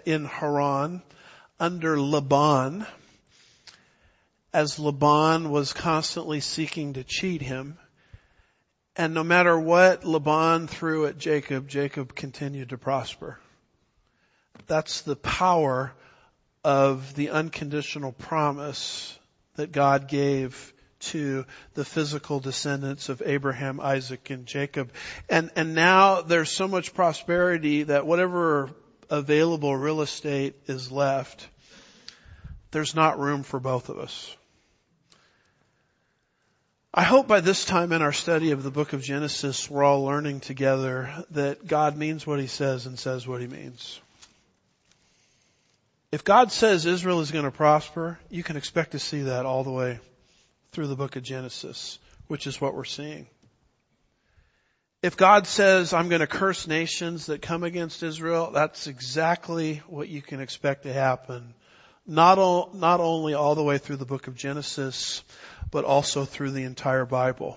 in 0.07 0.25
Haran 0.25 1.03
under 1.59 2.01
Laban, 2.01 2.87
as 4.55 4.79
Laban 4.79 5.51
was 5.51 5.75
constantly 5.75 6.41
seeking 6.41 6.95
to 6.95 7.05
cheat 7.05 7.43
him. 7.43 7.77
And 8.97 9.13
no 9.13 9.23
matter 9.23 9.59
what 9.61 10.05
Laban 10.05 10.69
threw 10.69 11.05
at 11.05 11.19
Jacob, 11.19 11.69
Jacob 11.69 12.15
continued 12.15 12.71
to 12.71 12.79
prosper. 12.79 13.39
That's 14.67 15.03
the 15.03 15.17
power 15.17 15.93
of 16.65 17.15
the 17.15 17.31
unconditional 17.31 18.13
promise 18.13 19.19
that 19.57 19.73
God 19.73 20.09
gave 20.09 20.73
to 21.01 21.47
the 21.75 21.85
physical 21.85 22.41
descendants 22.41 23.09
of 23.09 23.23
Abraham, 23.25 23.81
Isaac, 23.81 24.31
and 24.31 24.47
Jacob. 24.47 24.93
And, 25.29 25.51
and 25.57 25.75
now 25.75 26.21
there's 26.21 26.51
so 26.51 26.69
much 26.69 26.95
prosperity 26.95 27.85
that 27.85 28.07
whatever 28.07 28.71
available 29.09 29.75
real 29.75 30.03
estate 30.03 30.55
is 30.67 30.93
left, 30.93 31.49
there's 32.71 32.95
not 32.95 33.19
room 33.19 33.43
for 33.43 33.59
both 33.59 33.89
of 33.89 33.99
us. 33.99 34.37
I 36.93 37.05
hope 37.05 37.29
by 37.29 37.41
this 37.41 37.65
time 37.65 37.93
in 37.93 38.03
our 38.03 38.13
study 38.13 38.51
of 38.51 38.63
the 38.63 38.71
book 38.71 38.93
of 38.93 39.03
Genesis, 39.03 39.71
we're 39.71 39.85
all 39.85 40.05
learning 40.05 40.41
together 40.41 41.09
that 41.31 41.67
God 41.67 41.97
means 41.97 42.27
what 42.27 42.41
he 42.41 42.49
says 42.49 42.87
and 42.87 42.99
says 42.99 43.27
what 43.27 43.41
he 43.41 43.47
means. 43.47 44.01
If 46.13 46.25
God 46.25 46.51
says 46.51 46.87
Israel 46.87 47.21
is 47.21 47.31
going 47.31 47.45
to 47.45 47.53
prosper, 47.53 48.19
you 48.31 48.43
can 48.43 48.57
expect 48.57 48.93
to 48.93 48.99
see 48.99 49.23
that 49.23 49.47
all 49.47 49.63
the 49.63 49.71
way 49.71 50.01
through 50.73 50.89
the 50.89 50.97
book 50.97 51.15
of 51.15 51.23
Genesis, 51.23 52.01
which 52.27 52.49
is 52.49 52.61
what 52.61 52.75
we're 52.75 52.85
seeing. 52.85 53.29
If 55.03 55.17
God 55.17 55.47
says, 55.47 55.93
I'm 55.93 56.09
going 56.09 56.21
to 56.21 56.27
curse 56.27 56.67
nations 56.67 57.27
that 57.27 57.43
come 57.43 57.63
against 57.63 58.03
Israel, 58.03 58.51
that's 58.53 58.89
exactly 58.89 59.83
what 59.87 60.09
you 60.09 60.21
can 60.21 60.41
expect 60.41 60.83
to 60.83 60.93
happen. 60.93 61.55
Not, 62.07 62.39
all, 62.39 62.71
not 62.75 62.99
only 62.99 63.35
all 63.35 63.55
the 63.55 63.63
way 63.63 63.79
through 63.79 63.97
the 63.97 64.05
book 64.05 64.27
of 64.27 64.35
Genesis, 64.35 65.23
but 65.71 65.85
also 65.85 66.25
through 66.25 66.51
the 66.51 66.65
entire 66.65 67.07
Bible. 67.07 67.57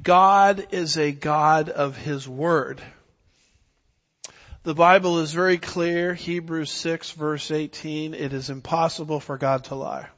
God 0.00 0.68
is 0.70 0.96
a 0.96 1.10
God 1.10 1.68
of 1.68 1.96
His 1.96 2.28
Word. 2.28 2.80
The 4.68 4.74
Bible 4.74 5.20
is 5.20 5.32
very 5.32 5.56
clear, 5.56 6.12
Hebrews 6.12 6.70
6 6.70 7.12
verse 7.12 7.50
18, 7.50 8.12
it 8.12 8.34
is 8.34 8.50
impossible 8.50 9.18
for 9.18 9.38
God 9.38 9.64
to 9.64 9.74
lie. 9.74 10.10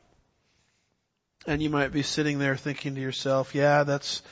And 1.47 1.63
you 1.63 1.71
might 1.71 1.93
be 1.93 2.03
sitting 2.03 2.41
there 2.41 2.57
thinking 2.57 2.97
to 2.97 3.01
yourself, 3.01 3.55
yeah, 3.55 3.85
that's 3.85 4.23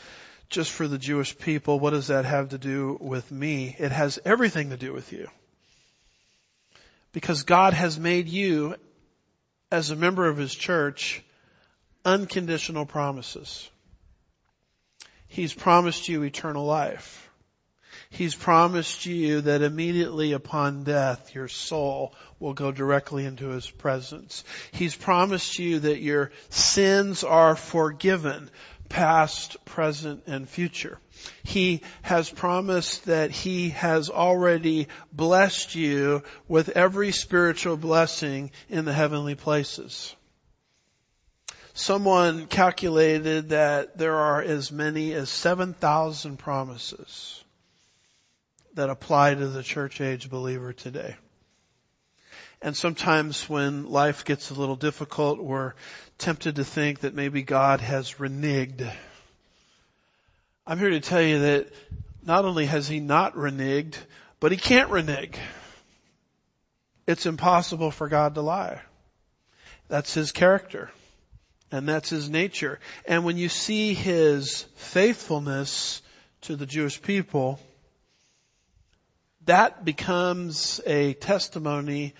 just 0.50 0.72
for 0.72 0.88
the 0.88 0.98
Jewish 0.98 1.38
people. 1.38 1.78
What 1.78 1.90
does 1.90 2.08
that 2.08 2.24
have 2.24 2.48
to 2.48 2.58
do 2.58 2.98
with 3.00 3.30
me? 3.30 3.76
It 3.78 3.92
has 3.92 4.18
everything 4.24 4.70
to 4.70 4.76
do 4.76 4.92
with 4.92 5.12
you. 5.12 5.28
Because 7.12 7.44
God 7.44 7.72
has 7.72 7.96
made 7.96 8.28
you, 8.28 8.74
as 9.70 9.92
a 9.92 9.96
member 9.96 10.26
of 10.26 10.36
His 10.36 10.52
church, 10.52 11.22
unconditional 12.04 12.86
promises. 12.86 13.70
He's 15.28 15.54
promised 15.54 16.08
you 16.08 16.24
eternal 16.24 16.64
life. 16.64 17.27
He's 18.10 18.34
promised 18.34 19.06
you 19.06 19.42
that 19.42 19.62
immediately 19.62 20.32
upon 20.32 20.82
death, 20.82 21.34
your 21.34 21.46
soul 21.46 22.14
will 22.40 22.54
go 22.54 22.72
directly 22.72 23.24
into 23.24 23.48
His 23.48 23.70
presence. 23.70 24.44
He's 24.72 24.96
promised 24.96 25.58
you 25.58 25.80
that 25.80 26.00
your 26.00 26.32
sins 26.48 27.22
are 27.22 27.54
forgiven, 27.54 28.50
past, 28.88 29.62
present, 29.66 30.24
and 30.26 30.48
future. 30.48 30.98
He 31.44 31.82
has 32.02 32.30
promised 32.30 33.04
that 33.04 33.30
He 33.30 33.70
has 33.70 34.08
already 34.08 34.88
blessed 35.12 35.74
you 35.74 36.22
with 36.48 36.70
every 36.70 37.12
spiritual 37.12 37.76
blessing 37.76 38.50
in 38.70 38.84
the 38.84 38.92
heavenly 38.92 39.34
places. 39.34 40.16
Someone 41.74 42.46
calculated 42.46 43.50
that 43.50 43.98
there 43.98 44.16
are 44.16 44.42
as 44.42 44.72
many 44.72 45.12
as 45.12 45.28
7,000 45.28 46.38
promises 46.38 47.44
that 48.78 48.90
apply 48.90 49.34
to 49.34 49.48
the 49.48 49.64
church 49.64 50.00
age 50.00 50.30
believer 50.30 50.72
today. 50.72 51.16
And 52.62 52.76
sometimes 52.76 53.48
when 53.48 53.90
life 53.90 54.24
gets 54.24 54.50
a 54.50 54.54
little 54.54 54.76
difficult, 54.76 55.42
we're 55.42 55.72
tempted 56.16 56.54
to 56.56 56.64
think 56.64 57.00
that 57.00 57.12
maybe 57.12 57.42
God 57.42 57.80
has 57.80 58.14
reneged. 58.14 58.88
I'm 60.64 60.78
here 60.78 60.90
to 60.90 61.00
tell 61.00 61.20
you 61.20 61.40
that 61.40 61.72
not 62.24 62.44
only 62.44 62.66
has 62.66 62.86
He 62.86 63.00
not 63.00 63.34
reneged, 63.34 63.96
but 64.38 64.52
He 64.52 64.58
can't 64.58 64.90
renege. 64.90 65.36
It's 67.04 67.26
impossible 67.26 67.90
for 67.90 68.08
God 68.08 68.36
to 68.36 68.42
lie. 68.42 68.80
That's 69.88 70.14
His 70.14 70.30
character. 70.30 70.88
And 71.72 71.88
that's 71.88 72.10
His 72.10 72.30
nature. 72.30 72.78
And 73.08 73.24
when 73.24 73.38
you 73.38 73.48
see 73.48 73.92
His 73.92 74.62
faithfulness 74.76 76.00
to 76.42 76.54
the 76.54 76.64
Jewish 76.64 77.02
people, 77.02 77.58
that 79.48 79.82
becomes 79.82 80.78
a 80.84 81.14
testimony 81.14 82.12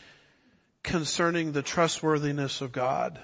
concerning 0.82 1.52
the 1.52 1.60
trustworthiness 1.60 2.62
of 2.62 2.72
God. 2.72 3.20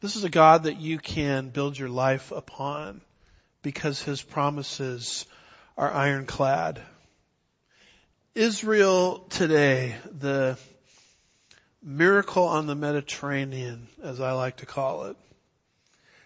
This 0.00 0.16
is 0.16 0.24
a 0.24 0.28
God 0.28 0.64
that 0.64 0.80
you 0.80 0.98
can 0.98 1.50
build 1.50 1.78
your 1.78 1.88
life 1.88 2.32
upon 2.32 3.00
because 3.62 4.02
his 4.02 4.20
promises 4.20 5.26
are 5.78 5.92
ironclad. 5.92 6.82
Israel 8.34 9.26
today, 9.30 9.94
the 10.18 10.58
miracle 11.84 12.48
on 12.48 12.66
the 12.66 12.74
Mediterranean, 12.74 13.86
as 14.02 14.20
I 14.20 14.32
like 14.32 14.56
to 14.56 14.66
call 14.66 15.04
it. 15.04 15.16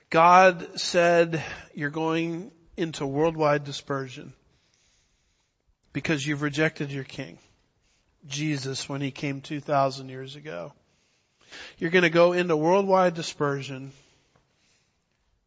God 0.09 0.81
said, 0.81 1.45
you're 1.75 1.91
going 1.91 2.51
into 2.79 3.05
worldwide 3.05 3.65
dispersion 3.65 4.33
because 5.97 6.27
you've 6.27 6.43
rejected 6.43 6.93
your 6.93 7.05
king, 7.05 7.39
Jesus, 8.29 8.87
when 8.87 9.01
he 9.01 9.11
came 9.11 9.41
2,000 9.41 10.11
years 10.11 10.37
ago. 10.37 10.75
You're 11.79 11.89
going 11.89 12.03
to 12.03 12.11
go 12.11 12.35
into 12.35 12.55
worldwide 12.55 13.15
dispersion. 13.15 13.93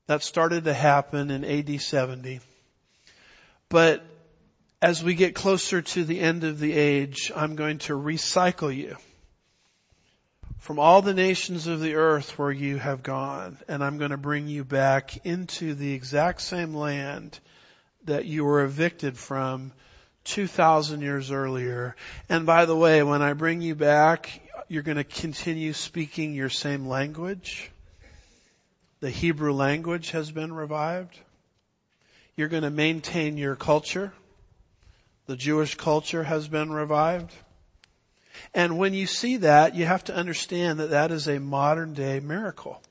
That 0.07 0.23
started 0.23 0.63
to 0.63 0.73
happen 0.73 1.29
in 1.29 1.45
AD 1.45 1.79
70. 1.79 2.39
But 3.69 4.03
as 4.81 5.03
we 5.03 5.13
get 5.13 5.35
closer 5.35 5.83
to 5.83 6.03
the 6.03 6.19
end 6.19 6.43
of 6.43 6.59
the 6.59 6.73
age, 6.73 7.31
I'm 7.35 7.55
going 7.55 7.77
to 7.79 7.93
recycle 7.93 8.75
you 8.75 8.97
from 10.57 10.79
all 10.79 11.03
the 11.03 11.13
nations 11.13 11.67
of 11.67 11.79
the 11.79 11.93
earth 11.93 12.39
where 12.39 12.51
you 12.51 12.77
have 12.77 13.03
gone, 13.03 13.59
and 13.67 13.83
I'm 13.83 13.99
going 13.99 14.09
to 14.09 14.17
bring 14.17 14.47
you 14.47 14.63
back 14.63 15.27
into 15.27 15.75
the 15.75 15.93
exact 15.93 16.41
same 16.41 16.73
land 16.73 17.37
that 18.05 18.25
you 18.25 18.45
were 18.45 18.63
evicted 18.63 19.15
from 19.15 19.73
2,000 20.29 21.01
years 21.01 21.31
earlier. 21.31 21.95
And 22.29 22.45
by 22.45 22.65
the 22.65 22.75
way, 22.75 23.03
when 23.03 23.21
I 23.21 23.33
bring 23.33 23.61
you 23.61 23.75
back, 23.75 24.41
you're 24.67 24.83
going 24.83 24.97
to 24.97 25.03
continue 25.03 25.73
speaking 25.73 26.33
your 26.33 26.49
same 26.49 26.87
language. 26.87 27.71
The 28.99 29.09
Hebrew 29.09 29.53
language 29.53 30.11
has 30.11 30.31
been 30.31 30.53
revived. 30.53 31.17
You're 32.35 32.47
going 32.47 32.63
to 32.63 32.69
maintain 32.69 33.37
your 33.37 33.55
culture. 33.55 34.13
The 35.25 35.35
Jewish 35.35 35.75
culture 35.75 36.23
has 36.23 36.47
been 36.47 36.71
revived. 36.71 37.33
And 38.53 38.77
when 38.77 38.93
you 38.93 39.07
see 39.07 39.37
that, 39.37 39.75
you 39.75 39.85
have 39.85 40.03
to 40.05 40.15
understand 40.15 40.79
that 40.79 40.91
that 40.91 41.11
is 41.11 41.27
a 41.27 41.39
modern 41.39 41.93
day 41.93 42.19
miracle. 42.19 42.81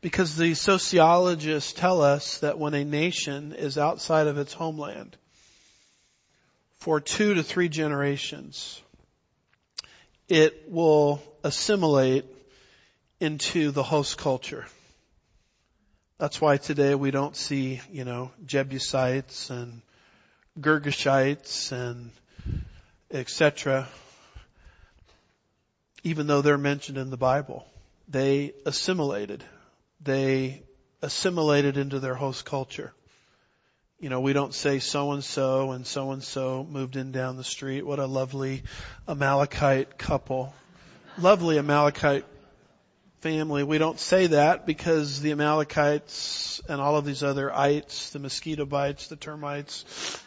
Because 0.00 0.36
the 0.36 0.54
sociologists 0.54 1.72
tell 1.72 2.02
us 2.02 2.38
that 2.38 2.58
when 2.58 2.74
a 2.74 2.84
nation 2.84 3.52
is 3.52 3.78
outside 3.78 4.26
of 4.26 4.38
its 4.38 4.52
homeland, 4.52 5.16
for 6.82 7.00
two 7.00 7.34
to 7.34 7.44
three 7.44 7.68
generations, 7.68 8.82
it 10.28 10.64
will 10.68 11.22
assimilate 11.44 12.24
into 13.20 13.70
the 13.70 13.84
host 13.84 14.18
culture. 14.18 14.66
That's 16.18 16.40
why 16.40 16.56
today 16.56 16.96
we 16.96 17.12
don't 17.12 17.36
see, 17.36 17.80
you 17.92 18.04
know, 18.04 18.32
Jebusites 18.44 19.48
and 19.50 19.80
Girgashites 20.58 21.70
and 21.70 22.10
etc. 23.12 23.86
Even 26.02 26.26
though 26.26 26.42
they're 26.42 26.58
mentioned 26.58 26.98
in 26.98 27.10
the 27.10 27.16
Bible, 27.16 27.64
they 28.08 28.54
assimilated. 28.66 29.44
They 30.00 30.64
assimilated 31.00 31.76
into 31.76 32.00
their 32.00 32.16
host 32.16 32.44
culture. 32.44 32.92
You 34.02 34.08
know, 34.08 34.20
we 34.20 34.32
don't 34.32 34.52
say 34.52 34.80
so 34.80 35.12
and 35.12 35.22
so 35.22 35.70
and 35.70 35.86
so 35.86 36.10
and 36.10 36.24
so 36.24 36.66
moved 36.68 36.96
in 36.96 37.12
down 37.12 37.36
the 37.36 37.44
street. 37.44 37.86
What 37.86 38.00
a 38.00 38.06
lovely 38.06 38.64
Amalekite 39.06 39.96
couple. 39.96 40.52
Lovely 41.18 41.56
Amalekite 41.56 42.24
family. 43.20 43.62
We 43.62 43.78
don't 43.78 44.00
say 44.00 44.26
that 44.26 44.66
because 44.66 45.20
the 45.20 45.30
Amalekites 45.30 46.60
and 46.68 46.80
all 46.80 46.96
of 46.96 47.04
these 47.04 47.22
other 47.22 47.54
ites, 47.54 48.10
the 48.10 48.18
mosquito 48.18 48.66
bites, 48.66 49.06
the 49.06 49.14
termites, 49.14 50.20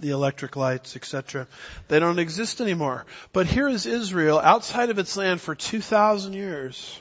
the 0.00 0.10
electric 0.10 0.56
lights, 0.56 0.96
etc. 0.96 1.46
They 1.86 2.00
don't 2.00 2.18
exist 2.18 2.60
anymore. 2.60 3.06
But 3.32 3.46
here 3.46 3.68
is 3.68 3.86
Israel 3.86 4.40
outside 4.40 4.90
of 4.90 4.98
its 4.98 5.16
land 5.16 5.40
for 5.40 5.54
2,000 5.54 6.32
years. 6.32 7.00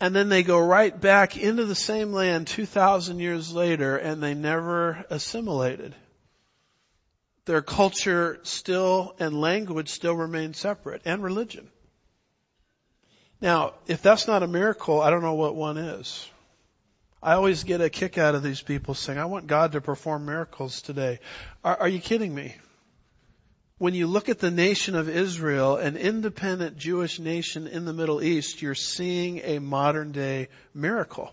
And 0.00 0.16
then 0.16 0.30
they 0.30 0.42
go 0.42 0.58
right 0.58 0.98
back 0.98 1.36
into 1.36 1.66
the 1.66 1.74
same 1.74 2.12
land 2.12 2.46
2,000 2.46 3.20
years 3.20 3.52
later 3.52 3.96
and 3.96 4.22
they 4.22 4.32
never 4.32 5.04
assimilated. 5.10 5.94
Their 7.44 7.60
culture 7.60 8.40
still 8.42 9.14
and 9.18 9.40
language 9.40 9.90
still 9.90 10.14
remain 10.14 10.54
separate 10.54 11.02
and 11.04 11.22
religion. 11.22 11.68
Now, 13.42 13.74
if 13.86 14.02
that's 14.02 14.26
not 14.26 14.42
a 14.42 14.46
miracle, 14.46 15.00
I 15.00 15.10
don't 15.10 15.22
know 15.22 15.34
what 15.34 15.54
one 15.54 15.76
is. 15.76 16.28
I 17.22 17.34
always 17.34 17.64
get 17.64 17.82
a 17.82 17.90
kick 17.90 18.16
out 18.16 18.34
of 18.34 18.42
these 18.42 18.62
people 18.62 18.94
saying, 18.94 19.18
I 19.18 19.26
want 19.26 19.46
God 19.46 19.72
to 19.72 19.80
perform 19.80 20.24
miracles 20.24 20.80
today. 20.80 21.20
Are, 21.62 21.80
are, 21.80 21.88
you 21.88 22.00
kidding 22.00 22.34
me? 22.34 22.54
When 23.80 23.94
you 23.94 24.08
look 24.08 24.28
at 24.28 24.40
the 24.40 24.50
nation 24.50 24.94
of 24.94 25.08
Israel, 25.08 25.78
an 25.78 25.96
independent 25.96 26.76
Jewish 26.76 27.18
nation 27.18 27.66
in 27.66 27.86
the 27.86 27.94
Middle 27.94 28.22
East, 28.22 28.60
you're 28.60 28.74
seeing 28.74 29.38
a 29.38 29.58
modern 29.58 30.12
day 30.12 30.48
miracle. 30.74 31.32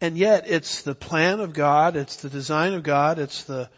And 0.00 0.16
yet 0.16 0.48
it's 0.48 0.80
the 0.80 0.94
plan 0.94 1.40
of 1.40 1.52
God, 1.52 1.94
it's 1.94 2.16
the 2.16 2.30
design 2.30 2.72
of 2.72 2.84
God, 2.84 3.18
it's 3.18 3.44
the 3.44 3.68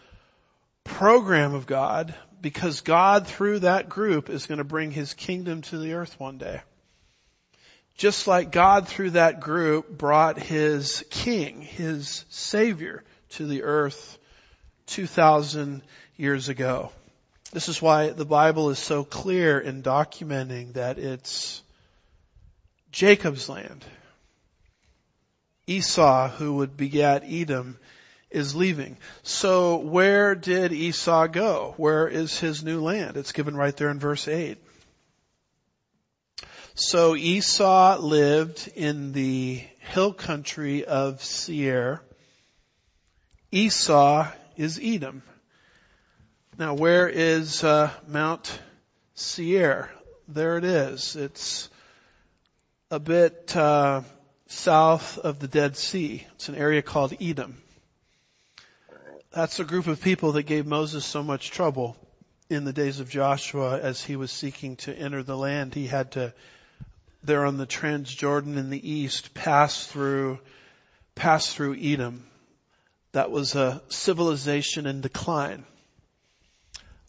program 0.85 1.53
of 1.53 1.67
God, 1.67 2.15
because 2.41 2.81
God 2.83 3.27
through 3.27 3.59
that 3.59 3.89
group 3.89 4.31
is 4.31 4.47
going 4.47 4.59
to 4.59 4.65
bring 4.65 4.93
His 4.93 5.13
kingdom 5.13 5.63
to 5.63 5.79
the 5.79 5.95
earth 5.95 6.21
one 6.21 6.39
day. 6.39 6.61
Just 7.97 8.29
like 8.29 8.53
God 8.53 8.87
through 8.87 9.11
that 9.11 9.41
group 9.41 9.91
brought 9.91 10.39
His 10.39 11.05
King, 11.11 11.61
His 11.61 12.25
Savior 12.29 13.03
to 13.31 13.49
the 13.49 13.65
earth 13.65 14.17
2,000 14.87 15.83
years 16.17 16.49
ago. 16.49 16.93
This 17.53 17.69
is 17.69 17.83
why 17.83 18.09
the 18.09 18.25
Bible 18.25 18.71
is 18.71 18.79
so 18.79 19.05
clear 19.05 19.61
in 19.61 19.83
documenting 19.83 20.73
that 20.73 20.99
it's 20.99 21.63
Jacob's 22.91 23.47
land. 23.47 23.85
Esau, 25.67 26.29
who 26.31 26.55
would 26.55 26.79
beget 26.79 27.25
Edom, 27.27 27.79
is 28.31 28.57
leaving. 28.57 28.97
So 29.23 29.77
where 29.77 30.35
did 30.35 30.73
Esau 30.73 31.27
go? 31.27 31.75
Where 31.77 32.09
is 32.09 32.41
his 32.41 32.65
new 32.65 32.81
land? 32.81 33.19
It's 33.19 33.33
given 33.33 33.55
right 33.55 33.77
there 33.77 33.91
in 33.91 33.99
verse 33.99 34.29
8. 34.29 34.57
So 36.75 37.15
Esau 37.15 37.99
lived 37.99 38.73
in 38.77 39.13
the 39.13 39.63
hill 39.81 40.15
country 40.15 40.87
of 40.87 41.23
Seir. 41.23 42.01
Esau 43.51 44.27
is 44.57 44.81
Edom. 44.83 45.23
Now 46.59 46.75
where 46.75 47.09
is 47.09 47.65
uh, 47.65 47.91
Mount 48.07 48.61
Seir? 49.15 49.91
There 50.29 50.59
it 50.59 50.65
is. 50.65 51.17
It's 51.17 51.71
a 52.91 53.01
bit 53.01 53.57
uh, 53.57 54.03
south 54.49 55.17
of 55.17 55.39
the 55.39 55.49
Dead 55.49 55.79
Sea. 55.79 56.27
It's 56.35 56.51
an 56.51 56.55
area 56.55 56.83
called 56.83 57.15
Edom. 57.23 57.57
That's 59.31 59.61
a 59.61 59.65
group 59.65 59.87
of 59.87 60.03
people 60.03 60.33
that 60.33 60.43
gave 60.43 60.67
Moses 60.67 61.07
so 61.07 61.23
much 61.23 61.51
trouble 61.51 61.97
in 62.51 62.65
the 62.65 62.73
days 62.75 63.01
of 63.01 63.09
Joshua 63.09 63.81
as 63.81 64.03
he 64.03 64.17
was 64.17 64.31
seeking 64.31 64.77
to 64.77 64.95
enter 64.95 65.23
the 65.23 65.39
land. 65.39 65.73
He 65.75 65.87
had 65.87 66.13
to 66.13 66.35
there 67.25 67.47
on 67.47 67.57
the 67.57 67.67
Transjordan 67.67 68.59
in 68.59 68.69
the 68.69 68.91
east 68.91 69.33
pass 69.33 69.87
through, 69.87 70.39
pass 71.15 71.51
through 71.51 71.79
Edom. 71.81 72.27
That 73.13 73.31
was 73.31 73.55
a 73.55 73.81
civilization 73.89 74.85
in 74.85 75.01
decline. 75.01 75.65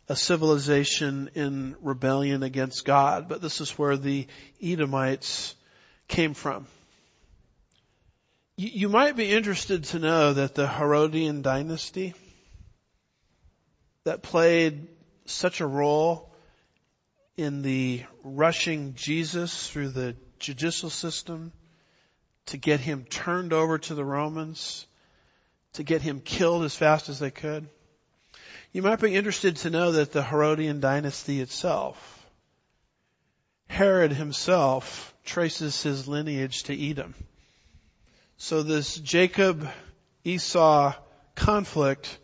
A 0.10 0.16
civilization 0.16 1.30
in 1.34 1.76
rebellion 1.82 2.44
against 2.44 2.86
God, 2.86 3.30
but 3.30 3.42
this 3.42 3.62
is 3.62 3.72
where 3.78 3.96
the 3.96 4.28
Edomites 4.62 5.56
came 6.08 6.34
from. 6.34 6.68
You 8.56 8.90
might 8.90 9.16
be 9.16 9.32
interested 9.32 9.86
to 9.86 10.00
know 10.00 10.34
that 10.34 10.54
the 10.54 10.68
Herodian 10.68 11.42
dynasty 11.42 12.14
that 14.04 14.22
played 14.22 14.88
such 15.26 15.62
a 15.62 15.66
role 15.66 16.34
in 17.36 17.62
the 17.62 18.04
rushing 18.24 18.94
Jesus 18.94 19.68
through 19.68 19.90
the 19.90 20.16
judicial 20.40 20.90
system 20.90 21.52
to 22.48 22.58
get 22.58 22.80
him 22.80 23.06
turned 23.06 23.54
over 23.54 23.78
to 23.78 23.96
the 23.96 24.06
Romans, 24.06 24.86
to 25.74 25.84
get 25.84 26.02
him 26.02 26.20
killed 26.20 26.64
as 26.64 26.76
fast 26.76 27.10
as 27.10 27.20
they 27.20 27.32
could. 27.32 27.68
You 28.74 28.82
might 28.82 29.00
be 29.00 29.14
interested 29.14 29.58
to 29.58 29.70
know 29.70 29.92
that 29.92 30.12
the 30.12 30.24
Herodian 30.24 30.80
dynasty 30.80 31.42
itself, 31.42 32.26
Herod 33.68 34.12
himself 34.12 35.14
traces 35.24 35.84
his 35.84 36.08
lineage 36.08 36.64
to 36.64 36.90
Edom. 36.90 37.14
So 38.38 38.64
this 38.64 38.96
Jacob 38.96 39.70
Esau 40.24 40.96
conflict, 41.36 42.18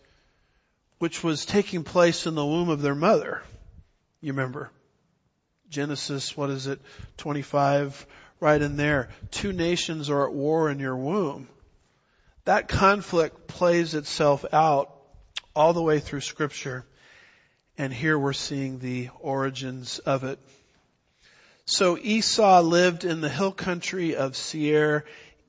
which 0.97 1.23
was 1.23 1.45
taking 1.45 1.83
place 1.83 2.25
in 2.25 2.33
the 2.33 2.45
womb 2.45 2.69
of 2.69 2.81
their 2.81 2.95
mother, 2.95 3.43
you 4.19 4.33
remember, 4.33 4.71
Genesis, 5.69 6.35
what 6.35 6.49
is 6.49 6.65
it, 6.65 6.81
25, 7.17 8.07
right 8.39 8.59
in 8.59 8.75
there. 8.75 9.09
Two 9.29 9.53
nations 9.53 10.09
are 10.09 10.27
at 10.27 10.33
war 10.33 10.71
in 10.71 10.79
your 10.79 10.97
womb. 10.97 11.47
That 12.45 12.67
conflict 12.67 13.47
plays 13.47 13.93
itself 13.93 14.45
out 14.51 14.98
all 15.59 15.73
the 15.73 15.81
way 15.81 15.99
through 15.99 16.21
scripture. 16.21 16.85
And 17.77 17.91
here 17.91 18.17
we're 18.17 18.31
seeing 18.31 18.79
the 18.79 19.09
origins 19.19 19.99
of 19.99 20.23
it. 20.23 20.39
So 21.65 21.97
Esau 21.97 22.61
lived 22.61 23.03
in 23.03 23.19
the 23.19 23.27
hill 23.27 23.51
country 23.51 24.15
of 24.15 24.37
Seir. 24.37 25.03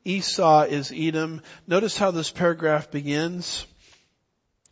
Esau 0.05 0.63
is 0.63 0.93
Edom. 0.93 1.43
Notice 1.69 1.97
how 1.97 2.11
this 2.11 2.29
paragraph 2.29 2.91
begins. 2.91 3.65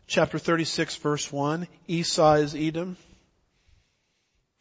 Chapter 0.09 0.41
36 0.41 0.97
verse 0.97 1.31
1. 1.31 1.69
Esau 1.87 2.35
is 2.35 2.57
Edom. 2.57 2.97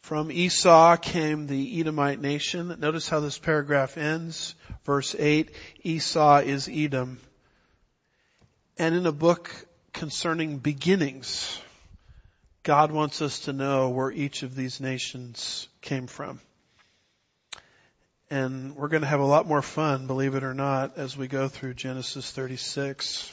From 0.02 0.30
Esau 0.30 0.96
came 0.96 1.48
the 1.48 1.80
Edomite 1.80 2.20
nation. 2.20 2.76
Notice 2.78 3.08
how 3.08 3.18
this 3.18 3.36
paragraph 3.36 3.98
ends. 3.98 4.54
Verse 4.84 5.16
8, 5.18 5.50
Esau 5.82 6.38
is 6.38 6.68
Edom. 6.72 7.18
And 8.78 8.94
in 8.94 9.06
a 9.06 9.12
book 9.12 9.50
concerning 9.92 10.58
beginnings, 10.58 11.60
God 12.62 12.92
wants 12.92 13.22
us 13.22 13.40
to 13.40 13.52
know 13.52 13.90
where 13.90 14.10
each 14.10 14.42
of 14.42 14.54
these 14.54 14.80
nations 14.80 15.68
came 15.80 16.06
from. 16.06 16.40
And 18.30 18.76
we're 18.76 18.88
going 18.88 19.02
to 19.02 19.08
have 19.08 19.20
a 19.20 19.26
lot 19.26 19.46
more 19.46 19.62
fun, 19.62 20.06
believe 20.06 20.34
it 20.34 20.44
or 20.44 20.52
not, 20.52 20.98
as 20.98 21.16
we 21.16 21.28
go 21.28 21.48
through 21.48 21.74
Genesis 21.74 22.30
36. 22.30 23.32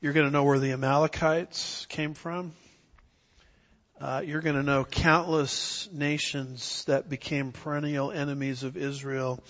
You're 0.00 0.12
going 0.12 0.26
to 0.26 0.32
know 0.32 0.44
where 0.44 0.58
the 0.58 0.72
Amalekites 0.72 1.86
came 1.88 2.14
from. 2.14 2.52
Uh, 4.00 4.22
you're 4.26 4.42
going 4.42 4.56
to 4.56 4.62
know 4.62 4.84
countless 4.84 5.88
nations 5.92 6.84
that 6.84 7.08
became 7.08 7.52
perennial 7.52 8.12
enemies 8.12 8.62
of 8.62 8.76
Israel 8.76 9.42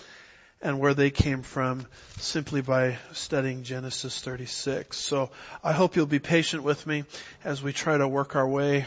and 0.61 0.79
where 0.79 0.93
they 0.93 1.09
came 1.09 1.43
from 1.43 1.85
simply 2.17 2.61
by 2.61 2.97
studying 3.13 3.63
Genesis 3.63 4.19
36. 4.21 4.97
So 4.97 5.29
I 5.63 5.71
hope 5.71 5.95
you'll 5.95 6.05
be 6.05 6.19
patient 6.19 6.63
with 6.63 6.87
me 6.87 7.03
as 7.43 7.61
we 7.61 7.73
try 7.73 7.97
to 7.97 8.07
work 8.07 8.35
our 8.35 8.47
way 8.47 8.85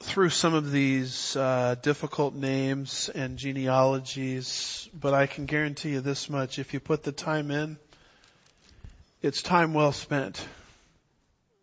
through 0.00 0.30
some 0.30 0.54
of 0.54 0.70
these 0.70 1.34
uh, 1.34 1.76
difficult 1.82 2.34
names 2.34 3.08
and 3.14 3.38
genealogies, 3.38 4.88
but 4.92 5.14
I 5.14 5.26
can 5.26 5.46
guarantee 5.46 5.90
you 5.90 6.00
this 6.00 6.28
much: 6.28 6.58
if 6.58 6.74
you 6.74 6.80
put 6.80 7.02
the 7.02 7.12
time 7.12 7.50
in, 7.50 7.78
it's 9.22 9.40
time 9.40 9.72
well 9.72 9.92
spent 9.92 10.46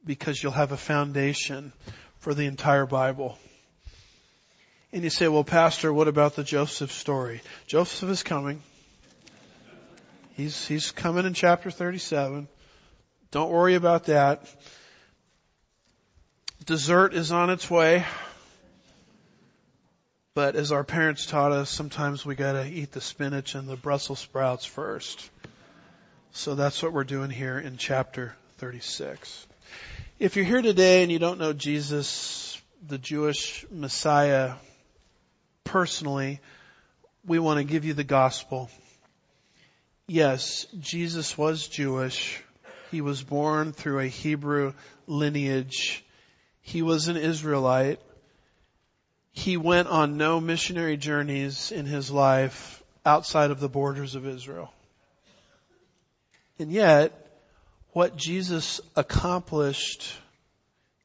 because 0.06 0.42
you'll 0.42 0.54
have 0.54 0.72
a 0.72 0.78
foundation 0.78 1.72
for 2.18 2.34
the 2.34 2.48
entire 2.48 2.88
Bible. 2.88 3.38
And 4.94 5.04
you 5.04 5.10
say, 5.10 5.28
well, 5.30 5.46
pastor, 5.46 5.94
what 5.94 6.08
about 6.10 6.36
the 6.36 6.44
Joseph 6.44 6.92
story? 6.92 7.42
Joseph 7.66 8.10
is 8.10 8.24
coming. 8.24 8.62
He's, 10.34 10.68
he's 10.68 10.92
coming 10.92 11.26
in 11.26 11.34
chapter 11.34 11.72
37. 11.72 12.48
Don't 13.32 13.52
worry 13.52 13.76
about 13.76 14.06
that. 14.06 14.50
Dessert 16.66 17.14
is 17.14 17.32
on 17.32 17.50
its 17.50 17.70
way. 17.70 18.06
But 20.34 20.56
as 20.56 20.72
our 20.72 20.84
parents 20.84 21.26
taught 21.26 21.52
us, 21.52 21.70
sometimes 21.70 22.26
we 22.26 22.36
gotta 22.36 22.66
eat 22.66 22.92
the 22.92 23.02
spinach 23.02 23.56
and 23.56 23.68
the 23.68 23.76
Brussels 23.76 24.20
sprouts 24.20 24.66
first. 24.66 25.30
So 26.32 26.56
that's 26.56 26.82
what 26.82 26.94
we're 26.94 27.04
doing 27.04 27.30
here 27.30 27.60
in 27.60 27.78
chapter 27.78 28.36
36. 28.58 29.48
If 30.20 30.36
you're 30.36 30.46
here 30.46 30.62
today 30.62 31.04
and 31.04 31.12
you 31.12 31.20
don't 31.20 31.40
know 31.40 31.52
Jesus, 31.52 32.62
the 32.88 32.98
Jewish 32.98 33.66
Messiah, 33.70 34.54
personally, 35.64 36.40
we 37.26 37.40
want 37.40 37.58
to 37.60 37.64
give 37.64 37.86
you 37.86 37.94
the 37.94 38.04
gospel. 38.04 38.70
Yes, 40.08 40.66
Jesus 40.80 41.38
was 41.38 41.68
Jewish. 41.68 42.42
He 42.92 43.02
was 43.02 43.24
born 43.24 43.72
through 43.72 44.00
a 44.00 44.08
Hebrew 44.08 44.74
lineage. 45.08 46.04
He 46.62 46.82
was 46.82 47.08
an 47.08 47.18
Israelite. 47.18 48.00
He 49.32 49.56
went 49.56 49.88
on 49.88 50.18
no 50.18 50.42
missionary 50.42 50.98
journeys 50.98 51.72
in 51.72 51.86
his 51.86 52.12
life 52.12 52.84
outside 53.06 53.52
of 53.52 53.60
the 53.60 53.70
borders 53.70 54.16
of 54.16 54.28
Israel. 54.28 54.74
And 56.60 56.72
yet, 56.72 57.14
what 57.94 58.18
Jesus 58.18 58.82
accomplished 58.96 60.14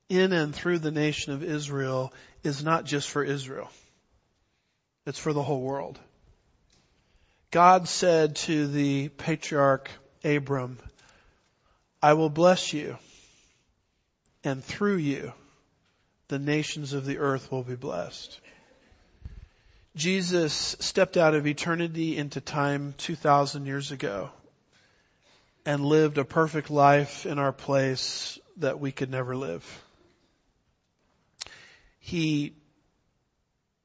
in 0.08 0.32
and 0.32 0.54
through 0.54 0.80
the 0.80 0.90
nation 0.90 1.32
of 1.32 1.42
Israel 1.42 2.12
is 2.42 2.62
not 2.62 2.84
just 2.84 3.08
for 3.08 3.22
Israel. 3.22 3.70
It's 5.06 5.18
for 5.18 5.32
the 5.32 5.42
whole 5.42 5.60
world. 5.60 5.98
God 7.52 7.88
said 7.88 8.36
to 8.36 8.66
the 8.66 9.08
patriarch 9.08 9.88
Abram, 10.24 10.78
I 12.02 12.14
will 12.14 12.28
bless 12.28 12.72
you 12.72 12.98
and 14.42 14.62
through 14.62 14.96
you 14.96 15.32
the 16.28 16.38
nations 16.38 16.92
of 16.92 17.06
the 17.06 17.18
earth 17.18 17.50
will 17.52 17.62
be 17.62 17.76
blessed. 17.76 18.40
Jesus 19.94 20.76
stepped 20.80 21.16
out 21.16 21.34
of 21.34 21.46
eternity 21.46 22.16
into 22.16 22.40
time 22.40 22.94
2,000 22.98 23.64
years 23.64 23.92
ago 23.92 24.30
and 25.64 25.84
lived 25.84 26.18
a 26.18 26.24
perfect 26.24 26.68
life 26.68 27.26
in 27.26 27.38
our 27.38 27.52
place 27.52 28.38
that 28.58 28.80
we 28.80 28.92
could 28.92 29.10
never 29.10 29.36
live. 29.36 29.64
He 31.98 32.54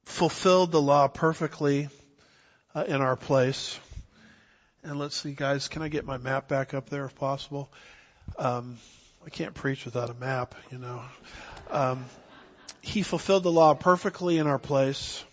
fulfilled 0.04 0.72
the 0.72 0.82
law 0.82 1.08
perfectly 1.08 1.88
uh, 2.74 2.84
in 2.86 3.00
our 3.00 3.16
place. 3.16 3.78
And 4.84 4.98
let's 4.98 5.16
see 5.16 5.32
guys, 5.32 5.68
can 5.68 5.82
I 5.82 5.88
get 5.88 6.04
my 6.04 6.18
map 6.18 6.48
back 6.48 6.74
up 6.74 6.88
there 6.88 7.04
if 7.04 7.14
possible? 7.14 7.70
Um, 8.38 8.78
I 9.24 9.30
can't 9.30 9.54
preach 9.54 9.84
without 9.84 10.10
a 10.10 10.14
map, 10.14 10.54
you 10.70 10.78
know. 10.78 11.02
Um, 11.70 12.04
he 12.80 13.02
fulfilled 13.02 13.44
the 13.44 13.52
law 13.52 13.74
perfectly 13.74 14.38
in 14.38 14.46
our 14.46 14.58
place. 14.58 15.24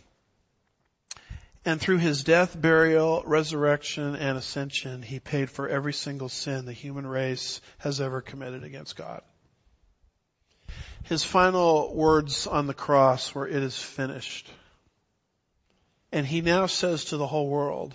And 1.65 1.82
through 1.82 1.97
his 1.97 2.24
death, 2.24 2.59
burial, 2.59 3.24
resurrection, 3.26 4.15
and 4.15 4.38
ascension, 4.38 5.01
he 5.01 5.20
paid 5.20 5.49
for 5.49 5.67
every 5.67 5.93
single 5.93 6.30
sin 6.30 6.65
the 6.65 6.74
human 6.74 7.05
race 7.05 7.59
has 7.80 7.99
ever 7.99 8.22
committed 8.22 8.63
against 8.63 8.95
God. 8.95 9.22
His 11.03 11.24
final 11.24 11.93
words 11.93 12.47
on 12.47 12.67
the 12.67 12.74
cross 12.74 13.34
were, 13.34 13.47
it 13.47 13.63
is 13.63 13.78
finished. 13.78 14.47
And 16.12 16.26
he 16.26 16.41
now 16.41 16.66
says 16.66 17.05
to 17.05 17.18
the 17.18 17.28
whole 17.28 17.47
world, 17.47 17.93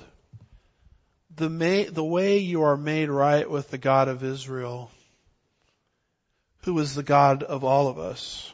the, 1.36 1.50
may, 1.50 1.84
the 1.84 2.04
way 2.04 2.38
you 2.38 2.62
are 2.62 2.76
made 2.76 3.10
right 3.10 3.48
with 3.48 3.70
the 3.70 3.78
God 3.78 4.08
of 4.08 4.22
Israel, 4.22 4.90
who 6.62 6.78
is 6.78 6.94
the 6.94 7.02
God 7.02 7.42
of 7.42 7.64
all 7.64 7.88
of 7.88 7.98
us, 7.98 8.52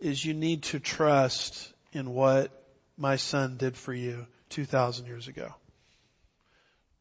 is 0.00 0.24
you 0.24 0.34
need 0.34 0.64
to 0.64 0.80
trust 0.80 1.72
in 1.92 2.10
what 2.10 2.50
my 2.96 3.16
son 3.16 3.56
did 3.56 3.76
for 3.76 3.94
you 3.94 4.26
2,000 4.50 5.06
years 5.06 5.28
ago. 5.28 5.54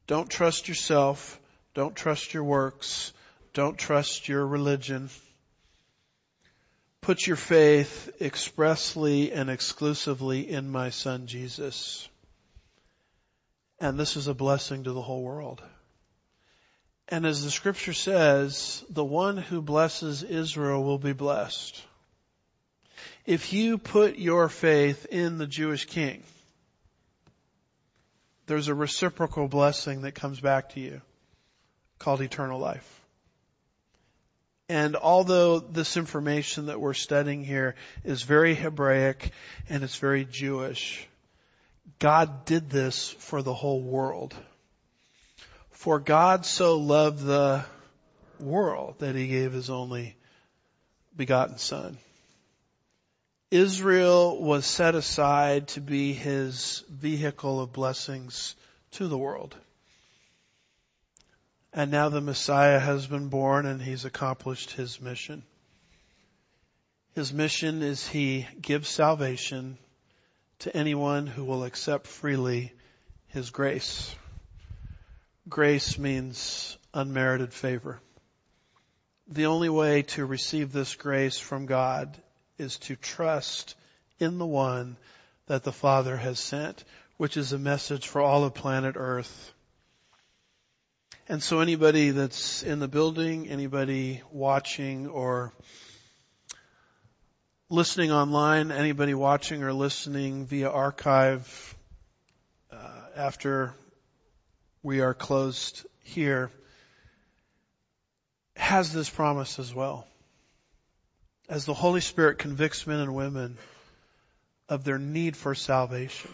Don't 0.06 0.30
trust 0.30 0.68
yourself. 0.68 1.40
Don't 1.74 1.96
trust 1.96 2.34
your 2.34 2.44
works. 2.44 3.14
Don't 3.54 3.78
trust 3.78 4.28
your 4.28 4.46
religion. 4.46 5.10
Put 7.02 7.26
your 7.26 7.36
faith 7.36 8.10
expressly 8.22 9.32
and 9.32 9.50
exclusively 9.50 10.50
in 10.50 10.70
my 10.70 10.90
son 10.90 11.28
Jesus. 11.28 12.08
And 13.80 14.00
this 14.00 14.18
is 14.18 14.28
a 14.28 14.34
blessing 14.34 14.84
to 14.84 14.92
the 14.92 15.02
whole 15.02 15.24
world. 15.24 15.62
And 17.08 17.26
as 17.26 17.44
the 17.44 17.52
scripture 17.52 17.94
says, 17.94 18.84
the 18.90 19.04
one 19.04 19.38
who 19.38 19.62
blesses 19.62 20.24
Israel 20.24 20.84
will 20.84 21.00
be 21.00 21.14
blessed 21.14 21.82
if 23.30 23.54
you 23.54 23.78
put 23.78 24.18
your 24.18 24.50
faith 24.50 25.06
in 25.06 25.38
the 25.38 25.46
Jewish 25.46 25.86
king, 25.86 26.24
there's 28.48 28.68
a 28.68 28.74
reciprocal 28.74 29.48
blessing 29.48 30.02
that 30.02 30.16
comes 30.16 30.40
back 30.40 30.70
to 30.70 30.80
you 30.80 31.02
called 32.00 32.22
eternal 32.22 32.60
life. 32.60 32.99
And 34.70 34.96
although 34.96 35.58
this 35.58 35.98
information 35.98 36.68
that 36.68 36.80
we're 36.80 36.94
studying 36.94 37.44
here 37.44 37.74
is 38.04 38.22
very 38.22 38.54
Hebraic 38.54 39.32
and 39.68 39.84
it's 39.84 39.98
very 39.98 40.26
Jewish, 40.26 41.08
God 41.98 42.46
did 42.46 42.70
this 42.70 43.10
for 43.10 43.42
the 43.42 43.54
whole 43.54 43.82
world. 43.82 44.36
For 45.72 46.00
God 46.00 46.46
so 46.46 46.78
loved 46.78 47.24
the 47.24 47.66
world 48.40 49.00
that 49.00 49.16
he 49.16 49.28
gave 49.28 49.54
his 49.54 49.72
only 49.72 50.16
begotten 51.18 51.58
son. 51.58 51.98
Israel 53.50 54.40
was 54.40 54.68
set 54.68 54.94
aside 54.94 55.70
to 55.70 55.82
be 55.82 56.14
his 56.14 56.84
vehicle 56.90 57.60
of 57.60 57.74
blessings 57.74 58.56
to 58.92 59.08
the 59.08 59.18
world. 59.18 59.56
And 61.80 61.92
now 61.92 62.10
the 62.10 62.20
Messiah 62.20 62.78
has 62.78 63.08
been 63.08 63.30
born 63.30 63.66
and 63.66 63.82
he's 63.82 64.04
accomplished 64.04 64.72
his 64.72 65.00
mission. 65.00 65.44
His 67.16 67.32
mission 67.32 67.82
is 67.84 68.06
he 68.06 68.46
gives 68.62 68.90
salvation 68.90 69.78
to 70.60 70.76
anyone 70.76 71.26
who 71.26 71.46
will 71.46 71.64
accept 71.64 72.06
freely 72.06 72.74
his 73.28 73.50
grace. 73.52 74.14
Grace 75.48 75.98
means 75.98 76.78
unmerited 76.94 77.54
favor. 77.54 78.02
The 79.30 79.46
only 79.46 79.70
way 79.70 80.02
to 80.02 80.26
receive 80.26 80.74
this 80.74 80.96
grace 80.96 81.40
from 81.40 81.66
God 81.66 82.22
is 82.58 82.78
to 82.80 82.98
trust 82.98 83.76
in 84.20 84.38
the 84.38 84.46
one 84.46 84.98
that 85.46 85.64
the 85.64 85.72
Father 85.72 86.18
has 86.18 86.40
sent, 86.40 86.84
which 87.16 87.38
is 87.38 87.54
a 87.54 87.58
message 87.58 88.06
for 88.06 88.20
all 88.20 88.44
of 88.44 88.54
planet 88.54 88.96
Earth. 88.98 89.54
And 91.32 91.44
so 91.44 91.60
anybody 91.60 92.10
that's 92.10 92.64
in 92.64 92.80
the 92.80 92.88
building, 92.88 93.50
anybody 93.50 94.24
watching 94.32 95.06
or 95.06 95.54
listening 97.70 98.12
online, 98.12 98.72
anybody 98.72 99.14
watching 99.14 99.62
or 99.62 99.72
listening 99.72 100.48
via 100.48 100.72
archive 100.72 101.76
uh, 102.72 103.02
after 103.16 103.76
we 104.82 105.02
are 105.02 105.14
closed 105.14 105.86
here, 106.04 106.50
has 108.56 108.92
this 108.92 109.08
promise 109.08 109.60
as 109.60 109.72
well 109.72 110.08
as 111.48 111.66
the 111.66 111.76
Holy 111.76 112.02
Spirit 112.02 112.40
convicts 112.40 112.88
men 112.88 113.02
and 113.02 113.14
women 113.14 113.56
of 114.68 114.84
their 114.84 114.98
need 114.98 115.38
for 115.38 115.54
salvation. 115.54 116.32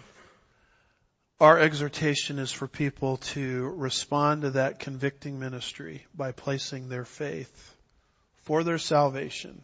Our 1.40 1.60
exhortation 1.60 2.40
is 2.40 2.54
for 2.54 2.66
people 2.66 3.18
to 3.18 3.74
respond 3.76 4.44
to 4.44 4.52
that 4.52 4.80
convicting 4.80 5.38
ministry 5.38 6.06
by 6.16 6.32
placing 6.32 6.88
their 6.88 7.04
faith 7.04 7.76
for 8.44 8.64
their 8.64 8.78
salvation, 8.78 9.62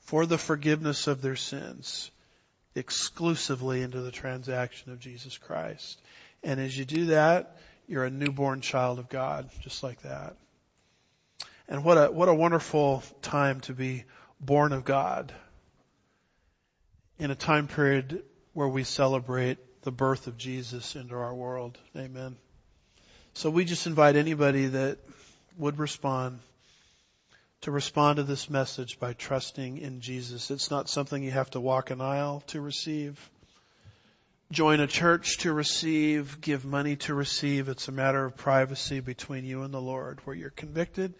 for 0.00 0.26
the 0.26 0.38
forgiveness 0.38 1.06
of 1.06 1.22
their 1.22 1.36
sins, 1.36 2.10
exclusively 2.74 3.82
into 3.82 4.00
the 4.00 4.10
transaction 4.10 4.90
of 4.90 4.98
Jesus 4.98 5.38
Christ. 5.38 6.00
And 6.42 6.58
as 6.58 6.76
you 6.76 6.84
do 6.84 7.06
that, 7.06 7.58
you're 7.86 8.04
a 8.04 8.10
newborn 8.10 8.60
child 8.60 8.98
of 8.98 9.08
God, 9.08 9.48
just 9.60 9.84
like 9.84 10.02
that. 10.02 10.34
And 11.68 11.84
what 11.84 11.96
a, 11.96 12.10
what 12.10 12.28
a 12.28 12.34
wonderful 12.34 13.04
time 13.22 13.60
to 13.62 13.72
be 13.72 14.02
born 14.40 14.72
of 14.72 14.84
God 14.84 15.32
in 17.20 17.30
a 17.30 17.36
time 17.36 17.68
period 17.68 18.24
where 18.52 18.68
we 18.68 18.82
celebrate 18.82 19.58
the 19.86 19.92
birth 19.92 20.26
of 20.26 20.36
Jesus 20.36 20.96
into 20.96 21.14
our 21.14 21.32
world. 21.32 21.78
Amen. 21.96 22.34
So 23.34 23.50
we 23.50 23.64
just 23.64 23.86
invite 23.86 24.16
anybody 24.16 24.66
that 24.66 24.98
would 25.56 25.78
respond 25.78 26.40
to 27.60 27.70
respond 27.70 28.16
to 28.16 28.24
this 28.24 28.50
message 28.50 28.98
by 28.98 29.12
trusting 29.12 29.78
in 29.78 30.00
Jesus. 30.00 30.50
It's 30.50 30.72
not 30.72 30.88
something 30.88 31.22
you 31.22 31.30
have 31.30 31.50
to 31.50 31.60
walk 31.60 31.90
an 31.90 32.00
aisle 32.00 32.42
to 32.48 32.60
receive. 32.60 33.30
join 34.50 34.80
a 34.80 34.88
church 34.88 35.38
to 35.38 35.52
receive, 35.52 36.40
give 36.40 36.64
money 36.64 36.96
to 36.96 37.14
receive. 37.14 37.68
It's 37.68 37.86
a 37.86 37.92
matter 37.92 38.24
of 38.24 38.36
privacy 38.36 38.98
between 38.98 39.44
you 39.44 39.62
and 39.62 39.72
the 39.72 39.80
Lord 39.80 40.18
where 40.24 40.34
you're 40.34 40.50
convicted 40.50 41.14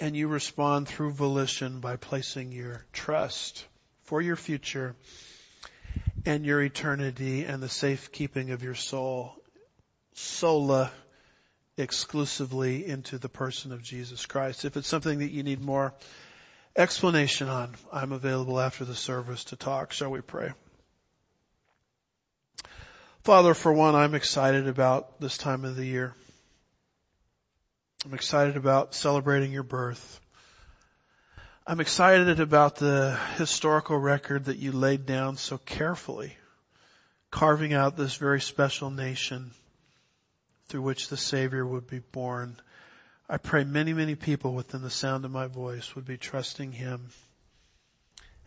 and 0.00 0.16
you 0.16 0.26
respond 0.26 0.88
through 0.88 1.12
volition 1.12 1.78
by 1.78 1.94
placing 1.94 2.50
your 2.50 2.84
trust 2.92 3.64
for 4.02 4.20
your 4.20 4.34
future 4.34 4.96
and 6.26 6.44
your 6.44 6.62
eternity 6.62 7.44
and 7.44 7.62
the 7.62 7.68
safekeeping 7.68 8.50
of 8.50 8.62
your 8.62 8.74
soul 8.74 9.36
sola 10.12 10.90
exclusively 11.76 12.86
into 12.86 13.18
the 13.18 13.28
person 13.28 13.72
of 13.72 13.82
Jesus 13.82 14.26
Christ. 14.26 14.64
If 14.64 14.76
it's 14.76 14.88
something 14.88 15.20
that 15.20 15.30
you 15.30 15.42
need 15.42 15.60
more 15.60 15.94
explanation 16.76 17.48
on, 17.48 17.74
I'm 17.92 18.12
available 18.12 18.60
after 18.60 18.84
the 18.84 18.94
service 18.94 19.44
to 19.44 19.56
talk. 19.56 19.92
Shall 19.92 20.10
we 20.10 20.20
pray? 20.20 20.52
Father, 23.22 23.54
for 23.54 23.72
one, 23.72 23.94
I'm 23.94 24.14
excited 24.14 24.66
about 24.66 25.20
this 25.20 25.36
time 25.36 25.64
of 25.64 25.76
the 25.76 25.84
year. 25.84 26.14
I'm 28.04 28.14
excited 28.14 28.56
about 28.56 28.94
celebrating 28.94 29.52
your 29.52 29.62
birth. 29.62 30.20
I'm 31.70 31.78
excited 31.78 32.40
about 32.40 32.78
the 32.78 33.16
historical 33.36 33.96
record 33.96 34.46
that 34.46 34.58
you 34.58 34.72
laid 34.72 35.06
down 35.06 35.36
so 35.36 35.56
carefully, 35.56 36.36
carving 37.30 37.74
out 37.74 37.96
this 37.96 38.16
very 38.16 38.40
special 38.40 38.90
nation 38.90 39.52
through 40.66 40.82
which 40.82 41.10
the 41.10 41.16
Savior 41.16 41.64
would 41.64 41.86
be 41.86 42.00
born. 42.00 42.56
I 43.28 43.36
pray 43.36 43.62
many, 43.62 43.92
many 43.92 44.16
people 44.16 44.52
within 44.52 44.82
the 44.82 44.90
sound 44.90 45.24
of 45.24 45.30
my 45.30 45.46
voice 45.46 45.94
would 45.94 46.04
be 46.04 46.16
trusting 46.16 46.72
Him 46.72 47.10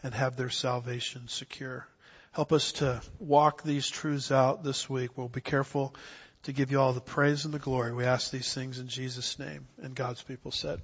and 0.03 0.13
have 0.13 0.35
their 0.35 0.49
salvation 0.49 1.29
secure. 1.29 1.87
Help 2.33 2.51
us 2.51 2.73
to 2.73 3.01
walk 3.19 3.63
these 3.63 3.87
truths 3.87 4.33
out 4.33 4.65
this 4.65 4.89
week. 4.89 5.11
We'll 5.17 5.29
be 5.29 5.39
careful 5.39 5.95
to 6.43 6.51
give 6.51 6.71
you 6.71 6.81
all 6.81 6.91
the 6.91 6.99
praise 6.99 7.45
and 7.45 7.53
the 7.53 7.59
glory. 7.59 7.93
We 7.93 8.03
ask 8.03 8.31
these 8.31 8.53
things 8.53 8.79
in 8.79 8.89
Jesus' 8.89 9.39
name. 9.39 9.65
And 9.81 9.95
God's 9.95 10.21
people 10.21 10.51
said. 10.51 10.81